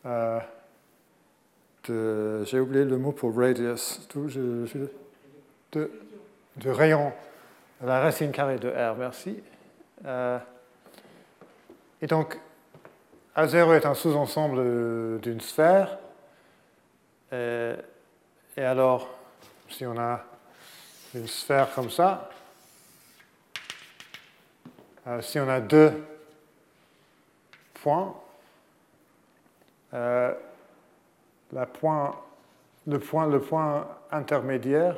euh, 0.08 0.40
de. 1.88 2.44
J'ai 2.46 2.60
oublié 2.60 2.84
le 2.84 2.98
mot 2.98 3.12
pour 3.12 3.38
radius. 3.38 4.08
de, 4.12 5.92
de, 6.58 6.70
rayon. 6.70 7.14
La 7.84 8.00
racine 8.00 8.32
carrée 8.32 8.58
de 8.58 8.70
R, 8.70 8.96
merci. 8.98 9.44
Euh, 10.04 10.40
et 12.02 12.08
donc, 12.08 12.40
A0 13.38 13.76
est 13.76 13.86
un 13.86 13.94
sous-ensemble 13.94 15.20
d'une 15.22 15.42
sphère. 15.42 16.00
Et, 17.32 17.74
et 18.58 18.64
alors, 18.64 19.16
si 19.70 19.86
on 19.86 20.00
a 20.00 20.24
une 21.14 21.28
sphère 21.28 21.72
comme 21.76 21.92
ça, 21.92 22.30
euh, 25.06 25.22
si 25.22 25.40
on 25.40 25.48
a 25.48 25.60
deux 25.60 25.94
point, 27.86 28.16
euh, 29.94 30.34
point, 31.74 32.16
le, 32.88 32.98
point, 32.98 33.28
le 33.28 33.40
point 33.40 33.88
intermédiaire 34.12 34.98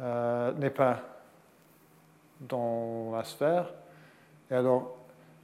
euh, 0.00 0.52
n'est 0.52 0.70
pas 0.70 1.00
dans 2.42 3.10
la 3.12 3.24
sphère. 3.24 3.74
Et 4.52 4.54
alors, 4.54 4.96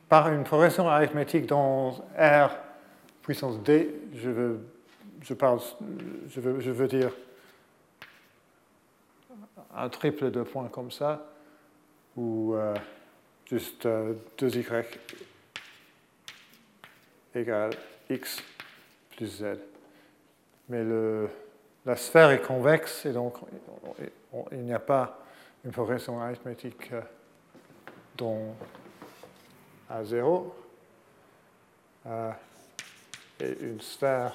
par 0.08 0.32
une 0.32 0.44
progression 0.44 0.88
arithmétique 0.88 1.46
dans 1.46 1.90
R 2.16 2.50
puissance 3.22 3.60
D, 3.64 3.92
je 4.14 4.30
veux, 4.30 4.60
dire 6.86 7.10
un 9.74 9.88
triple 9.88 10.30
de 10.30 10.44
points 10.44 10.68
comme 10.68 10.92
ça, 10.92 11.26
ou 12.16 12.54
euh, 12.54 12.72
juste 13.50 13.88
2y 14.38 14.62
égale 17.38 17.70
x 18.10 18.42
plus 19.16 19.26
z. 19.26 19.44
Mais 20.68 20.82
le, 20.82 21.28
la 21.86 21.96
sphère 21.96 22.30
est 22.30 22.42
convexe 22.42 23.06
et 23.06 23.12
donc 23.12 23.34
il 24.52 24.60
n'y 24.60 24.74
a 24.74 24.78
pas 24.78 25.18
une 25.64 25.70
progression 25.70 26.20
arithmétique 26.20 26.90
euh, 26.92 27.00
dont 28.16 28.54
à 29.88 30.04
0 30.04 30.54
euh, 32.06 32.30
et 33.40 33.56
une 33.60 33.80
sphère 33.80 34.34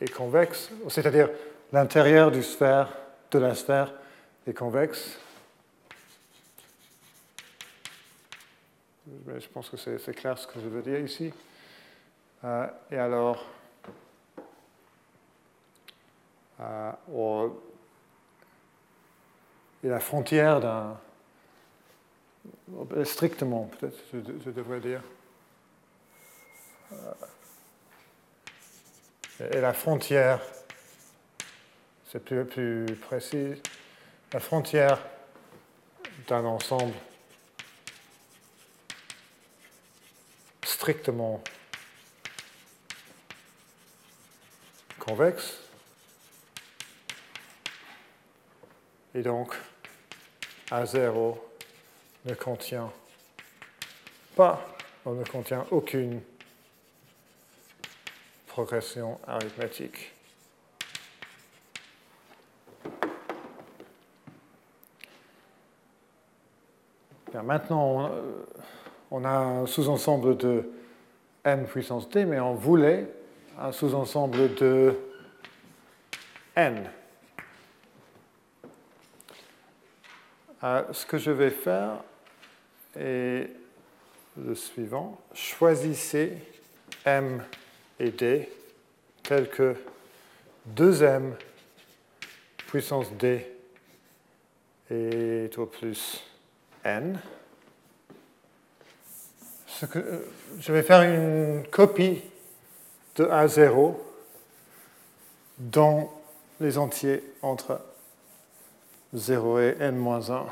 est 0.00 0.12
convexe, 0.12 0.70
c'est-à-dire 0.88 1.30
l'intérieur 1.72 2.30
du 2.30 2.42
sphère, 2.42 2.92
de 3.30 3.38
la 3.38 3.54
sphère 3.54 3.92
est 4.46 4.52
convexe 4.52 5.18
je 9.38 9.48
pense 9.48 9.68
que 9.70 9.76
c'est 9.76 10.14
clair 10.14 10.38
ce 10.38 10.46
que 10.46 10.60
je 10.60 10.68
veux 10.68 10.82
dire 10.82 10.98
ici. 11.00 11.32
Euh, 12.44 12.66
et 12.90 12.96
alors, 12.96 13.44
euh, 16.60 17.48
et 19.82 19.88
la 19.88 20.00
frontière 20.00 20.60
d'un. 20.60 20.98
Strictement, 23.04 23.68
peut-être, 23.78 23.98
je, 24.12 24.50
devrais 24.50 24.80
dire. 24.80 25.02
Euh, 26.92 27.12
et 29.52 29.60
la 29.60 29.74
frontière, 29.74 30.40
c'est 32.06 32.24
plus, 32.24 32.44
plus 32.46 32.86
précis, 32.96 33.60
la 34.32 34.40
frontière 34.40 34.98
d'un 36.28 36.44
ensemble 36.44 36.94
strictement 40.80 41.42
convexe. 44.98 45.58
Et 49.14 49.20
donc, 49.20 49.54
A0 50.70 51.36
ne 52.24 52.32
contient 52.32 52.90
pas, 54.34 54.74
on 55.04 55.12
ne 55.12 55.24
contient 55.24 55.66
aucune 55.70 56.22
progression 58.46 59.20
arithmétique. 59.26 60.14
maintenant, 67.42 68.06
on, 68.06 68.40
a 69.10 69.28
un 69.28 69.66
sous-ensemble 69.66 70.36
de 70.36 70.70
m 71.44 71.66
puissance 71.66 72.08
d, 72.08 72.24
mais 72.24 72.40
on 72.40 72.54
voulait 72.54 73.08
un 73.58 73.72
sous-ensemble 73.72 74.54
de 74.54 74.94
n. 76.56 76.90
Euh, 80.62 80.82
ce 80.92 81.06
que 81.06 81.18
je 81.18 81.30
vais 81.30 81.50
faire 81.50 82.02
est 82.96 83.50
le 84.36 84.54
suivant. 84.54 85.18
Choisissez 85.32 86.36
m 87.04 87.42
et 87.98 88.10
d 88.10 88.48
tels 89.22 89.48
que 89.48 89.74
2m 90.76 91.32
puissance 92.66 93.12
d 93.12 93.46
est 94.90 95.58
au 95.58 95.66
plus 95.66 96.22
n. 96.84 97.18
euh, 99.96 100.26
je 100.58 100.72
vais 100.72 100.82
faire 100.82 101.02
une 101.02 101.64
copie 101.70 102.22
de 103.16 103.24
A0 103.24 103.94
dans 105.58 106.12
les 106.60 106.78
entiers 106.78 107.22
entre 107.42 107.80
0 109.14 109.60
et 109.60 109.76
n-1. 109.80 110.44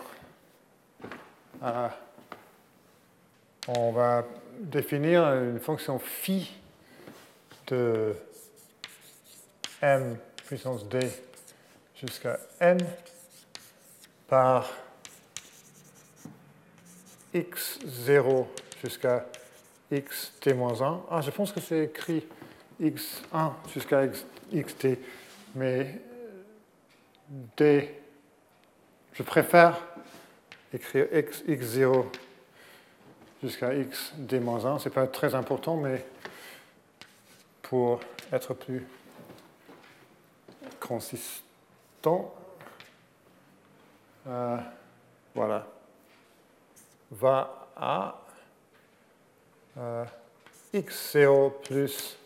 on 3.69 3.93
va 3.93 4.25
définir 4.61 5.23
une 5.35 5.61
fonction 5.61 5.99
phi 5.99 6.53
de 7.69 8.15
m 9.83 10.17
puissance 10.47 10.89
d 10.89 10.99
jusqu'à 11.95 12.39
n 12.61 12.79
par 14.27 14.71
x0 17.35 18.47
jusqu'à 18.83 19.27
xt-1. 19.91 21.01
Ah, 21.11 21.21
je 21.21 21.31
pense 21.31 21.53
que 21.53 21.61
c'est 21.61 21.85
écrit 21.85 22.27
x1 22.81 23.53
jusqu'à 23.73 24.07
xt, 24.07 24.99
mais 25.55 26.01
d, 27.57 27.95
je 29.13 29.23
préfère 29.23 29.79
écrire 30.73 31.07
x, 31.13 31.43
x0 31.47 32.05
jusqu'à 33.43 33.75
x 33.75 34.13
d-1. 34.17 34.79
Ce 34.79 34.89
n'est 34.89 34.95
pas 34.95 35.07
très 35.07 35.35
important, 35.35 35.77
mais 35.77 36.05
pour 37.63 38.01
être 38.33 38.55
plus 38.55 38.87
consistant, 40.81 42.35
euh, 44.27 44.59
voilà 45.35 45.67
va 47.11 47.69
à 47.77 48.21
euh, 49.79 50.05
x0 50.75 51.53
plus 51.63 52.19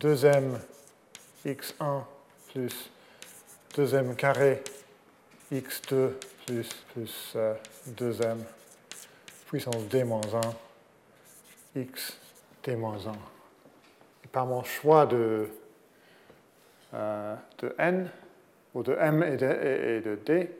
2m 0.00 0.58
x1 1.46 2.02
plus 2.52 2.90
2m 3.74 4.14
carré 4.16 4.62
x2 5.52 6.10
plus, 6.46 6.68
plus 6.92 7.36
2m 7.88 8.22
euh, 8.22 8.34
puissance 9.46 9.88
d-1 9.88 10.20
x 11.76 12.18
d-1. 12.62 13.14
Par 14.32 14.46
mon 14.46 14.62
choix 14.64 15.06
de, 15.06 15.48
euh, 16.92 17.36
de 17.58 17.74
n, 17.78 18.10
ou 18.74 18.82
de 18.82 18.92
m 18.92 19.22
et 19.22 19.36
de, 19.36 19.46
et 19.46 20.00
de 20.00 20.14
d, 20.16 20.50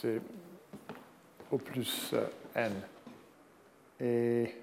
c'est 0.00 0.20
au 1.50 1.58
plus 1.58 2.12
euh, 2.14 2.26
n. 2.54 2.72
Et 4.00 4.54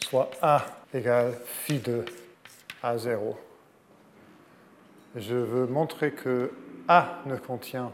soit 0.00 0.30
A 0.42 0.64
égale 0.92 1.34
phi 1.44 1.78
de 1.78 2.04
A0. 2.82 3.36
Je 5.16 5.34
veux 5.34 5.66
montrer 5.66 6.12
que 6.12 6.50
A 6.88 7.20
ne 7.26 7.36
contient 7.36 7.92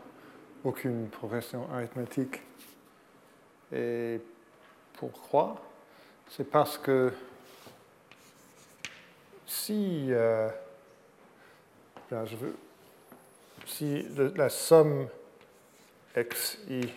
aucune 0.64 1.08
progression 1.08 1.70
arithmétique. 1.72 2.40
Et 3.72 4.20
pourquoi? 4.94 5.60
C'est 6.28 6.50
parce 6.50 6.78
que 6.78 7.12
si, 9.46 10.06
euh, 10.10 10.48
je 12.10 12.36
veux, 12.36 12.56
si 13.66 14.06
la 14.36 14.48
somme 14.48 15.08
xi 16.16 16.92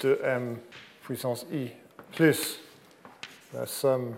2m 0.00 0.56
puissance 1.02 1.46
i 1.52 1.70
plus 2.12 2.60
la 3.52 3.66
somme, 3.66 4.14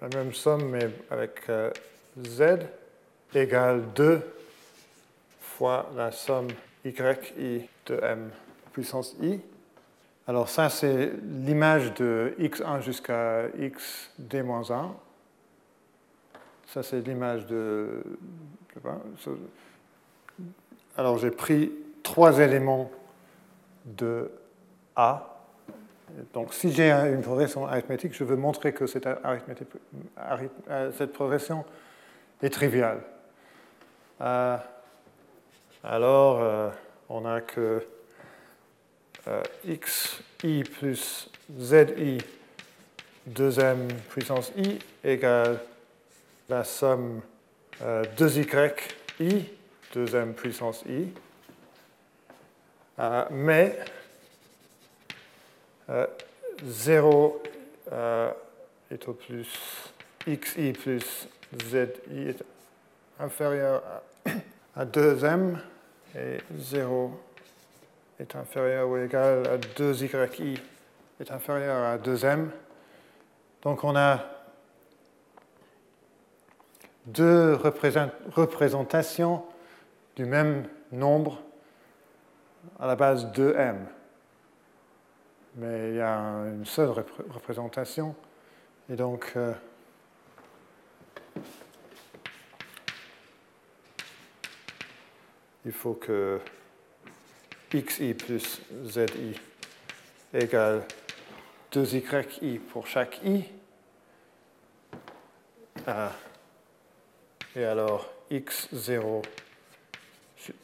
la 0.00 0.08
même 0.08 0.32
somme 0.32 0.70
mais 0.70 0.90
avec 1.10 1.42
euh, 1.48 1.70
z 2.22 2.58
égale 3.34 3.82
2 3.94 4.22
fois 5.40 5.90
la 5.96 6.10
somme 6.12 6.48
yi 6.84 6.92
de 7.86 7.94
m 8.02 8.30
puissance 8.72 9.14
i. 9.22 9.40
Alors 10.26 10.48
ça 10.48 10.68
c'est 10.68 11.12
l'image 11.22 11.94
de 11.94 12.34
x1 12.38 12.82
jusqu'à 12.82 13.48
x 13.58 14.10
d-1. 14.18 14.90
Ça 16.66 16.82
c'est 16.82 17.00
l'image 17.00 17.46
de... 17.46 18.02
Alors 20.96 21.18
j'ai 21.18 21.30
pris 21.30 21.72
trois 22.02 22.38
éléments 22.40 22.90
de 23.84 24.30
Donc 26.32 26.54
si 26.54 26.72
j'ai 26.72 26.90
une 26.90 27.22
progression 27.22 27.66
arithmétique, 27.66 28.14
je 28.14 28.24
veux 28.24 28.36
montrer 28.36 28.72
que 28.72 28.86
cette, 28.86 29.06
euh, 29.06 31.06
progression 31.12 31.64
est 32.42 32.50
triviale. 32.50 33.00
Euh, 34.20 34.56
alors, 35.82 36.40
euh, 36.40 36.70
on 37.08 37.26
a 37.26 37.40
que 37.40 37.84
xi 39.64 40.64
plus 40.64 41.30
zi 41.58 42.18
2m 43.28 43.88
puissance 44.10 44.52
i 44.56 44.78
égale 45.02 45.58
la 46.48 46.62
somme 46.62 47.22
2y 47.80 48.70
i 49.20 49.46
2m 49.94 50.34
puissance 50.34 50.84
i 50.86 51.08
mais 53.30 53.78
0 55.88 57.42
euh, 57.42 57.92
euh, 57.92 58.30
est 58.90 59.08
au 59.08 59.12
plus 59.12 59.48
xi 60.26 60.72
plus 60.72 61.28
zi 61.66 61.76
est 61.76 62.42
inférieur 63.20 63.82
à 64.74 64.84
2m 64.86 65.56
et 66.16 66.38
0 66.58 67.20
est 68.20 68.36
inférieur 68.36 68.88
ou 68.88 68.96
égal 68.96 69.46
à 69.46 69.58
2yi 69.58 70.58
est 71.20 71.30
inférieur 71.30 71.84
à 71.84 71.98
2m. 71.98 72.48
Donc 73.62 73.84
on 73.84 73.96
a 73.96 74.24
deux 77.06 77.54
représentations 77.54 79.44
du 80.16 80.24
même 80.24 80.64
nombre 80.92 81.42
à 82.78 82.86
la 82.86 82.96
base 82.96 83.30
de 83.32 83.54
M. 83.56 83.86
Mais 85.56 85.90
il 85.90 85.96
y 85.96 86.00
a 86.00 86.18
une 86.46 86.66
seule 86.66 86.90
représentation. 86.90 88.14
Et 88.90 88.96
donc, 88.96 89.32
euh, 89.36 89.52
il 95.64 95.72
faut 95.72 95.94
que 95.94 96.40
xi 97.72 98.14
plus 98.14 98.60
zi 98.84 99.40
égale 100.32 100.82
2yi 101.72 102.58
pour 102.58 102.86
chaque 102.86 103.20
i. 103.24 103.44
Ah. 105.86 106.12
et 107.54 107.64
alors 107.64 108.10
x0 108.30 109.22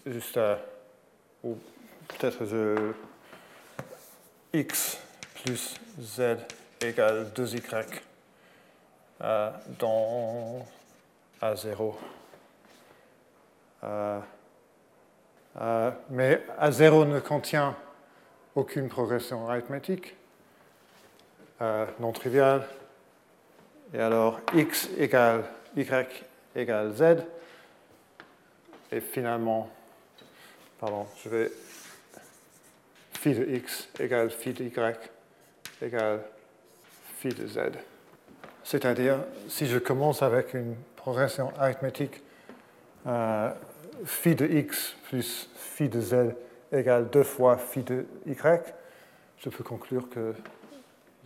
juste 0.07 0.37
à, 0.39 0.59
peut-être 1.43 2.47
je 2.47 2.93
x 4.53 4.99
plus 5.35 5.75
z 6.01 6.37
égale 6.81 7.31
2y 7.35 7.87
euh, 9.23 9.51
dans 9.79 10.67
A0. 11.43 11.95
mais 16.11 16.43
A0 16.61 17.09
ne 17.09 17.21
contient 17.21 17.77
aucune 18.55 18.89
progression 18.89 19.49
arithmétique 19.49 20.15
non 21.99 22.13
triviale. 22.13 22.67
Et 23.93 23.99
alors 23.99 24.41
x 24.55 24.89
égale 24.99 25.45
y 25.77 26.07
égale 26.57 26.93
z. 26.95 27.23
Et 28.93 29.01
finalement, 29.01 29.71
pardon, 30.79 31.07
je 31.23 31.29
vais 31.29 31.53
phi 33.21 33.35
de 33.35 33.45
x 33.45 33.89
égale 34.01 34.31
phi 34.31 34.55
de 34.55 34.65
y 34.65 34.73
égale 35.83 36.21
phi 37.19 37.29
de 37.29 37.47
z. 37.47 37.59
C'est-à-dire, 38.65 39.19
si 39.47 39.67
je 39.67 39.79
commence 39.79 40.23
avec 40.23 40.55
une 40.55 40.75
progression 40.97 41.53
arithmétique 41.59 42.23
euh, 43.07 43.51
phi 44.07 44.35
de 44.35 44.47
x 44.47 44.97
plus 45.05 45.51
phi 45.55 45.91
de 45.91 46.01
z 46.01 46.35
égale 46.73 47.11
2 47.11 47.23
fois 47.23 47.59
phi 47.59 47.83
de 47.83 48.07
y, 48.27 48.35
je 49.37 49.51
peux 49.51 49.65
conclure 49.65 50.09
que 50.09 50.33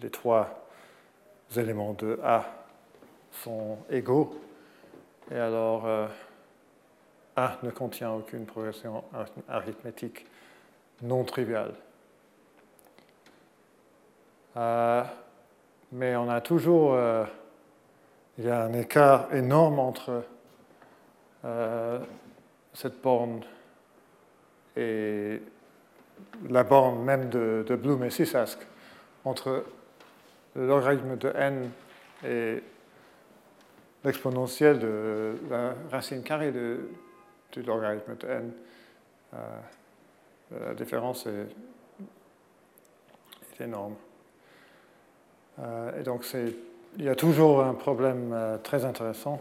les 0.02 0.10
trois 0.10 0.66
éléments 1.56 1.92
de 1.92 2.18
A 2.24 2.44
sont 3.30 3.78
égaux. 3.88 4.40
Et 5.30 5.38
alors, 5.38 5.86
euh, 5.86 6.08
A 7.36 7.56
ne 7.62 7.70
contient 7.70 8.10
aucune 8.10 8.46
progression 8.46 9.04
arithmétique 9.48 10.26
non 11.02 11.24
triviale. 11.24 11.74
Euh, 14.56 15.02
mais 15.92 16.16
on 16.16 16.28
a 16.28 16.40
toujours, 16.40 16.94
euh, 16.94 17.24
il 18.38 18.44
y 18.44 18.50
a 18.50 18.62
un 18.62 18.72
écart 18.72 19.32
énorme 19.34 19.78
entre 19.78 20.24
cette 22.72 23.02
borne 23.02 23.42
et 24.76 25.42
la 26.48 26.64
borne 26.64 27.02
même 27.02 27.28
de, 27.28 27.64
de 27.66 27.76
Bloom 27.76 28.04
et 28.04 28.10
Sisask, 28.10 28.58
entre 29.24 29.64
le 30.54 30.66
logarithme 30.66 31.16
de 31.16 31.28
n 31.34 31.70
et 32.24 32.62
l'exponentielle 34.04 34.78
de 34.78 35.36
la 35.50 35.74
racine 35.90 36.22
carrée 36.22 36.52
de, 36.52 36.88
du 37.52 37.62
logarithme 37.62 38.16
de 38.16 38.28
n. 38.28 38.52
Euh, 40.54 40.68
la 40.68 40.74
différence 40.74 41.26
est, 41.26 41.46
énorme. 43.60 43.94
Euh, 45.60 46.00
et 46.00 46.02
donc, 46.02 46.26
il 46.96 47.04
y 47.04 47.08
a 47.08 47.14
toujours 47.14 47.62
un 47.62 47.74
problème 47.74 48.32
euh, 48.32 48.58
très 48.58 48.84
intéressant. 48.84 49.40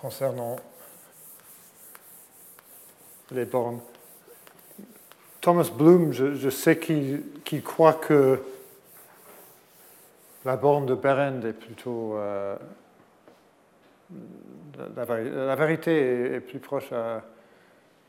concernant 0.00 0.54
les 3.32 3.44
bornes 3.44 3.80
Thomas 5.40 5.68
Bloom, 5.76 6.12
je, 6.12 6.48
sais 6.48 6.78
qu'il 6.78 7.62
croit 7.64 7.94
que 7.94 8.40
la 10.44 10.56
borne 10.56 10.86
de 10.86 10.94
Berend 10.94 11.42
est 11.42 11.52
plutôt. 11.52 12.16
La, 14.96 15.54
vérité 15.54 16.34
est, 16.34 16.40
plus 16.40 16.60
proche 16.60 16.92
à, 16.92 17.22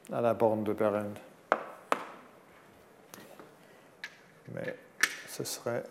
la 0.10 0.34
borne 0.34 0.64
de 0.64 0.74
Berend. 0.74 1.14
Mais 4.54 4.76
ce 5.28 5.44
serait 5.44 5.84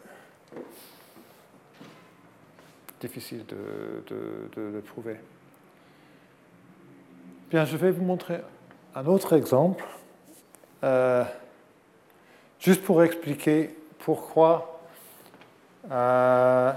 difficile 3.01 3.45
de, 3.47 4.03
le 4.57 4.81
prouver. 4.81 5.17
Bien, 7.51 7.65
je 7.65 7.77
vais 7.77 7.91
vous 7.91 8.05
montrer 8.05 8.41
un 8.95 9.07
autre 9.07 9.35
exemple. 9.35 9.85
Euh, 10.85 11.25
juste 12.61 12.83
pour 12.83 13.03
expliquer 13.03 13.77
pourquoi 13.99 14.81
euh, 15.91 16.73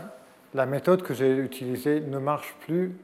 la 0.53 0.65
méthode 0.65 1.03
que 1.03 1.13
j'ai 1.13 1.37
utilisée 1.37 2.01
ne 2.01 2.17
marche 2.17 2.55
plus 2.61 2.95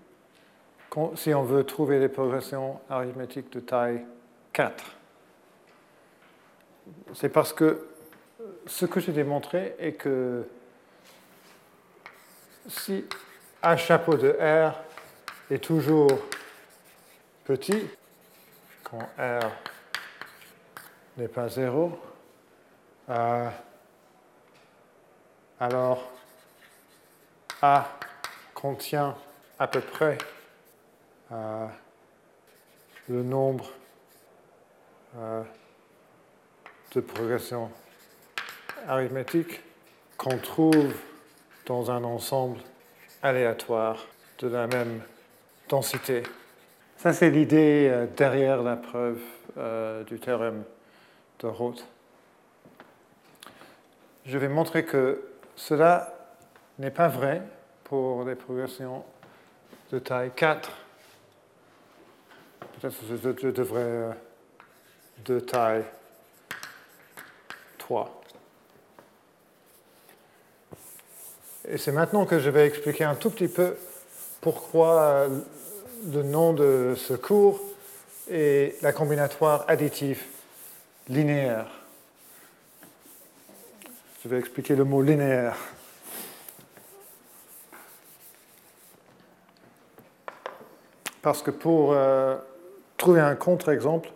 si 1.16 1.34
on 1.34 1.44
veut 1.44 1.64
trouver 1.64 2.00
des 2.00 2.10
progressions 2.10 2.80
arithmétiques 2.90 3.52
de 3.52 3.60
taille 3.60 4.04
4. 4.54 4.84
C'est 7.14 7.30
parce 7.30 7.54
que 7.54 7.88
ce 8.66 8.86
que 8.86 9.00
j'ai 9.00 9.12
démontré 9.12 9.76
est 9.80 9.94
que 9.94 10.48
si 12.68 13.06
A 13.62 13.78
chapeau 13.78 14.16
de 14.16 14.30
R 14.40 14.74
est 15.52 15.64
toujours 15.64 16.10
petit, 17.46 17.88
quand 18.84 19.08
R 19.18 19.52
n'est 21.18 21.28
pas 21.28 21.48
0, 21.48 21.98
euh, 23.10 23.50
alors 25.60 26.12
A 27.62 27.88
contient 28.54 29.16
à 29.60 29.68
peu 29.68 29.82
près 29.82 30.18
euh, 31.32 31.68
le 33.10 33.24
nombre 33.24 33.70
euh, 35.18 35.44
de 36.94 37.02
progressions 37.02 37.72
arithmétiques 38.88 39.62
qu'on 40.18 40.38
trouve 40.38 40.94
dans 41.66 41.92
un 41.92 42.04
ensemble 42.04 42.60
aléatoire 43.22 44.06
de 44.40 44.48
la 44.48 44.68
même 44.68 45.02
densité. 45.70 46.24
Ça, 46.98 47.14
c'est 47.14 47.30
l'idée 47.30 48.08
derrière 48.16 48.64
la 48.64 48.76
preuve 48.76 49.20
du 50.08 50.20
théorème 50.20 50.64
de 51.40 51.48
Roth. 51.48 51.86
Je 54.26 54.38
vais 54.38 54.50
montrer 54.50 54.84
que 54.84 55.24
cela 55.56 56.14
n'est 56.80 56.92
pas 56.92 57.08
vrai 57.08 57.42
pour 57.86 58.26
des 58.26 58.36
progressions 58.36 59.04
de 59.92 60.00
taille 60.00 60.32
4. 60.36 60.87
Peut-être 62.74 63.36
que 63.36 63.42
je 63.42 63.50
devrais 63.50 63.82
euh, 63.82 64.12
de 65.26 65.40
taille 65.40 65.86
3. 67.78 68.22
Et 71.70 71.78
c'est 71.78 71.92
maintenant 71.92 72.26
que 72.26 72.40
je 72.40 72.50
vais 72.50 72.68
expliquer 72.68 73.04
un 73.04 73.16
tout 73.16 73.30
petit 73.30 73.48
peu 73.48 73.76
pourquoi 74.42 75.02
euh, 75.02 75.40
le 76.14 76.24
nom 76.24 76.54
de 76.54 76.94
ce 76.96 77.14
cours 77.14 77.60
est 78.30 78.82
la 78.82 78.94
combinatoire 78.94 79.66
additive 79.68 80.24
linéaire. 81.10 81.68
Je 84.24 84.30
vais 84.30 84.40
expliquer 84.40 84.76
le 84.76 84.84
mot 84.84 85.02
linéaire. 85.02 85.56
Parce 91.22 91.42
que 91.42 91.52
pour 91.52 91.92
euh, 91.92 92.38
trouver 92.98 93.22
un 93.22 93.36
contre-exemple, 93.36 94.10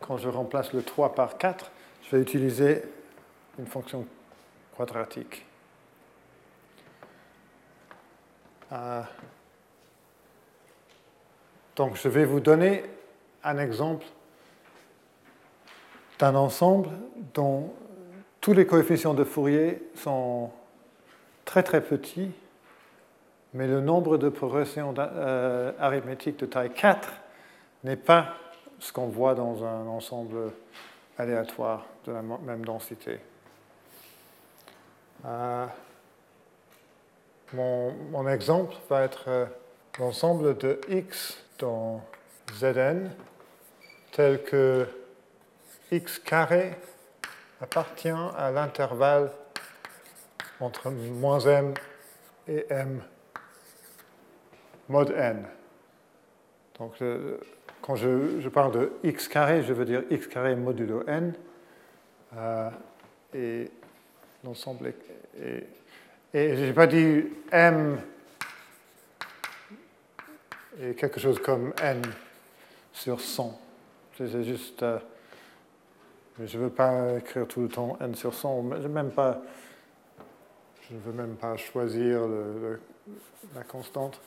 quand 0.00 0.18
je 0.18 0.28
remplace 0.28 0.72
le 0.72 0.82
3 0.82 1.14
par 1.14 1.38
4, 1.38 1.70
je 2.02 2.16
vais 2.16 2.22
utiliser 2.22 2.82
une 3.58 3.66
fonction 3.66 4.06
quadratique. 4.76 5.44
Euh, 8.72 9.02
donc 11.76 11.96
je 11.96 12.08
vais 12.08 12.24
vous 12.24 12.40
donner 12.40 12.84
un 13.44 13.58
exemple 13.58 14.06
d'un 16.18 16.34
ensemble 16.34 16.88
dont 17.34 17.72
tous 18.40 18.52
les 18.52 18.66
coefficients 18.66 19.14
de 19.14 19.24
Fourier 19.24 19.82
sont 19.94 20.50
très 21.44 21.62
très 21.62 21.80
petits, 21.80 22.30
mais 23.54 23.66
le 23.66 23.80
nombre 23.80 24.16
de 24.16 24.28
progressions 24.28 24.94
euh, 24.98 25.72
arithmétiques 25.78 26.38
de 26.38 26.46
taille 26.46 26.72
4 26.72 27.12
n'est 27.84 27.96
pas 27.96 28.34
ce 28.78 28.92
qu'on 28.92 29.08
voit 29.08 29.34
dans 29.34 29.64
un 29.64 29.86
ensemble 29.86 30.52
aléatoire 31.18 31.86
de 32.06 32.12
la 32.12 32.22
même 32.22 32.64
densité. 32.64 33.18
Euh, 35.24 35.66
mon, 37.52 38.28
exemple 38.28 38.74
va 38.88 39.02
être 39.02 39.24
euh, 39.28 39.46
l'ensemble 39.98 40.56
de 40.58 40.80
x 40.88 41.38
dans 41.58 42.02
Zn 42.54 43.10
tel 44.10 44.42
que 44.42 44.88
x 45.90 46.18
carré 46.18 46.76
appartient 47.60 48.08
à 48.08 48.50
l'intervalle 48.50 49.30
entre 50.60 50.90
moins 50.90 51.40
m 51.40 51.74
et 52.48 52.66
m 52.70 53.02
mod 54.88 55.10
n. 55.10 55.46
Donc, 56.78 56.94
quand 57.82 57.96
je, 57.96 58.48
parle 58.48 58.72
de 58.72 58.92
x 59.02 59.28
carré, 59.28 59.62
je 59.62 59.72
veux 59.72 59.84
dire 59.84 60.04
x 60.08 60.28
carré 60.28 60.54
modulo 60.54 61.04
n. 61.06 61.34
Euh, 62.36 62.70
et 63.34 63.70
l'ensemble 64.44 64.86
est, 64.86 65.66
et 66.32 66.56
je 66.56 66.64
n'ai 66.64 66.72
pas 66.72 66.86
dit 66.86 67.24
m 67.50 67.98
est 70.80 70.94
quelque 70.94 71.20
chose 71.20 71.38
comme 71.40 71.74
n 71.82 72.00
sur 72.92 73.20
100. 73.20 73.60
C'est 74.16 74.42
juste. 74.44 74.82
Euh, 74.82 74.98
je 76.42 76.56
ne 76.56 76.64
veux 76.64 76.70
pas 76.70 77.18
écrire 77.18 77.46
tout 77.46 77.60
le 77.60 77.68
temps 77.68 77.98
n 78.00 78.14
sur 78.14 78.32
100. 78.32 78.80
Je, 78.80 78.88
même 78.88 79.10
pas, 79.10 79.42
je 80.88 80.94
ne 80.94 81.00
veux 81.00 81.12
même 81.12 81.34
pas 81.34 81.56
choisir 81.56 82.22
la 83.54 83.64
constante. 83.64 84.20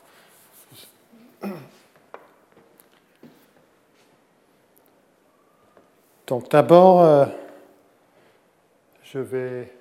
Donc 6.28 6.50
d'abord, 6.50 7.04
euh, 7.04 7.26
je 9.04 9.20
vais 9.20 9.72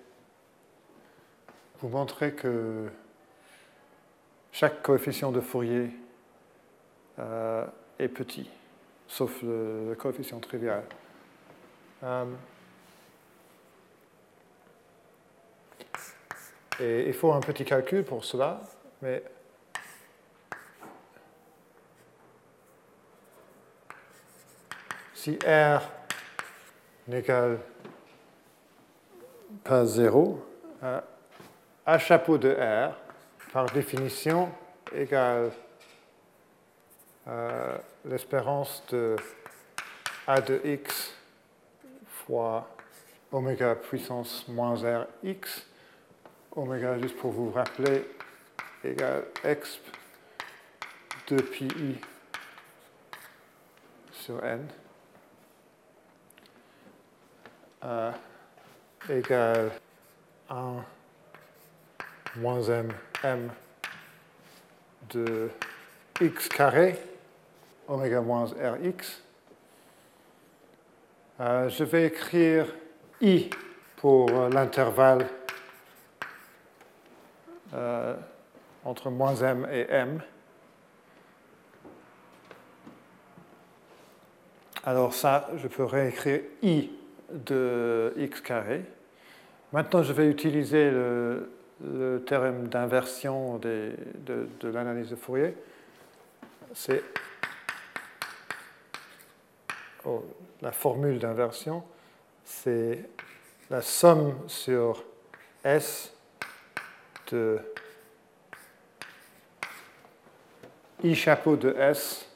vous 1.81 1.89
montrer 1.89 2.35
que 2.35 2.91
chaque 4.53 4.83
coefficient 4.83 5.33
de 5.33 5.41
Fourier 5.41 5.89
euh, 7.19 7.65
est 7.99 8.09
petit, 8.09 8.51
sauf 9.09 9.41
le, 9.43 9.97
coefficient 9.99 10.39
trivial. 10.39 10.85
Euh, 12.03 12.27
et 16.79 17.07
il 17.07 17.15
faut 17.15 17.33
un 17.33 17.41
petit 17.41 17.65
calcul 17.65 18.05
pour 18.05 18.23
cela, 18.23 18.61
mais 19.01 19.23
si 25.15 25.39
R 25.47 26.04
n'égale 27.09 27.59
pas 29.63 29.85
0, 29.85 30.45
A 31.87 31.99
chapeau 31.99 32.39
de 32.39 32.51
R, 32.51 32.95
par 33.53 33.67
définition, 33.67 34.51
égale 34.95 35.51
euh, 37.27 37.77
l'espérance 38.05 38.83
de 38.91 39.17
A 40.27 40.41
de 40.41 40.61
x 40.65 41.15
fois 42.07 42.69
oméga 43.33 43.75
puissance 43.75 44.47
moins 44.49 44.75
Rx. 44.75 45.67
Oméga, 46.57 46.99
juste 46.99 47.17
pour 47.17 47.33
vous 47.33 47.51
rappeler, 47.51 48.09
égale 48.85 49.25
exp 49.43 49.83
de 51.29 51.41
pi 51.43 51.69
sur 54.13 54.45
n. 54.45 54.69
Euh, 57.85 58.11
égale 59.11 59.71
1 60.49 60.77
moins 62.37 62.63
m, 62.63 62.89
m 63.23 63.51
de 65.11 65.51
x 66.19 66.49
carré, 66.49 66.99
oméga 67.87 68.23
moins 68.23 68.47
rx. 68.47 69.23
Euh, 71.41 71.69
je 71.69 71.85
vais 71.85 72.07
écrire 72.07 72.67
i 73.21 73.51
pour 73.97 74.31
l'intervalle 74.49 75.29
euh, 77.75 78.17
entre 78.83 79.11
moins 79.11 79.37
m 79.37 79.69
et 79.71 79.87
m. 79.91 80.23
Alors 84.85 85.13
ça, 85.13 85.51
je 85.59 85.69
peux 85.69 85.85
réécrire 85.85 86.41
i 86.63 86.91
de 87.35 88.13
x 88.17 88.41
carré. 88.41 88.85
Maintenant, 89.73 90.03
je 90.03 90.13
vais 90.13 90.29
utiliser 90.29 90.91
le, 90.91 91.51
théorème 92.27 92.69
d'inversion 92.69 93.59
de, 93.59 93.93
l'analyse 94.63 95.11
de 95.11 95.17
Fourier. 95.17 95.55
C'est 96.73 97.03
oh, 100.05 100.25
la 100.63 100.73
formule 100.73 101.19
d'inversion, 101.19 101.83
c'est 102.45 103.05
la 103.69 103.83
somme 103.83 104.39
sur 104.47 105.05
S 105.65 106.15
de 107.33 107.59
I 111.03 111.15
chapeau 111.15 111.57
de 111.57 111.75
S, 111.77 112.27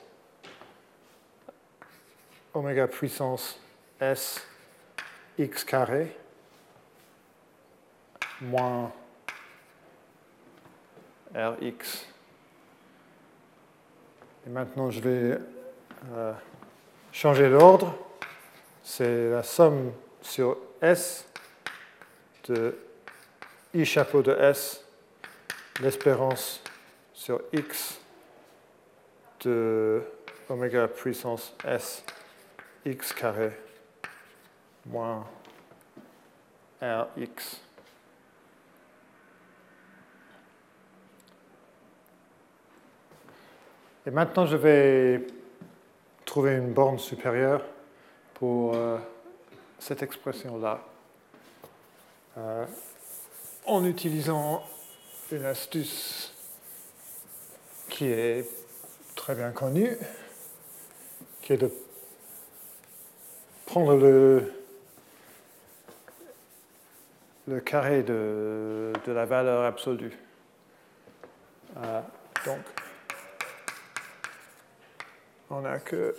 oméga 2.53 2.86
puissance 2.86 3.61
S 4.01 4.44
x 5.39 5.64
carré 5.64 6.16
moins 8.41 8.93
Rx. 11.34 12.07
Et 14.47 14.51
maintenant, 14.51 14.91
je 14.91 15.01
vais 15.01 15.39
euh, 16.12 16.32
changer 17.12 17.49
l'ordre. 17.49 17.97
C'est 18.82 19.30
la 19.30 19.43
somme 19.43 19.93
sur 20.22 20.57
S 20.80 21.26
de 22.49 22.78
I 23.74 23.84
chapeau 23.84 24.22
de 24.22 24.32
S, 24.32 24.82
l'espérance 25.82 26.62
sur 27.12 27.43
X 27.53 28.01
de 29.41 30.03
oméga 30.49 30.89
puissance 30.89 31.55
S 31.64 32.03
X 32.86 33.12
carré 33.12 33.53
moins 34.89 35.26
Rx. 36.82 37.61
Et 44.07 44.11
maintenant, 44.11 44.47
je 44.47 44.57
vais 44.57 45.26
trouver 46.24 46.57
une 46.57 46.72
borne 46.72 46.99
supérieure 46.99 47.62
pour 48.34 48.74
euh, 48.74 48.99
cette 49.78 50.03
expression-là. 50.03 50.80
Euh, 52.39 52.64
en 53.66 53.84
utilisant 53.84 54.62
une 55.30 55.45
astuce 55.45 56.33
qui 57.91 58.07
est 58.07 58.49
très 59.14 59.34
bien 59.34 59.50
connue, 59.50 59.99
qui 61.42 61.53
est 61.53 61.58
de 61.58 61.71
prendre 63.67 63.95
le, 63.96 64.58
le 67.49 67.61
carré 67.61 68.03
de, 68.03 68.92
de 69.07 69.12
la 69.12 69.25
valeur 69.25 69.64
absolue. 69.64 70.16
Donc, 72.45 72.58
on 75.50 75.64
a 75.64 75.79
que 75.79 76.14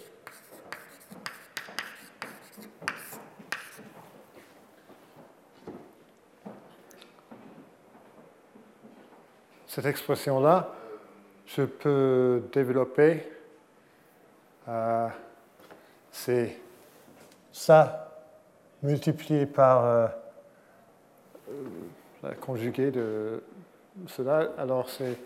cette 9.67 9.85
expression-là, 9.85 10.73
je 11.45 11.61
peux 11.61 12.43
développer, 12.51 13.31
euh, 14.67 15.07
c'est 16.11 16.57
ça 17.51 18.23
multiplié 18.81 19.45
par 19.45 19.85
euh, 19.85 20.07
la 22.23 22.35
conjuguée 22.35 22.91
de 22.91 23.43
cela, 24.07 24.51
alors 24.57 24.89
c'est 24.89 25.17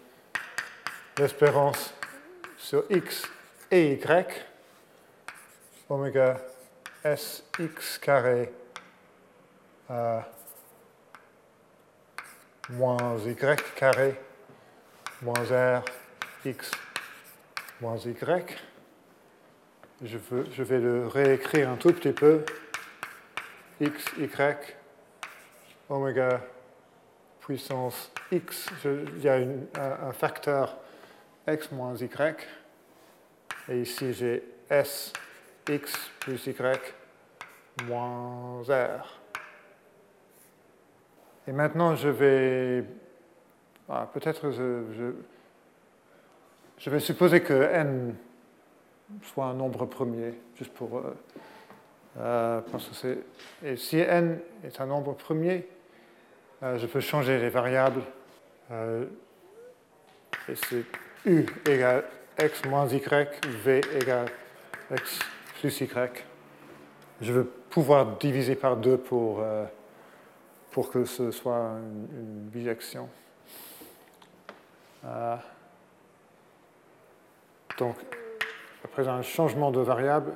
l'espérance 1.17 1.93
sur 2.57 2.85
x 2.89 3.29
et 3.71 3.93
y, 3.93 4.45
oméga 5.89 6.39
sx 7.03 7.97
carré 7.99 8.51
euh, 9.91 10.19
moins 12.69 13.17
y 13.25 13.35
carré 13.75 14.15
moins 15.21 15.43
r 15.51 15.83
x 16.45 16.71
moins 17.81 17.97
y. 17.97 18.57
Je, 20.01 20.17
je 20.51 20.63
vais 20.63 20.79
le 20.79 21.07
réécrire 21.07 21.69
un 21.69 21.75
tout 21.75 21.93
petit 21.93 22.11
peu. 22.11 22.43
x, 23.79 24.05
y, 24.17 24.75
oméga 25.89 26.41
puissance 27.39 28.11
x, 28.31 28.69
il 28.85 29.21
y 29.21 29.29
a 29.29 29.35
un, 29.35 30.11
facteur 30.13 30.77
x 31.47 31.71
moins 31.71 31.95
y. 31.95 32.47
Et 33.69 33.81
ici, 33.81 34.13
j'ai 34.13 34.43
S, 34.69 35.13
X 35.69 36.11
plus 36.19 36.45
Y 36.47 36.95
moins 37.87 38.61
R. 38.63 39.19
Et 41.47 41.51
maintenant, 41.51 41.95
je 41.95 42.09
vais... 42.09 42.83
Ah, 43.89 44.07
peut-être 44.13 44.51
je, 44.51 45.13
vais 46.89 46.99
supposer 46.99 47.41
que 47.41 47.53
n 47.53 48.15
soit 49.21 49.45
un 49.45 49.53
nombre 49.53 49.85
premier, 49.85 50.33
juste 50.55 50.73
pour... 50.73 50.97
Euh, 50.97 51.13
euh, 52.19 52.61
parce 52.71 52.89
que. 53.01 53.17
Et 53.63 53.75
si 53.75 53.97
n 53.97 54.39
est 54.63 54.79
un 54.79 54.85
nombre 54.85 55.13
premier, 55.13 55.67
euh, 56.61 56.77
je 56.77 56.85
peux 56.85 56.99
changer 56.99 57.39
les 57.39 57.49
variables. 57.49 58.03
Euh, 58.71 59.05
et 60.47 60.55
c'est 60.55 60.85
U 61.25 61.45
égale 61.67 62.03
X 62.41 62.65
moins 62.65 62.87
Y, 62.87 63.45
V 63.45 63.81
égale 63.99 64.27
X 64.91 65.19
plus 65.59 65.81
Y. 65.81 66.23
Je 67.21 67.31
veux 67.31 67.45
pouvoir 67.45 68.17
diviser 68.17 68.55
par 68.55 68.77
2 68.77 68.97
pour, 68.97 69.43
pour 70.71 70.91
que 70.91 71.05
ce 71.05 71.31
soit 71.31 71.55
une, 71.55 72.07
une 72.19 72.49
bijection. 72.49 73.07
donc, 77.77 77.95
après 78.83 79.07
un 79.07 79.21
changement 79.21 79.71
de 79.71 79.79
variable, 79.79 80.33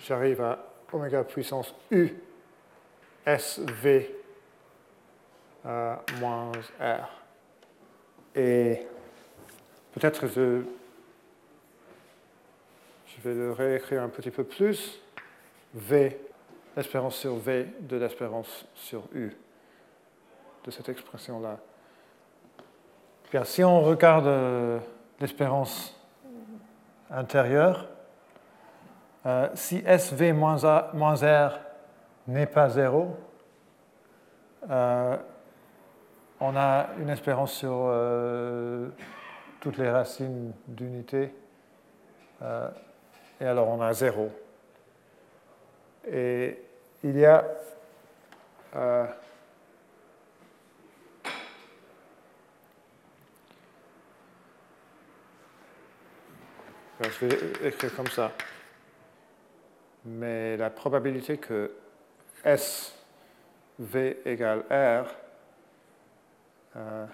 j'arrive 0.00 0.40
à 0.40 0.58
oméga 0.92 1.24
puissance 1.24 1.74
U 1.90 2.10
SV 3.24 4.14
euh, 5.66 5.96
moins 6.20 6.52
R. 6.80 7.22
Et 8.34 8.86
peut-être 9.92 10.28
je, 10.28 10.62
je 13.06 13.20
vais 13.28 13.34
le 13.34 13.52
réécrire 13.52 14.02
un 14.02 14.08
petit 14.08 14.30
peu 14.30 14.44
plus. 14.44 15.00
V, 15.74 16.18
l'espérance 16.76 17.16
sur 17.16 17.36
V 17.36 17.66
de 17.80 17.96
l'espérance 17.96 18.66
sur 18.74 19.02
U 19.12 19.32
de 20.64 20.70
cette 20.70 20.88
expression-là. 20.88 21.58
Bien, 23.30 23.44
si 23.44 23.64
on 23.64 23.80
regarde 23.80 24.26
euh, 24.26 24.78
l'espérance 25.20 25.98
intérieure, 27.10 27.88
euh, 29.26 29.48
si 29.54 29.82
SV 29.84 30.32
moins, 30.32 30.64
A, 30.64 30.90
moins 30.94 31.16
R 31.16 31.58
n'est 32.28 32.46
pas 32.46 32.68
zéro, 32.68 33.16
euh, 34.70 35.16
on 36.38 36.56
a 36.56 36.90
une 37.00 37.10
espérance 37.10 37.54
sur 37.54 37.72
euh, 37.72 38.88
toutes 39.60 39.78
les 39.78 39.90
racines 39.90 40.52
d'unité. 40.68 41.34
Et 43.40 43.44
alors 43.44 43.68
on 43.68 43.80
a 43.80 43.92
zéro. 43.92 44.30
Et 46.08 46.62
il 47.02 47.18
y 47.18 47.24
a 47.24 47.44
je 57.00 57.26
vais 57.26 57.68
écrire 57.68 57.94
comme 57.94 58.08
ça. 58.08 58.30
Mais 60.06 60.56
la 60.56 60.70
probabilité 60.70 61.36
que 61.36 61.72
S 62.44 62.96
V 63.78 64.20
égale 64.24 64.60
R 64.70 65.06
euh, 66.76 67.06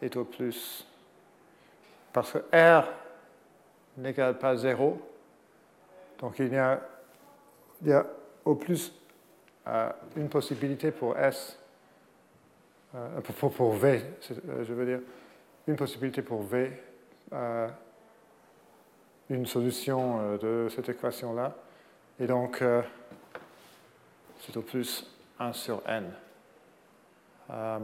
est 0.00 0.16
au 0.16 0.24
plus. 0.24 0.86
Parce 2.12 2.32
que 2.32 2.38
R 2.52 2.88
n'égale 3.96 4.38
pas 4.38 4.56
0, 4.56 4.98
donc 6.18 6.38
il 6.38 6.52
y 6.52 6.56
a, 6.56 6.80
il 7.82 7.88
y 7.88 7.92
a 7.92 8.06
au 8.44 8.54
plus 8.54 8.92
euh, 9.66 9.90
une 10.16 10.28
possibilité 10.28 10.90
pour 10.90 11.18
S, 11.18 11.58
euh, 12.94 13.20
pour, 13.20 13.52
pour, 13.52 13.72
V, 13.74 14.02
je 14.28 14.72
veux 14.72 14.86
dire, 14.86 15.00
une 15.66 15.76
possibilité 15.76 16.22
pour 16.22 16.42
V, 16.42 16.72
une 19.30 19.46
solution 19.46 20.36
de 20.36 20.68
cette 20.74 20.88
équation-là. 20.88 21.54
Et 22.20 22.26
donc, 22.26 22.62
c'est 24.40 24.56
au 24.56 24.62
plus 24.62 25.06
1 25.38 25.52
sur 25.52 25.82
n. 25.86 26.12
Euh, 27.50 27.78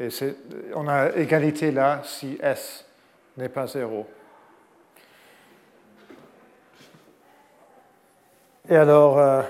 et 0.00 0.08
on 0.74 0.86
a 0.86 1.10
égalité 1.16 1.72
là 1.72 2.02
si 2.04 2.38
S 2.40 2.86
n'est 3.36 3.48
pas 3.48 3.66
0. 3.66 4.06
Et 8.70 8.76
alors, 8.76 9.18
euh, 9.18 9.42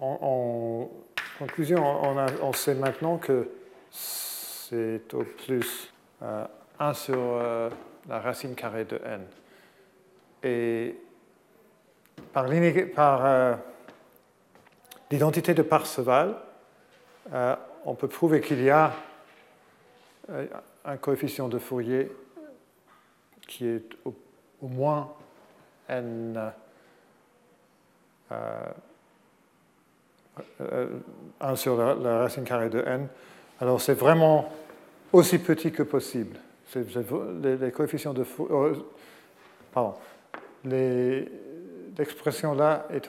en, 0.00 0.88
conclusion, 1.38 1.84
on, 2.42 2.52
sait 2.52 2.74
maintenant 2.74 3.18
que 3.18 3.48
c'est 4.72 5.12
au 5.12 5.22
plus 5.24 5.92
1 6.22 6.24
euh, 6.24 6.94
sur 6.94 7.38
la 8.08 8.20
racine 8.20 8.54
carrée 8.54 8.86
de 8.86 8.98
n. 9.04 9.20
Et 10.42 10.96
par 12.32 12.46
euh, 13.26 13.54
l'identité 15.10 15.52
de 15.52 15.60
Parseval, 15.60 16.36
euh, 17.34 17.54
on 17.84 17.94
peut 17.94 18.08
prouver 18.08 18.40
qu'il 18.40 18.62
y 18.62 18.70
a 18.70 18.94
euh, 20.30 20.46
un 20.86 20.96
coefficient 20.96 21.48
de 21.48 21.58
Fourier 21.58 22.10
qui 23.46 23.66
est 23.66 23.84
au, 24.06 24.14
moins 24.62 25.12
n 25.88 26.52
1 31.40 31.56
sur 31.56 31.76
la, 31.76 32.20
racine 32.20 32.44
carrée 32.44 32.70
de 32.70 32.80
n. 32.80 33.06
Alors 33.60 33.82
c'est 33.82 33.92
vraiment 33.92 34.50
aussi 35.12 35.38
petit 35.38 35.72
que 35.72 35.82
possible 35.82 36.38
les, 37.42 37.70
coefficients 37.70 38.14
de 38.14 38.24
euh, 38.40 38.74
pardon, 39.72 39.94
l'expression 40.64 42.54
là 42.54 42.86
est 42.90 43.08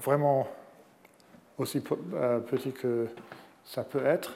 vraiment 0.00 0.48
aussi 1.58 1.82
euh, 2.14 2.38
petit 2.40 2.72
que 2.72 3.08
ça 3.64 3.84
peut 3.84 4.04
être. 4.04 4.34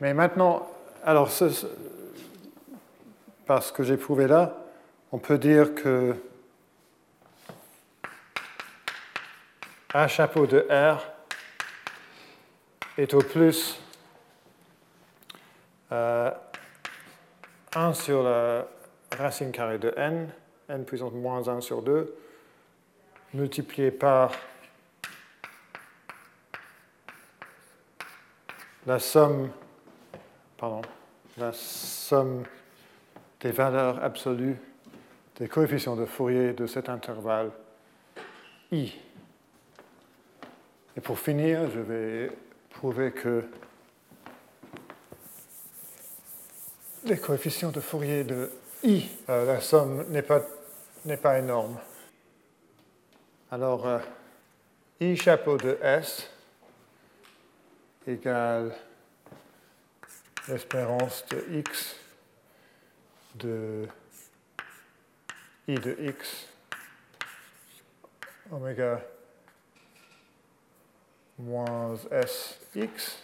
Mais 0.00 0.14
maintenant, 0.14 0.68
alors, 1.04 1.30
parce 3.46 3.72
que 3.72 3.82
j'ai 3.82 3.96
prouvé 3.96 4.26
là, 4.26 4.56
on 5.12 5.18
peut 5.18 5.38
dire 5.38 5.74
que 5.74 6.14
un 9.94 10.06
chapeau 10.06 10.46
de 10.46 10.66
R 10.70 11.02
est 12.98 13.14
au 13.14 13.20
plus 13.20 13.80
euh, 15.92 16.30
1 17.74 17.92
sur 17.94 18.22
la 18.22 18.66
racine 19.16 19.52
carrée 19.52 19.78
de 19.78 19.92
n, 19.96 20.28
n 20.68 20.84
puissance 20.84 21.12
moins 21.12 21.48
1 21.48 21.60
sur 21.60 21.82
2, 21.82 22.14
multiplié 23.34 23.90
par 23.90 24.32
la 28.86 28.98
somme, 28.98 29.50
pardon, 30.56 30.82
la 31.36 31.52
somme 31.52 32.44
des 33.40 33.52
valeurs 33.52 34.02
absolues 34.02 34.56
des 35.36 35.48
coefficients 35.48 35.94
de 35.94 36.04
Fourier 36.04 36.52
de 36.52 36.66
cet 36.66 36.88
intervalle 36.88 37.50
i. 38.72 38.92
Et 40.96 41.00
pour 41.00 41.18
finir, 41.18 41.70
je 41.70 41.80
vais 41.80 42.30
prouver 42.70 43.12
que 43.12 43.44
les 47.08 47.18
coefficients 47.18 47.70
de 47.70 47.80
Fourier 47.80 48.22
de 48.22 48.50
i, 48.84 49.08
euh, 49.30 49.46
la 49.46 49.60
somme 49.60 50.04
n'est 50.10 50.22
pas, 50.22 50.42
pas, 51.22 51.38
énorme. 51.38 51.78
Alors, 53.50 53.86
euh, 53.86 53.98
i 55.00 55.16
chapeau 55.16 55.56
de 55.56 55.78
s 55.82 56.30
égale 58.06 58.74
l'espérance 60.48 61.24
de 61.30 61.58
x 61.58 61.96
de 63.36 63.86
i 65.66 65.74
de 65.74 65.96
x 66.00 66.46
oméga 68.50 69.00
moins 71.38 71.96
sx 72.26 73.18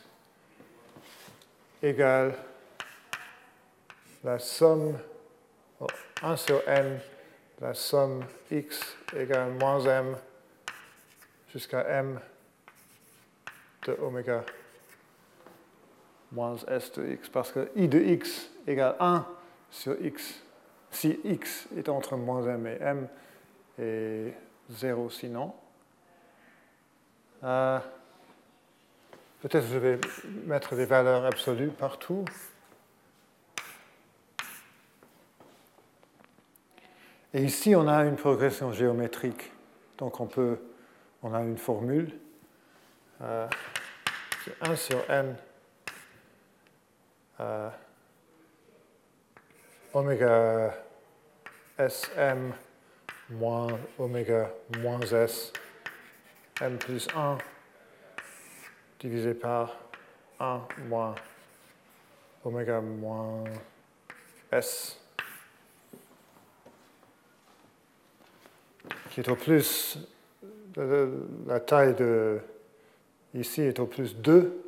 égale 1.82 2.34
la 4.24 4.38
somme, 4.38 4.98
1 6.22 6.36
sur 6.36 6.66
n, 6.66 6.98
la 7.60 7.74
somme 7.74 8.24
x 8.50 8.96
égale 9.14 9.52
moins 9.52 9.84
m 9.84 10.16
jusqu'à 11.52 11.86
m 11.88 12.18
de 13.86 13.96
oméga 14.00 14.44
moins 16.32 16.56
s 16.66 16.90
de 16.92 17.06
x, 17.12 17.28
parce 17.28 17.52
que 17.52 17.70
i 17.76 17.86
de 17.86 18.00
x 18.00 18.50
égale 18.66 18.96
1 18.98 19.26
sur 19.70 20.02
x, 20.02 20.42
si 20.90 21.20
x 21.22 21.68
est 21.76 21.88
entre 21.88 22.16
moins 22.16 22.46
m 22.48 22.66
et 22.66 22.78
m, 22.80 23.08
et 23.78 24.32
0 24.70 25.10
sinon. 25.10 25.54
Euh, 27.44 27.78
Peut-être 29.44 29.66
je 29.66 29.76
vais 29.76 30.00
mettre 30.46 30.74
des 30.74 30.86
valeurs 30.86 31.26
absolues 31.26 31.68
partout. 31.68 32.24
Et 37.36 37.42
ici, 37.42 37.74
on 37.74 37.88
a 37.88 38.04
une 38.04 38.14
progression 38.14 38.72
géométrique. 38.72 39.52
Donc 39.98 40.20
on 40.20 40.26
peut, 40.26 40.56
on 41.20 41.34
a 41.34 41.40
une 41.40 41.58
formule. 41.58 42.12
Euh, 43.20 43.48
1 44.60 44.76
sur 44.76 45.10
n 45.10 45.36
euh, 47.40 47.70
oméga 49.94 50.74
sm 51.78 52.52
moins 53.30 53.68
oméga 53.98 54.50
moins 54.78 55.00
s 55.00 55.52
m 56.60 56.78
plus 56.78 57.08
1 57.16 57.38
divisé 59.00 59.34
par 59.34 59.76
1 60.38 60.60
moins 60.88 61.14
oméga 62.44 62.80
moins 62.80 63.44
s 64.52 65.03
qui 69.10 69.20
est 69.20 69.28
au 69.28 69.36
plus, 69.36 69.98
la 71.46 71.60
taille 71.60 71.94
de 71.94 72.40
ici 73.34 73.62
est 73.62 73.78
au 73.80 73.86
plus 73.86 74.16
2. 74.16 74.60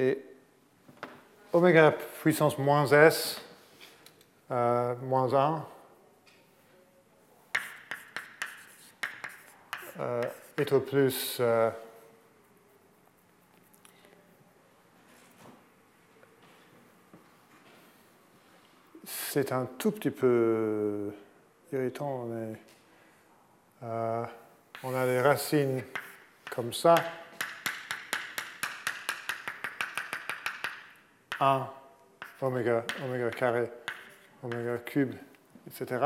Et 0.00 0.24
oméga 1.52 1.90
puissance 2.22 2.56
moins 2.56 2.86
s, 2.86 3.40
euh, 4.52 4.94
moins 5.02 5.34
1, 5.34 5.66
est 10.56 10.72
au 10.72 10.80
plus 10.80 11.38
euh, 11.40 11.70
c'est 19.30 19.52
un 19.52 19.66
tout 19.78 19.92
petit 19.92 20.10
peu 20.10 21.12
irritant, 21.72 22.24
mais 22.24 22.54
euh, 23.82 24.24
on 24.82 24.94
a 24.94 25.06
des 25.06 25.20
racines 25.20 25.82
comme 26.50 26.72
ça. 26.72 26.94
1 31.40 31.68
oméga, 32.40 32.84
oméga 33.04 33.30
carré, 33.30 33.70
oméga 34.42 34.78
cube, 34.78 35.14
etc. 35.66 36.04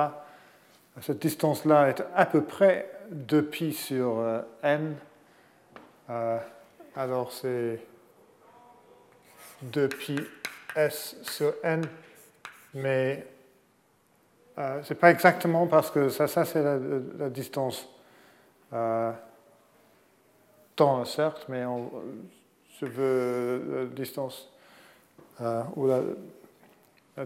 Cette 1.01 1.21
distance-là 1.21 1.89
est 1.89 2.03
à 2.15 2.27
peu 2.27 2.45
près 2.45 2.91
2pi 3.13 3.73
sur 3.73 4.19
euh, 4.19 4.41
n. 4.63 4.97
Euh, 6.11 6.39
alors 6.97 7.31
c'est 7.33 7.81
2pi 9.71 10.25
s 10.75 11.17
sur 11.23 11.55
n, 11.63 11.85
mais 12.75 13.27
euh, 14.59 14.83
ce 14.83 14.93
n'est 14.93 14.99
pas 14.99 15.11
exactement 15.11 15.67
parce 15.67 15.91
que 15.91 16.09
ça, 16.09 16.27
ça 16.27 16.45
c'est 16.45 16.63
la, 16.63 17.31
distance 17.31 17.89
dans 18.71 19.15
un 21.01 21.05
cercle, 21.05 21.45
mais 21.49 21.65
je 22.81 22.87
veux 22.87 23.63
la 23.75 23.85
distance 23.87 24.51
ou 25.77 25.87
la, 25.87 26.01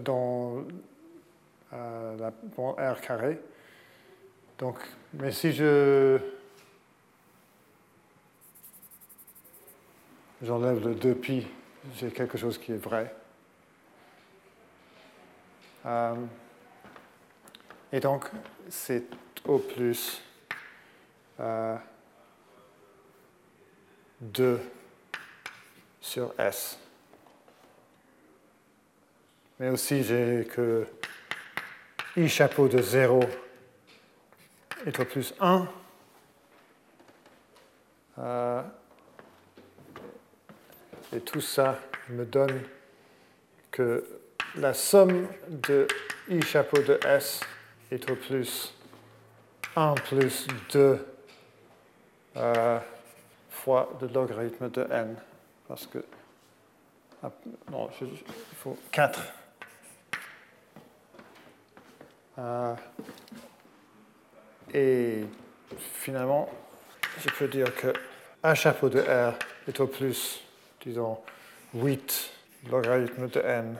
dans 0.01 0.65
la, 1.73 2.93
r 2.93 3.01
carré. 3.01 3.41
Donc, 4.59 4.79
mais 5.13 5.33
si 5.33 5.53
je 5.53 6.19
j'enlève 10.43 10.87
le 10.87 10.95
2pi, 10.95 11.45
j'ai 11.95 12.11
quelque 12.11 12.39
chose 12.39 12.57
qui 12.57 12.73
est 12.73 12.77
vrai. 12.77 13.15
Euh, 15.85 16.15
et 17.93 18.01
donc, 18.01 18.31
c'est 18.69 19.05
au 19.45 19.59
plus 19.59 20.23
euh, 21.41 21.77
2 24.21 24.61
sur 26.01 26.33
S. 26.39 26.79
Mais 29.59 29.69
aussi, 29.69 30.03
j'ai 30.03 30.47
que 30.51 30.87
I 32.17 32.29
chapeau 32.29 32.69
de 32.69 32.81
0 32.81 33.21
est 34.87 34.99
au 35.01 35.05
plus 35.05 35.35
1. 35.41 35.67
Euh, 38.19 38.63
et 41.13 41.21
tout 41.21 41.41
ça 41.41 41.79
me 42.09 42.25
donne 42.25 42.63
que 43.71 44.05
la 44.55 44.73
somme 44.73 45.29
de 45.49 45.87
i 46.29 46.41
chapeau 46.41 46.79
de 46.79 46.99
s 47.05 47.41
est 47.91 48.11
au 48.11 48.17
plus 48.17 48.73
1 49.77 49.95
plus 49.95 50.47
2 50.73 51.07
euh, 52.37 52.79
fois 53.51 53.91
le 54.01 54.09
logarithme 54.09 54.71
de 54.71 54.87
n. 54.91 55.17
Parce 55.69 55.87
que. 55.87 55.99
Ah, 57.23 57.31
non, 57.71 57.91
il 58.01 58.09
faut 58.57 58.79
4. 58.93 59.21
Euh, 62.39 62.75
et 64.75 65.25
finalement, 65.95 66.49
je 67.19 67.29
peux 67.31 67.49
dire 67.49 67.75
que 67.75 67.93
un 68.43 68.55
chapeau 68.55 68.89
de 68.89 69.01
R 69.01 69.35
est 69.69 69.81
au 69.81 69.87
plus, 69.87 70.41
disons, 70.81 71.19
8 71.75 72.33
logarithme 72.71 73.29
de 73.29 73.41
n 73.41 73.77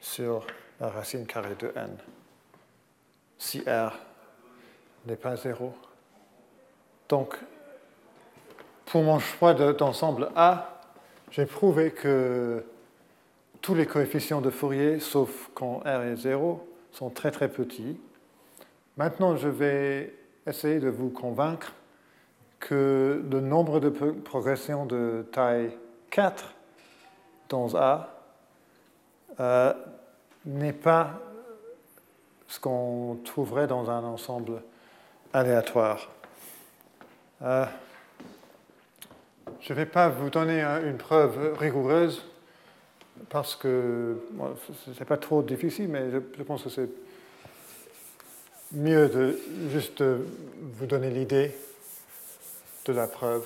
sur 0.00 0.46
la 0.80 0.88
racine 0.88 1.26
carrée 1.26 1.56
de 1.58 1.72
n. 1.76 1.96
Si 3.38 3.60
R 3.60 3.98
n'est 5.06 5.16
pas 5.16 5.36
0. 5.36 5.74
Donc, 7.08 7.36
pour 8.86 9.02
mon 9.02 9.18
choix 9.18 9.54
d'ensemble 9.54 10.30
A, 10.36 10.80
j'ai 11.30 11.46
prouvé 11.46 11.90
que 11.90 12.64
tous 13.60 13.74
les 13.74 13.86
coefficients 13.86 14.40
de 14.40 14.50
Fourier, 14.50 15.00
sauf 15.00 15.50
quand 15.54 15.78
R 15.84 16.02
est 16.02 16.16
0, 16.16 16.68
sont 16.92 17.10
très 17.10 17.30
très 17.30 17.48
petits. 17.48 17.98
Maintenant, 18.98 19.36
je 19.36 19.48
vais 19.48 20.14
essayer 20.46 20.78
de 20.78 20.90
vous 20.90 21.08
convaincre 21.08 21.72
que 22.60 23.24
le 23.30 23.40
nombre 23.40 23.80
de 23.80 23.88
progressions 23.88 24.84
de 24.84 25.26
taille 25.32 25.70
4 26.10 26.52
dans 27.48 27.74
A 27.74 28.10
euh, 29.40 29.72
n'est 30.44 30.74
pas 30.74 31.20
ce 32.46 32.60
qu'on 32.60 33.18
trouverait 33.24 33.66
dans 33.66 33.90
un 33.90 34.04
ensemble 34.04 34.62
aléatoire. 35.32 36.10
Euh, 37.40 37.64
je 39.60 39.72
ne 39.72 39.78
vais 39.78 39.86
pas 39.86 40.10
vous 40.10 40.28
donner 40.28 40.60
une 40.60 40.98
preuve 40.98 41.56
rigoureuse 41.58 42.22
parce 43.30 43.56
que 43.56 44.18
ce 44.84 44.90
n'est 44.90 45.06
pas 45.06 45.16
trop 45.16 45.42
difficile, 45.42 45.88
mais 45.88 46.10
je 46.10 46.42
pense 46.42 46.64
que 46.64 46.68
c'est 46.68 46.90
mieux 48.72 49.08
de 49.08 49.38
juste 49.70 50.02
vous 50.02 50.86
donner 50.86 51.10
l'idée 51.10 51.54
de 52.86 52.92
la 52.92 53.06
preuve, 53.06 53.44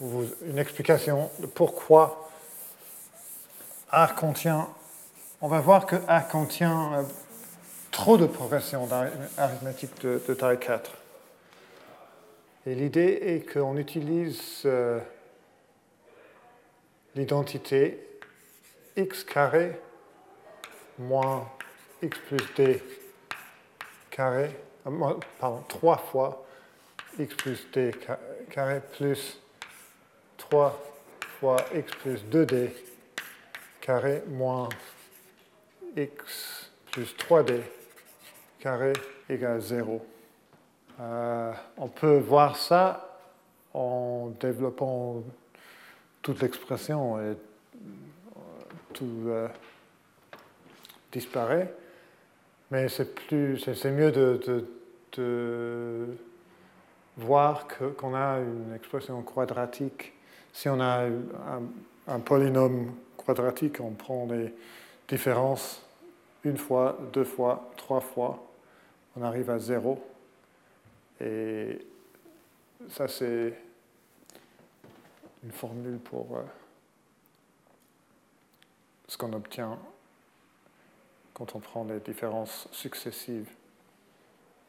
une 0.00 0.58
explication 0.58 1.30
de 1.38 1.46
pourquoi 1.46 2.28
A 3.90 4.08
contient. 4.08 4.68
On 5.40 5.48
va 5.48 5.60
voir 5.60 5.86
que 5.86 5.96
A 6.08 6.20
contient 6.20 6.94
euh, 6.94 7.02
trop 7.90 8.16
de 8.16 8.26
progression 8.26 8.88
arithmétique 9.36 10.00
de, 10.02 10.34
taille 10.34 10.58
4. 10.58 10.90
Et 12.66 12.74
l'idée 12.74 13.20
est 13.22 13.52
qu'on 13.52 13.76
utilise 13.76 14.62
euh, 14.64 14.98
l'identité 17.14 17.98
x 18.96 19.24
carré 19.24 19.80
moins 20.98 21.48
x 22.02 22.18
plus 22.26 22.54
d 22.56 22.82
carré, 24.12 24.54
euh, 24.86 25.14
pardon, 25.40 25.64
3 25.68 25.96
fois 25.96 26.46
x 27.18 27.34
plus 27.34 27.66
d 27.72 27.90
carré 28.50 28.80
plus 28.92 29.40
3 30.36 30.78
fois 31.40 31.56
x 31.74 31.92
plus 31.96 32.24
2d 32.30 32.70
carré 33.80 34.22
moins 34.28 34.68
x 35.96 36.70
plus 36.92 37.14
3d 37.16 37.60
carré 38.60 38.92
égale 39.28 39.60
0. 39.60 40.06
Euh, 41.00 41.52
on 41.78 41.88
peut 41.88 42.18
voir 42.18 42.56
ça 42.56 43.18
en 43.74 44.30
développant 44.40 45.22
toute 46.20 46.40
l'expression 46.42 47.18
et 47.18 47.22
euh, 47.24 47.34
tout 48.92 49.30
disparaît. 51.10 51.74
Mais 52.72 52.88
c'est 52.88 53.14
plus, 53.14 53.58
c'est 53.58 53.90
mieux 53.90 54.10
de, 54.10 54.66
de 55.12 56.06
voir 57.18 57.68
qu'on 57.68 58.14
a 58.14 58.38
une 58.38 58.72
expression 58.74 59.20
quadratique. 59.20 60.14
Si 60.54 60.70
on 60.70 60.80
a 60.80 61.02
un, 61.04 61.62
un, 62.08 62.20
polynôme 62.20 62.94
quadratique, 63.14 63.78
on 63.80 63.90
prend 63.90 64.26
les 64.30 64.54
différences 65.06 65.82
une 66.44 66.56
fois, 66.56 66.98
deux 67.12 67.24
fois, 67.24 67.70
trois 67.76 68.00
fois, 68.00 68.42
on 69.18 69.22
arrive 69.22 69.50
à 69.50 69.58
zéro. 69.58 70.02
Et 71.20 71.78
ça, 72.88 73.06
c'est 73.06 73.52
une 75.44 75.52
formule 75.52 75.98
pour 75.98 76.38
euh, 76.38 76.42
ce 79.08 79.18
qu'on 79.18 79.34
obtient 79.34 79.78
quand 81.34 81.54
on 81.54 81.60
prend 81.60 81.84
les 81.84 82.00
différences 82.00 82.68
successives 82.72 83.50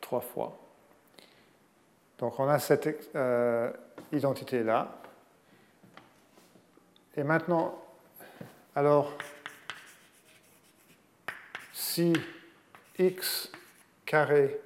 trois 0.01 0.21
fois. 0.21 0.57
Donc 2.19 2.39
on 2.39 2.47
a 2.47 2.59
cette 2.59 3.09
euh, 3.15 3.71
identité-là. 4.11 4.99
Et 7.15 7.23
maintenant, 7.23 7.79
alors, 8.75 9.13
si 11.71 12.13
x 12.97 13.51
carré, 14.05 14.59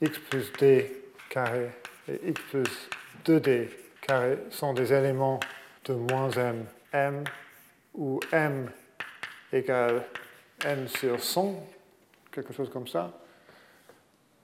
x 0.00 0.18
plus 0.18 0.52
d 0.54 1.02
carré 1.30 1.70
et 2.08 2.20
x 2.28 2.40
plus 2.50 2.88
2d 3.24 3.68
carré 4.00 4.38
sont 4.50 4.74
des 4.74 4.92
éléments 4.92 5.40
de 5.84 5.94
moins 5.94 6.30
m, 6.30 6.66
m, 6.92 7.24
où 7.94 8.20
m 8.32 8.70
égale 9.52 10.04
n 10.64 10.88
sur 10.88 11.22
100, 11.22 11.54
quelque 12.30 12.52
chose 12.52 12.70
comme 12.70 12.86
ça, 12.86 13.12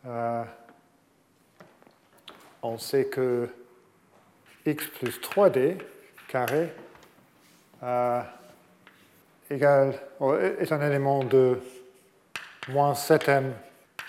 euh, 0.06 0.44
on 2.62 2.78
sait 2.78 3.06
que 3.06 3.48
x 4.66 4.86
plus 4.88 5.20
3d 5.20 5.80
carré 6.28 6.72
euh, 7.82 8.22
égale, 9.50 9.98
est 10.60 10.72
un 10.72 10.86
élément 10.86 11.24
de 11.24 11.60
moins 12.68 12.92
7m 12.92 13.52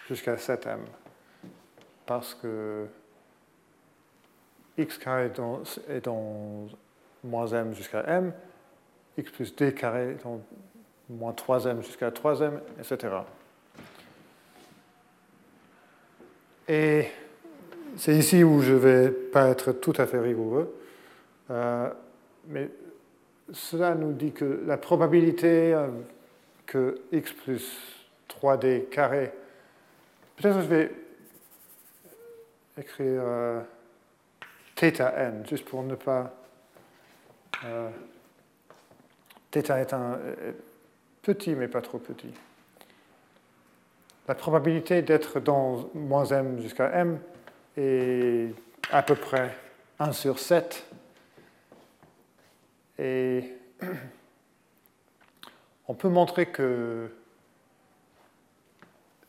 jusqu'à 0.07 0.35
7m, 0.35 0.79
parce 2.05 2.33
que 2.33 2.87
x 4.77 4.97
carré 4.97 5.31
est 5.89 6.05
dans, 6.05 6.67
moins 7.23 7.47
m 7.47 7.73
jusqu'à 7.75 8.03
m, 8.07 8.33
x 9.17 9.31
plus 9.31 9.55
d 9.55 9.73
carré 9.73 10.11
est 10.11 10.23
dans 10.23 10.41
moins 11.09 11.31
3m 11.31 11.81
jusqu'à 11.81 12.09
3m, 12.09 12.59
etc. 12.79 13.15
Et 16.67 17.07
c'est 17.97 18.15
ici 18.15 18.43
où 18.43 18.61
je 18.61 18.73
ne 18.73 18.77
vais 18.77 19.11
pas 19.11 19.47
être 19.47 19.71
tout 19.71 19.93
à 19.97 20.05
fait 20.05 20.19
rigoureux, 20.19 20.75
euh, 21.49 21.89
mais 22.47 22.69
cela 23.51 23.95
nous 23.95 24.13
dit 24.13 24.31
que 24.31 24.61
la 24.65 24.77
probabilité 24.77 25.73
euh, 25.73 25.87
que 26.67 27.01
x 27.11 27.33
plus 27.33 28.07
3d 28.29 28.89
carré, 28.89 29.31
peut-être 30.35 30.55
que 30.55 30.61
je 30.61 30.67
vais 30.67 30.91
écrire 32.77 33.21
euh, 33.25 33.61
θ 34.75 35.01
n, 35.01 35.43
juste 35.49 35.65
pour 35.65 35.83
ne 35.83 35.95
pas... 35.95 36.33
Euh, 37.65 37.89
θ 39.51 39.57
est 39.57 39.93
un 39.93 40.19
petit, 41.21 41.55
mais 41.55 41.67
pas 41.67 41.81
trop 41.81 41.99
petit. 41.99 42.33
La 44.27 44.35
probabilité 44.35 45.01
d'être 45.01 45.39
dans 45.39 45.89
moins 45.95 46.25
m 46.25 46.59
jusqu'à 46.61 46.91
m 46.91 47.19
est 47.77 48.53
à 48.91 49.01
peu 49.01 49.15
près 49.15 49.55
1 49.99 50.11
sur 50.11 50.37
7. 50.39 50.85
Et 52.99 53.53
on 55.87 55.95
peut 55.95 56.09
montrer 56.09 56.47
que 56.47 57.11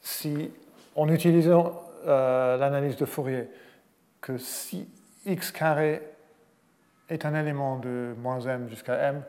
si, 0.02 0.50
en 0.96 1.08
utilisant 1.08 1.82
euh, 2.06 2.56
l'analyse 2.56 2.96
de 2.96 3.06
Fourier, 3.06 3.48
que 4.20 4.36
si 4.36 4.88
x 5.24 5.50
carré 5.50 6.02
est 7.08 7.24
un 7.24 7.34
élément 7.34 7.78
de 7.78 8.14
moins 8.18 8.40
m 8.40 8.68
jusqu'à 8.68 8.96
m 8.96 9.22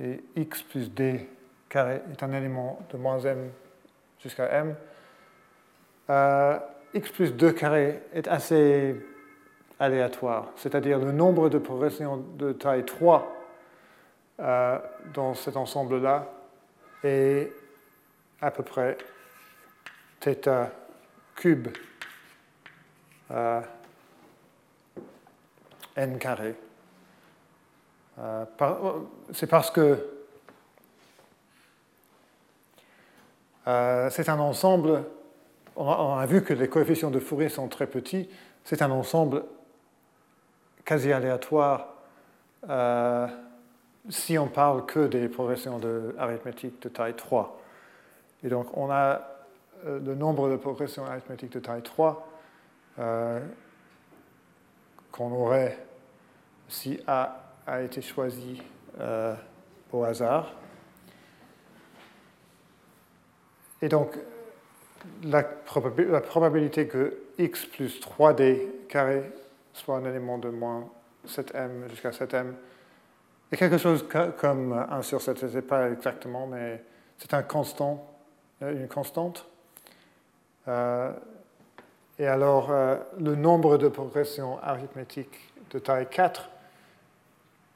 et 0.00 0.24
x 0.36 0.62
plus 0.62 0.92
d 0.92 1.28
carré 1.72 2.02
est 2.12 2.22
un 2.22 2.32
élément 2.32 2.78
de 2.92 2.98
moins 2.98 3.18
m 3.20 3.50
jusqu'à 4.20 4.44
m, 4.50 4.76
euh, 6.10 6.58
x 6.92 7.10
plus 7.10 7.32
2 7.34 7.52
carré 7.52 8.02
est 8.12 8.28
assez 8.28 8.94
aléatoire, 9.80 10.50
c'est-à-dire 10.56 10.98
le 10.98 11.12
nombre 11.12 11.48
de 11.48 11.58
progressions 11.58 12.18
de 12.18 12.52
taille 12.52 12.84
3 12.84 13.34
euh, 14.38 14.78
dans 15.14 15.34
cet 15.34 15.56
ensemble-là 15.56 16.28
est 17.02 17.50
à 18.40 18.50
peu 18.50 18.62
près 18.62 18.98
θ 20.20 20.68
cube 21.34 21.68
euh, 23.30 23.60
n 25.96 26.18
carré. 26.18 26.54
C'est 29.32 29.46
parce 29.48 29.70
que 29.70 30.11
c'est 33.64 34.28
un 34.28 34.38
ensemble, 34.38 35.04
on 35.76 36.14
a, 36.16 36.26
vu 36.26 36.42
que 36.42 36.52
les 36.52 36.68
coefficients 36.68 37.10
de 37.10 37.20
Fourier 37.20 37.48
sont 37.48 37.68
très 37.68 37.86
petits, 37.86 38.28
c'est 38.64 38.82
un 38.82 38.90
ensemble 38.90 39.44
quasi 40.84 41.12
aléatoire 41.12 41.94
si 44.08 44.38
on 44.38 44.48
parle 44.48 44.84
que 44.86 45.06
des 45.06 45.28
progressions 45.28 45.78
de 45.78 46.14
arithmétique 46.18 46.82
de 46.82 46.88
taille 46.88 47.14
3. 47.14 47.58
Et 48.44 48.48
donc 48.48 48.76
on 48.76 48.90
a 48.90 49.22
euh, 49.86 50.00
le 50.00 50.14
nombre 50.14 50.50
de 50.50 50.56
progressions 50.56 51.04
arithmétiques 51.06 51.52
de 51.52 51.60
taille 51.60 51.82
3 51.82 52.28
euh, 52.98 53.40
qu'on 55.10 55.32
aurait 55.32 55.78
si 56.68 57.00
A 57.06 57.38
a 57.66 57.82
été 57.82 58.00
choisi 58.00 58.60
euh, 59.00 59.34
au 59.92 60.02
hasard. 60.02 60.52
Et 63.82 63.88
donc 63.88 64.16
la, 65.24 65.42
probabilité 65.42 66.86
que 66.86 67.18
x 67.38 67.66
plus 67.66 68.00
3d 68.00 68.86
carré 68.88 69.30
soit 69.74 69.96
un 69.96 70.04
élément 70.04 70.38
de 70.38 70.48
moins 70.48 70.88
7m 71.26 71.88
jusqu'à 71.90 72.10
7m 72.10 72.54
c'est 73.52 73.58
quelque 73.58 73.76
chose 73.76 74.06
comme 74.38 74.72
1 74.72 75.02
sur 75.02 75.20
7, 75.20 75.38
je 75.38 75.44
ne 75.44 75.50
sais 75.50 75.60
pas 75.60 75.90
exactement, 75.90 76.46
mais 76.46 76.82
c'est 77.18 77.34
un 77.34 77.42
constant, 77.42 78.02
euh, 78.62 78.72
une 78.72 78.88
constante. 78.88 79.46
Euh, 80.68 81.12
et 82.18 82.26
alors, 82.26 82.70
euh, 82.70 82.96
le 83.20 83.34
nombre 83.34 83.76
de 83.76 83.88
progressions 83.88 84.58
arithmétiques 84.62 85.52
de 85.70 85.78
taille 85.78 86.08
4 86.08 86.48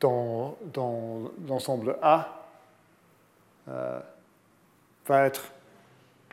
dans, 0.01 0.57
dans 0.73 1.31
l'ensemble 1.47 1.99
A 2.01 2.47
va 3.67 5.27
être 5.27 5.45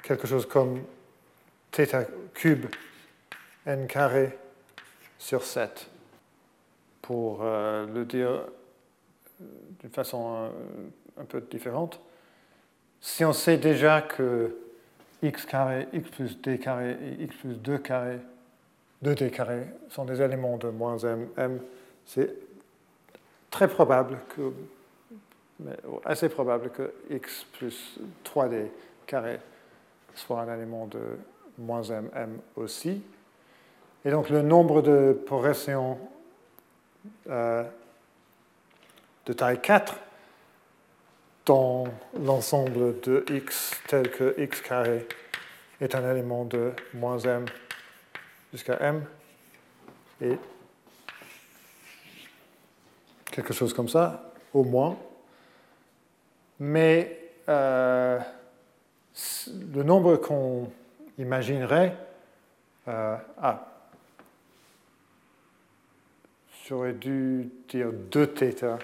quelque 0.03 0.27
chose 0.27 0.45
comme 0.45 0.83
θ 1.71 2.05
cube 2.35 2.67
n 3.65 3.87
carré 3.87 4.37
sur 5.17 5.43
7. 5.43 5.89
Pour 7.01 7.43
le 7.43 8.03
dire 8.05 8.43
d'une 9.79 9.89
façon 9.89 10.35
euh, 10.35 10.49
un, 11.21 11.25
peu 11.25 11.41
différente. 11.41 11.99
Si 13.01 13.25
on 13.25 13.33
sait 13.33 13.57
déjà 13.57 14.01
que 14.01 14.55
x 15.21 15.45
carré, 15.45 15.87
x 15.93 16.09
plus 16.09 16.41
d 16.41 16.57
carré 16.59 16.97
et 17.01 17.23
x 17.23 17.35
plus 17.35 17.55
2 17.55 17.77
carré, 17.77 18.19
2d 19.03 19.29
carré 19.31 19.65
sont 19.89 20.05
des 20.05 20.21
éléments 20.21 20.57
de 20.57 20.69
moins 20.69 20.97
m, 20.99 21.27
m, 21.37 21.59
c'est 22.05 22.33
très 23.49 23.67
probable 23.67 24.19
que, 24.35 24.53
assez 26.05 26.29
probable 26.29 26.69
que 26.69 26.93
x 27.09 27.45
plus 27.57 27.99
3d 28.25 28.67
carré 29.05 29.39
soit 30.15 30.41
un 30.41 30.55
élément 30.55 30.87
de 30.87 31.17
moins 31.57 31.83
m, 31.83 32.09
m 32.15 32.39
aussi. 32.55 33.01
Et 34.05 34.11
donc 34.11 34.29
le 34.29 34.41
nombre 34.41 34.81
de 34.81 35.17
progressions 35.25 35.97
euh, 37.29 37.63
de 39.25 39.33
taille 39.33 39.61
4 39.61 39.95
dans 41.45 41.85
l'ensemble 42.19 42.99
de 43.01 43.25
x 43.29 43.71
tel 43.87 44.09
que 44.09 44.33
x 44.37 44.61
carré 44.61 45.07
est 45.81 45.95
un 45.95 46.11
élément 46.11 46.45
de 46.45 46.71
moins 46.93 47.19
m 47.19 47.45
jusqu'à 48.51 48.77
m 48.81 49.05
et 50.21 50.37
quelque 53.33 53.53
chose 53.53 53.73
comme 53.73 53.89
ça, 53.89 54.31
au 54.53 54.63
moins. 54.63 54.97
Mais 56.59 57.31
euh, 57.49 58.19
le 59.74 59.82
nombre 59.82 60.16
qu'on 60.16 60.70
imaginerait 61.18 61.96
Euh, 62.88 63.16
ah, 63.42 63.66
j'aurais 66.66 66.94
dû 66.94 67.50
dire 67.68 67.88
2θ 68.10 68.78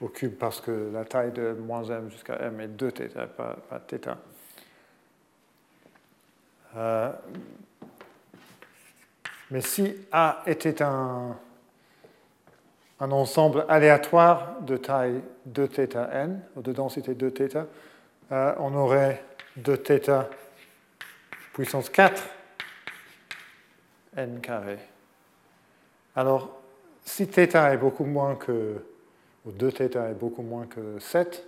au 0.00 0.08
cube 0.08 0.34
parce 0.34 0.60
que 0.60 0.90
la 0.92 1.04
taille 1.04 1.30
de 1.30 1.52
moins 1.52 1.84
m 1.84 2.10
jusqu'à 2.10 2.34
m 2.40 2.60
est 2.60 2.66
2θ, 2.66 3.28
pas, 3.28 3.56
pas 3.70 3.78
θ. 3.78 4.16
Euh, 6.76 7.12
mais 9.52 9.60
si 9.60 9.94
A 10.10 10.42
était 10.46 10.82
un, 10.82 11.36
un 12.98 13.12
ensemble 13.12 13.66
aléatoire 13.68 14.60
de 14.62 14.76
taille 14.76 15.22
2θn, 15.48 16.38
ou 16.56 16.62
de 16.62 16.72
densité 16.72 17.14
2θ, 17.14 17.66
euh, 18.32 18.54
on 18.58 18.74
aurait 18.74 19.24
2θ 19.60 20.26
puissance 21.52 21.88
4 21.90 22.22
n 24.16 24.40
carré. 24.40 24.78
Alors, 26.16 26.60
si 27.04 27.26
θ 27.26 27.54
est 27.54 27.76
beaucoup 27.76 28.04
moins 28.04 28.36
que, 28.36 28.84
ou 29.44 29.50
2θ 29.50 30.10
est 30.10 30.14
beaucoup 30.14 30.42
moins 30.42 30.66
que 30.66 30.98
7, 30.98 31.46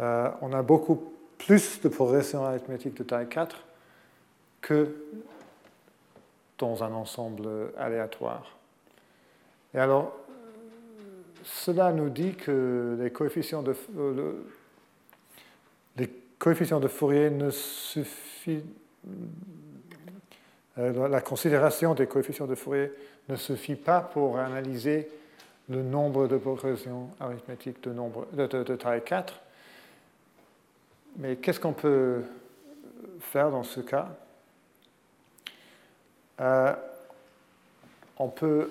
euh, 0.00 0.30
on 0.40 0.52
a 0.52 0.62
beaucoup 0.62 1.12
plus 1.38 1.80
de 1.80 1.88
progression 1.88 2.44
arithmétique 2.44 2.94
de 2.94 3.02
taille 3.02 3.28
4 3.28 3.62
que 4.60 4.96
dans 6.58 6.82
un 6.82 6.92
ensemble 6.92 7.48
aléatoire. 7.76 8.56
Et 9.74 9.78
alors, 9.78 10.16
cela 11.44 11.92
nous 11.92 12.08
dit 12.08 12.34
que 12.34 12.96
les 12.98 13.10
coefficients 13.10 13.62
de, 13.62 13.76
euh, 13.98 14.32
les 16.41 16.43
coefficients 16.43 16.79
de 16.79 16.87
Fourier 16.87 17.29
ne 17.29 17.51
suffit, 17.51 18.63
euh, 20.79 21.07
la 21.07 21.21
considération 21.21 21.93
des 21.93 22.07
coefficients 22.07 22.47
de 22.47 22.55
Fourier 22.55 22.91
ne 23.29 23.35
suffit 23.35 23.75
pas 23.75 24.01
pour 24.01 24.39
analyser 24.39 25.07
le 25.69 25.83
nombre 25.83 26.27
de 26.27 26.37
progressions 26.37 27.11
arithmétiques 27.19 27.83
de, 27.83 27.93
de, 28.63 28.75
taille 28.75 29.03
4. 29.03 29.39
Mais 31.17 31.35
qu'est-ce 31.35 31.59
qu'on 31.59 31.73
peut 31.73 32.23
faire 33.19 33.51
dans 33.51 33.63
ce 33.63 33.81
cas? 33.81 34.09
Euh, 36.39 36.73
On 38.17 38.29
peut 38.29 38.67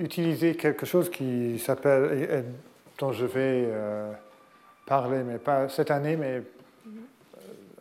utiliser 0.00 0.56
quelque 0.56 0.86
chose 0.86 1.08
qui 1.08 1.56
s'appelle, 1.60 2.46
dont 2.98 3.12
je 3.12 3.26
vais 3.26 3.68
euh, 3.68 4.12
parler, 4.90 5.22
mais 5.22 5.38
pas 5.38 5.68
cette 5.68 5.92
année, 5.92 6.16
mais 6.16 6.42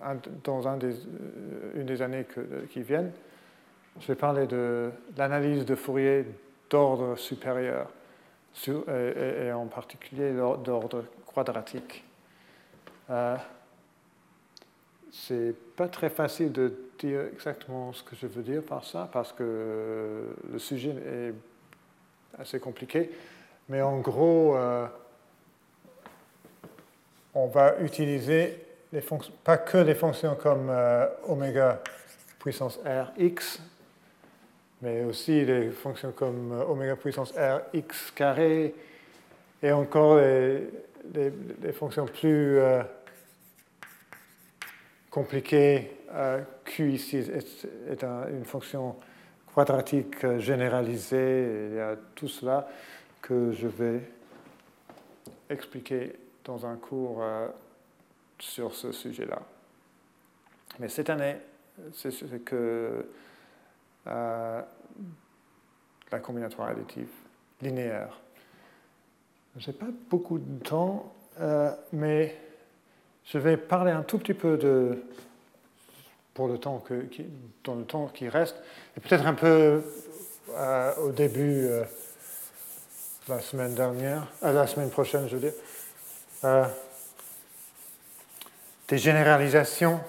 euh, 0.03 0.15
dans 0.43 0.67
un 0.67 0.77
des, 0.77 0.93
une 1.73 1.87
des 1.87 2.03
années 2.03 2.27
qui 2.71 2.83
viennent. 2.83 3.11
Je 3.99 4.05
vais 4.05 4.15
parler 4.15 4.45
de 4.45 4.91
l'analyse 5.17 5.65
de 5.65 5.73
Fourier 5.73 6.23
d'ordre 6.69 7.15
supérieur, 7.15 7.89
et, 8.67 9.51
en 9.51 9.65
particulier 9.65 10.33
d'ordre 10.33 11.03
quadratique. 11.33 12.05
Euh, 13.09 13.37
c'est 15.11 15.55
pas 15.75 15.87
très 15.87 16.11
facile 16.11 16.51
de 16.51 16.71
dire 16.99 17.21
exactement 17.33 17.91
ce 17.91 18.03
que 18.03 18.15
je 18.15 18.27
veux 18.27 18.43
dire 18.43 18.61
par 18.61 18.85
ça, 18.85 19.09
parce 19.11 19.33
que 19.33 20.25
le 20.53 20.59
sujet 20.59 20.91
est 20.91 21.33
assez 22.39 22.59
compliqué. 22.59 23.09
Mais 23.67 23.81
en 23.81 23.97
gros, 23.99 24.55
euh, 24.55 24.85
on 27.33 27.47
va 27.47 27.75
utiliser 27.81 28.65
les 28.91 29.03
pas 29.43 29.57
que 29.57 29.77
les 29.77 29.95
fonctions 29.95 30.35
comme 30.35 30.69
euh, 30.69 31.05
puissance 32.39 32.79
r 32.85 33.11
x, 33.17 33.61
mais 34.81 35.03
aussi 35.03 35.45
les 35.45 35.69
fonctions 35.69 36.11
comme 36.11 36.51
euh, 36.53 36.95
puissance 36.95 37.31
r 37.33 37.61
x 37.73 38.11
carré, 38.11 38.73
et 39.61 39.71
encore 39.71 40.17
les, 40.17 41.71
fonctions 41.73 42.05
plus 42.05 42.59
compliquées. 45.09 45.91
Q 46.65 46.91
ici 46.91 47.17
est, 47.17 48.03
une 48.03 48.45
fonction 48.45 48.95
quadratique 49.53 50.23
euh, 50.23 50.39
généralisée, 50.39 51.67
il 51.69 51.75
y 51.75 51.79
a 51.79 51.95
tout 52.15 52.27
cela 52.27 52.67
que 53.21 53.51
je 53.51 53.67
vais 53.67 54.01
expliquer 55.49 56.13
dans 56.49 56.65
un 56.65 56.75
cours 56.77 57.21
euh, 57.21 57.47
sur 58.39 58.73
ce 58.73 58.91
sujet-là. 58.91 59.39
Mais 60.79 60.89
cette 60.89 61.09
année, 61.11 61.37
c'est 61.93 62.43
que 62.43 63.05
euh, 64.07 64.61
la 66.11 66.19
combinatoire 66.19 66.69
additive 66.69 67.09
linéaire. 67.61 68.19
Je 69.57 69.69
n'ai 69.69 69.77
pas 69.77 69.87
beaucoup 70.09 70.39
de 70.39 70.63
temps, 70.63 71.13
mais 71.91 72.35
je 73.25 73.37
vais 73.37 73.57
parler 73.57 73.91
un 73.91 74.03
tout 74.03 74.17
petit 74.17 74.33
peu 74.33 74.57
de 74.57 75.03
pour 76.33 76.47
le 76.47 76.57
temps 76.57 76.81
qui, 77.11 77.25
dans 77.65 77.75
le 77.75 77.83
temps 77.83 78.07
qui 78.07 78.29
reste, 78.29 78.55
et 78.95 79.01
peut-être 79.01 79.27
un 79.27 79.33
peu 79.33 79.83
euh, 80.55 80.95
au 80.95 81.11
début 81.11 81.65
euh, 81.65 81.83
la 83.27 83.41
semaine 83.41 83.75
dernière, 83.75 84.25
euh, 84.43 84.53
la 84.53 84.65
semaine 84.65 84.89
prochaine, 84.89 85.27
je 85.27 85.35
veux 85.35 85.41
dire, 85.41 85.59
des 88.87 88.97
généralisations 88.97 89.99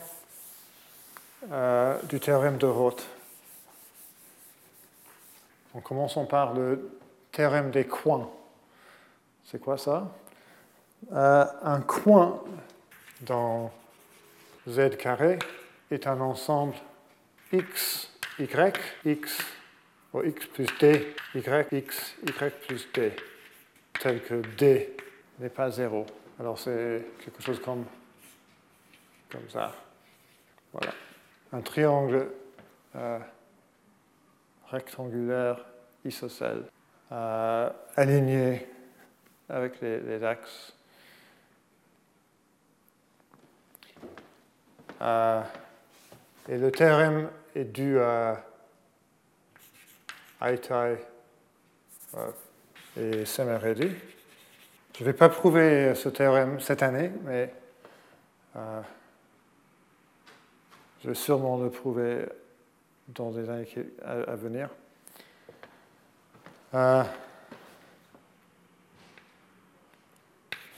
du 2.09 2.21
théorème 2.21 2.59
de 2.59 2.67
Roth. 2.67 3.07
En 5.75 5.81
commençant 5.81 6.27
par 6.27 6.53
le 6.53 6.99
théorème 7.33 7.71
des 7.71 7.87
coins. 7.87 8.31
C'est 9.45 9.61
quoi 9.61 9.79
ça? 9.79 10.11
Un 11.13 11.81
coin 11.81 12.43
dans 13.23 13.73
Z 14.69 14.97
carré 14.99 15.39
est 15.91 16.07
un 16.07 16.21
ensemble 16.21 16.75
x, 17.53 18.11
y, 18.39 18.77
x, 19.05 19.39
ou 20.13 20.23
x 20.23 20.47
plus 20.47 20.67
d, 20.79 21.15
y, 21.35 21.73
x, 21.73 22.15
y 22.23 22.51
plus 22.67 22.93
d, 22.93 23.17
tel 24.01 24.23
que 24.23 24.35
d 24.57 24.97
n'est 25.39 25.49
pas 25.49 25.71
zéro. 25.71 26.07
Alors 26.41 26.59
c'est 26.59 27.05
quelque 27.23 27.43
chose 27.43 27.61
comme, 27.61 27.85
ça. 29.51 29.73
Voilà. 30.73 30.93
Un 31.53 31.61
triangle 31.61 32.33
euh, 32.97 33.19
rectangulaire 34.69 35.63
isocèle 36.03 36.65
euh, 37.13 37.69
aligné 37.95 38.67
avec 39.51 39.83
les, 39.83 40.25
axes. 40.25 40.73
Euh, 45.03 45.43
et 46.49 46.57
le 46.57 46.73
théorème 46.73 47.29
est 47.55 47.65
dû 47.65 48.01
à 48.01 48.43
Aitai 50.41 50.97
et 52.97 53.27
Semeredi. 53.27 53.95
Je 55.01 55.05
ne 55.07 55.13
vais 55.13 55.17
pas 55.17 55.31
prouver 55.31 55.95
ce 55.95 56.11
théorème 56.11 56.61
cette 56.61 56.83
année, 56.83 57.11
mais 57.25 57.51
euh, 58.55 58.83
je 61.03 61.09
vais 61.09 61.15
sûrement 61.15 61.57
le 61.57 61.71
prouver 61.71 62.27
dans 63.09 63.31
les 63.31 63.49
années 63.49 63.67
à, 64.05 64.37
venir. 64.37 64.69
Euh, 66.75 67.03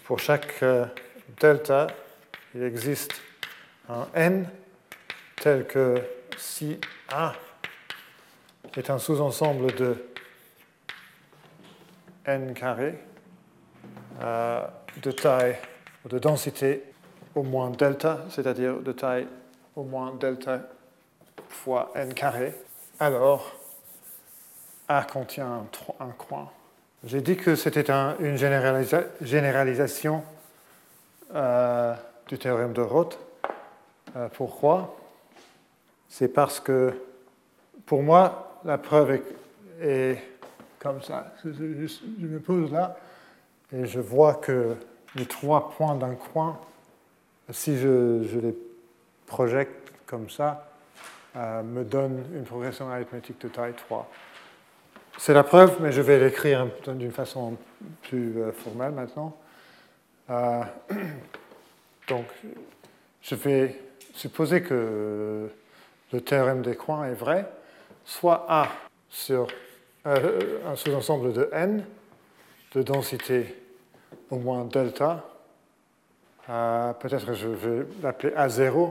pour 0.04 0.20
chaque 0.20 0.64
delta, 1.40 1.88
il 2.54 2.62
existe 2.62 3.20
un 3.88 4.06
n 4.14 4.48
tel 5.34 5.66
que 5.66 6.00
si 6.38 6.78
A 7.08 7.32
est 8.76 8.88
un 8.88 9.00
sous-ensemble 9.00 9.74
de 9.74 9.96
n 12.24 12.54
carré 12.54 12.94
euh, 14.20 14.64
de 15.02 15.10
taille 15.10 15.56
ou 16.04 16.08
de 16.08 16.18
densité 16.18 16.82
au 17.34 17.42
moins 17.42 17.70
delta, 17.70 18.20
c'est-à-dire 18.28 18.80
de 18.80 18.92
taille 18.92 19.26
au 19.74 19.84
moins 19.84 20.14
delta 20.14 20.60
fois 21.48 21.90
n 21.94 22.12
carré, 22.14 22.54
alors 22.98 23.52
A 24.88 25.04
contient 25.04 25.66
un, 26.00 26.10
coin. 26.10 26.50
J'ai 27.04 27.20
dit 27.20 27.36
que 27.36 27.54
c'était 27.54 27.90
une 27.90 28.36
généralisation 28.36 30.22
euh, 31.34 31.94
du 32.28 32.38
théorème 32.38 32.72
de 32.72 32.82
Roth. 32.82 33.18
Euh, 34.16 34.28
pourquoi? 34.34 34.96
C'est 36.08 36.28
parce 36.28 36.60
que 36.60 36.94
pour 37.86 38.02
moi, 38.02 38.60
la 38.64 38.78
preuve 38.78 39.20
est, 39.80 40.18
comme 40.78 41.02
ça. 41.02 41.32
Je, 41.44 41.48
me 41.48 42.38
pose 42.38 42.70
là 42.72 42.96
et 43.74 43.86
je 43.86 44.00
vois 44.00 44.34
que 44.34 44.76
les 45.14 45.26
trois 45.26 45.70
points 45.70 45.94
d'un 45.94 46.14
coin, 46.14 46.58
si 47.50 47.78
je, 47.78 48.38
les 48.38 48.54
projette 49.26 49.70
comme 50.06 50.28
ça 50.28 50.68
euh, 51.36 51.62
me 51.62 51.84
donne 51.84 52.22
une 52.34 52.44
progression 52.44 52.90
arithmétique 52.90 53.40
de 53.40 53.48
taille 53.48 53.72
3. 53.72 54.10
C'est 55.18 55.34
la 55.34 55.42
preuve, 55.42 55.78
mais 55.80 55.92
je 55.92 56.02
vais 56.02 56.18
l'écrire 56.18 56.66
d'une 56.86 57.12
façon 57.12 57.56
plus 58.02 58.38
euh, 58.38 58.52
formelle 58.52 58.92
maintenant. 58.92 59.36
Euh, 60.30 60.62
donc, 62.08 62.26
je 63.22 63.34
vais 63.34 63.80
supposer 64.14 64.62
que 64.62 65.48
le 66.12 66.20
théorème 66.20 66.62
des 66.62 66.76
coins 66.76 67.06
est 67.06 67.14
vrai, 67.14 67.50
soit 68.04 68.44
A 68.48 68.68
sur 69.08 69.46
un 70.04 70.74
sous-ensemble 70.74 71.32
de 71.32 71.48
n 71.52 71.84
de 72.74 72.82
densité 72.82 73.61
au 74.32 74.38
moins 74.38 74.64
delta, 74.64 75.22
peut-être 76.46 77.26
que 77.26 77.34
je 77.34 77.48
vais 77.48 77.86
l'appeler 78.02 78.32
A0, 78.34 78.90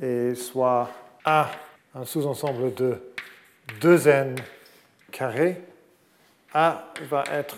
et 0.00 0.34
soit 0.34 0.90
A, 1.22 1.50
un 1.94 2.06
sous-ensemble 2.06 2.72
de 2.74 2.98
2n 3.82 4.38
carré, 5.12 5.62
A 6.54 6.86
va 7.10 7.24
être 7.30 7.56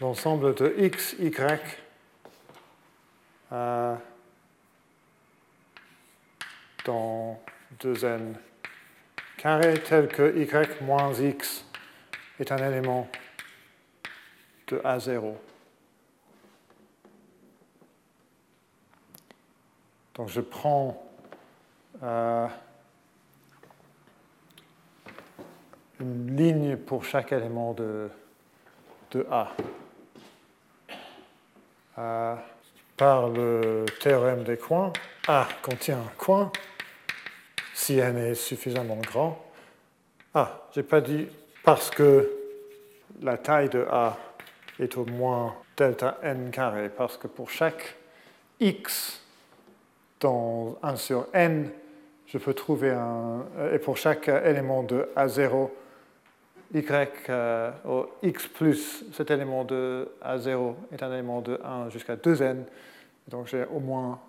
l'ensemble 0.00 0.54
de 0.54 0.74
x, 0.78 1.16
y. 1.18 1.60
Euh, 3.52 3.94
dans 6.84 7.40
2n 7.80 8.34
carré 9.36 9.74
tel 9.82 10.06
que 10.06 10.36
y 10.38 10.82
moins 10.82 11.12
x 11.12 11.64
est 12.38 12.52
un 12.52 12.58
élément 12.58 13.08
de 14.68 14.78
A0. 14.78 15.34
Donc 20.16 20.28
je 20.30 20.40
prends 20.40 21.06
euh, 22.02 22.46
une 26.00 26.36
ligne 26.36 26.76
pour 26.76 27.04
chaque 27.04 27.32
élément 27.32 27.74
de, 27.74 28.08
A. 29.30 29.52
Euh, 31.98 32.34
par 32.96 33.28
le 33.28 33.84
théorème 34.00 34.42
des 34.42 34.56
coins, 34.56 34.92
A 35.26 35.48
contient 35.62 35.98
un 35.98 36.12
coin 36.16 36.50
si 37.74 37.98
n 37.98 38.16
est 38.16 38.34
suffisamment 38.34 38.96
grand. 38.96 39.42
Ah, 40.34 40.66
j'ai 40.74 40.82
pas 40.82 41.02
dit 41.02 41.28
parce 41.62 41.90
que 41.90 42.30
la 43.20 43.36
taille 43.36 43.68
de 43.68 43.86
A 43.90 44.16
est 44.78 44.96
au 44.96 45.04
moins 45.04 45.54
delta 45.76 46.18
n 46.22 46.50
carré, 46.50 46.88
parce 46.88 47.18
que 47.18 47.26
pour 47.26 47.50
chaque 47.50 47.96
x 48.60 49.25
dans 50.20 50.76
1 50.82 50.96
sur 50.96 51.26
n, 51.32 51.70
je 52.26 52.38
peux 52.38 52.54
trouver 52.54 52.90
un. 52.90 53.44
Et 53.72 53.78
pour 53.78 53.96
chaque 53.96 54.28
élément 54.28 54.82
de 54.82 55.08
A0, 55.16 55.70
y, 56.74 56.84
euh, 57.28 57.70
x 58.22 58.46
plus 58.48 59.04
cet 59.12 59.30
élément 59.30 59.64
de 59.64 60.10
A0 60.24 60.74
est 60.92 61.02
un 61.02 61.12
élément 61.12 61.40
de 61.40 61.60
1 61.62 61.90
jusqu'à 61.90 62.16
2n. 62.16 62.64
Donc 63.28 63.46
j'ai 63.46 63.64
au 63.64 63.80
moins 63.80 64.20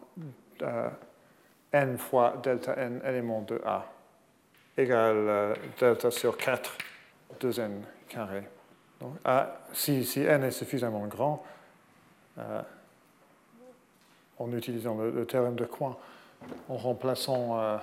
euh, 0.61 0.89
n 1.72 1.97
fois 1.97 2.35
delta 2.43 2.76
n 2.77 3.01
éléments 3.05 3.41
de 3.41 3.59
A 3.65 3.85
égale 4.77 5.15
euh, 5.18 5.55
delta 5.80 6.11
sur 6.11 6.38
4, 6.38 6.77
2n 7.41 7.72
carré. 8.07 8.43
Donc, 8.99 9.14
si, 9.73 10.03
si, 10.03 10.22
n 10.22 10.43
est 10.43 10.51
suffisamment 10.51 11.05
grand, 11.05 11.43
en 14.39 14.51
utilisant 14.53 14.97
le, 14.97 15.26
théorème 15.26 15.55
de 15.55 15.65
Coin, 15.65 15.97
en 16.69 16.77
remplaçant 16.77 17.59
euh, 17.59 17.77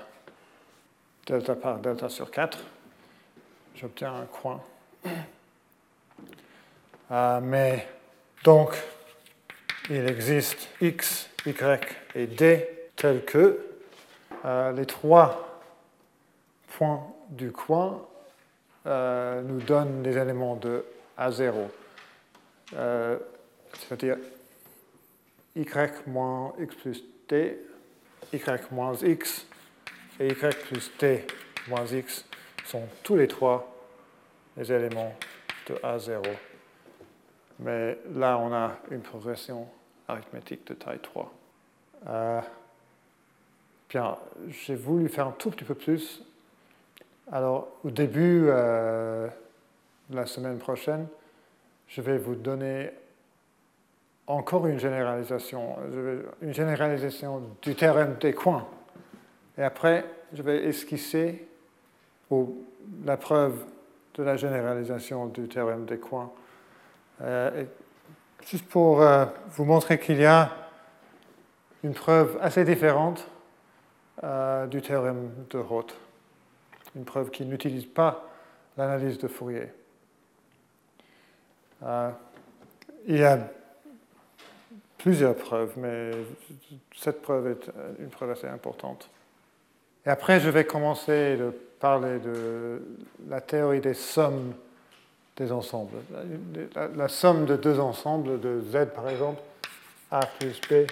delta 1.26 1.54
par 1.56 1.78
delta 1.78 2.08
sur 2.08 2.30
4, 2.30 2.58
j'obtiens 3.74 4.14
un 4.14 4.26
coin. 4.26 4.62
Euh, 7.10 7.40
mais 7.42 7.86
donc, 8.44 8.74
il 9.90 10.08
existe 10.08 10.68
x, 10.80 11.28
y 11.44 11.54
et 12.14 12.26
d 12.26 12.68
tels 12.96 13.24
que 13.24 13.66
euh, 14.44 14.72
les 14.72 14.86
trois 14.86 15.60
points 16.68 17.06
du 17.30 17.52
coin 17.52 18.06
nous 18.86 19.60
donnent 19.62 20.02
des 20.02 20.16
éléments 20.18 20.56
de 20.56 20.84
A0. 21.18 21.68
C'est-à-dire 22.70 24.16
y 25.56 25.64
moins 26.06 26.54
x 26.58 26.74
plus 26.76 27.04
t, 27.28 27.58
y 28.32 28.72
moins 28.72 28.94
x 28.94 29.46
et 30.18 30.28
y 30.28 30.54
plus 30.68 30.90
t 30.98 31.26
moins 31.68 31.86
x 31.86 32.24
sont 32.64 32.82
tous 33.02 33.16
les 33.16 33.28
trois 33.28 33.74
les 34.56 34.72
éléments 34.72 35.14
de 35.68 35.74
A0. 35.74 36.22
Mais 37.60 37.98
là, 38.14 38.38
on 38.38 38.52
a 38.52 38.76
une 38.90 39.00
progression 39.00 39.66
arithmétique 40.08 40.66
de 40.66 40.74
taille 40.74 40.98
3. 41.00 41.32
Euh, 42.08 42.40
bien, 43.88 44.16
j'ai 44.48 44.74
voulu 44.74 45.08
faire 45.08 45.28
un 45.28 45.32
tout 45.32 45.50
petit 45.50 45.64
peu 45.64 45.74
plus. 45.74 46.22
Alors, 47.32 47.68
au 47.84 47.90
début 47.90 48.46
euh, 48.48 49.28
de 50.10 50.16
la 50.16 50.26
semaine 50.26 50.58
prochaine, 50.58 51.06
je 51.88 52.00
vais 52.00 52.18
vous 52.18 52.34
donner 52.34 52.90
encore 54.26 54.66
une 54.66 54.78
généralisation, 54.78 55.76
une 56.40 56.54
généralisation 56.54 57.42
du 57.62 57.74
théorème 57.74 58.16
des 58.20 58.32
coins. 58.32 58.66
Et 59.58 59.62
après, 59.62 60.04
je 60.32 60.42
vais 60.42 60.64
esquisser 60.64 61.46
la 63.04 63.16
preuve 63.16 63.64
de 64.14 64.22
la 64.22 64.36
généralisation 64.36 65.26
du 65.26 65.48
théorème 65.48 65.84
des 65.84 65.98
coins. 65.98 66.32
Euh, 67.20 67.64
juste 68.46 68.66
pour 68.68 69.02
euh, 69.02 69.26
vous 69.50 69.64
montrer 69.64 69.98
qu'il 69.98 70.18
y 70.18 70.26
a 70.26 70.50
une 71.82 71.94
preuve 71.94 72.38
assez 72.40 72.64
différente 72.64 73.28
euh, 74.22 74.66
du 74.66 74.80
théorème 74.82 75.30
de 75.50 75.58
Roth, 75.58 75.96
une 76.96 77.04
preuve 77.04 77.30
qui 77.30 77.44
n'utilise 77.44 77.86
pas 77.86 78.28
l'analyse 78.76 79.18
de 79.18 79.28
Fourier. 79.28 79.68
il 83.06 83.16
y 83.16 83.22
a 83.22 83.38
plusieurs 85.04 85.34
preuves, 85.34 85.72
mais 85.76 86.12
cette 86.96 87.20
preuve 87.20 87.48
est 87.48 87.70
une 87.98 88.08
preuve 88.08 88.30
assez 88.30 88.46
importante. 88.46 89.10
Et 90.06 90.08
après, 90.08 90.40
je 90.40 90.48
vais 90.48 90.64
commencer 90.64 91.36
de 91.36 91.52
parler 91.78 92.18
de 92.20 92.80
la 93.28 93.42
théorie 93.42 93.82
des 93.82 93.92
sommes 93.92 94.54
des 95.36 95.52
ensembles. 95.52 95.98
La, 96.96 97.08
somme 97.08 97.44
de 97.44 97.54
deux 97.54 97.80
ensembles, 97.80 98.40
de 98.40 98.62
Z 98.62 98.94
par 98.94 99.10
exemple, 99.10 99.42
A 100.10 100.20
plus 100.38 100.58
B, 100.70 100.86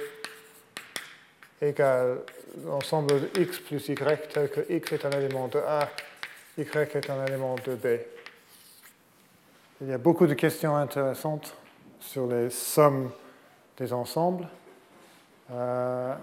égale 1.62 2.18
l'ensemble 2.66 3.18
de 3.18 3.40
X 3.40 3.60
plus 3.60 3.88
Y, 3.88 4.28
tel 4.28 4.50
que 4.50 4.60
X 4.70 4.92
est 4.92 5.06
un 5.06 5.10
élément 5.12 5.48
de 5.48 5.58
A, 5.58 5.88
Y 6.58 6.96
est 6.96 7.08
un 7.08 7.24
élément 7.24 7.56
de 7.66 7.74
B. 7.76 7.98
Il 9.80 9.88
y 9.88 9.92
a 9.94 9.98
beaucoup 9.98 10.26
de 10.26 10.34
questions 10.34 10.76
intéressantes 10.76 11.56
sur 11.98 12.26
les 12.26 12.50
sommes 12.50 13.10
des 13.82 13.92
ensembles. 13.92 14.48
Euh, 15.50 16.14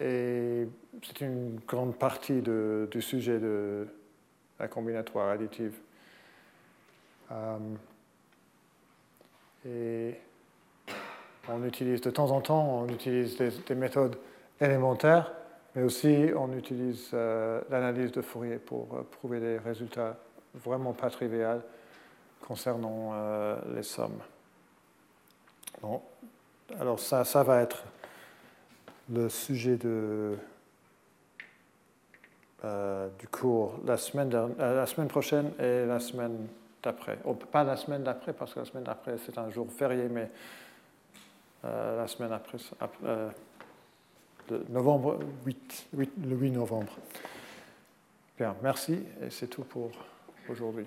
et 0.00 0.66
c'est 1.02 1.20
une 1.20 1.60
grande 1.68 1.96
partie 1.96 2.40
du 2.40 3.02
sujet 3.02 3.38
de 3.38 3.86
la 4.58 4.68
combinatoire 4.68 5.28
additive. 5.28 5.74
Euh, 7.30 7.58
et 9.66 10.14
on 11.48 11.64
utilise 11.64 12.00
de 12.00 12.10
temps 12.10 12.30
en 12.30 12.40
temps, 12.40 12.82
on 12.82 12.88
utilise 12.88 13.36
des, 13.36 13.74
méthodes 13.74 14.16
élémentaires, 14.60 15.32
mais 15.74 15.82
aussi 15.82 16.30
on 16.34 16.52
utilise 16.56 17.10
euh, 17.12 17.60
l'analyse 17.70 18.12
de 18.12 18.22
Fourier 18.22 18.56
pour 18.56 18.86
prouver 19.10 19.40
des 19.40 19.58
résultats 19.58 20.16
vraiment 20.54 20.92
pas 20.92 21.10
triviaux 21.10 21.60
concernant 22.40 23.12
les 23.74 23.82
sommes. 23.82 24.20
Bon, 25.80 26.00
alors 26.78 26.98
ça, 26.98 27.24
ça 27.24 27.42
va 27.42 27.60
être 27.60 27.84
le 29.12 29.28
sujet 29.28 29.76
de, 29.76 30.36
euh, 32.64 33.08
du 33.18 33.28
cours 33.28 33.78
la 33.84 33.98
semaine, 33.98 34.30
euh, 34.34 34.76
la 34.76 34.86
semaine 34.86 35.08
prochaine 35.08 35.52
et 35.58 35.84
la 35.84 36.00
semaine 36.00 36.46
d'après. 36.82 37.18
Oh, 37.24 37.34
pas 37.34 37.64
la 37.64 37.76
semaine 37.76 38.02
d'après, 38.02 38.32
parce 38.32 38.54
que 38.54 38.60
la 38.60 38.64
semaine 38.64 38.84
d'après, 38.84 39.16
c'est 39.18 39.36
un 39.36 39.50
jour 39.50 39.70
férié, 39.70 40.08
mais 40.08 40.30
euh, 41.64 42.00
la 42.00 42.06
semaine 42.06 42.32
après, 42.32 42.58
novembre 44.70 45.18
8, 45.44 45.88
8, 45.94 46.12
le 46.26 46.36
8 46.36 46.50
novembre. 46.52 46.92
Bien, 48.38 48.56
merci, 48.62 49.04
et 49.22 49.30
c'est 49.30 49.48
tout 49.48 49.64
pour 49.64 49.90
aujourd'hui. 50.48 50.86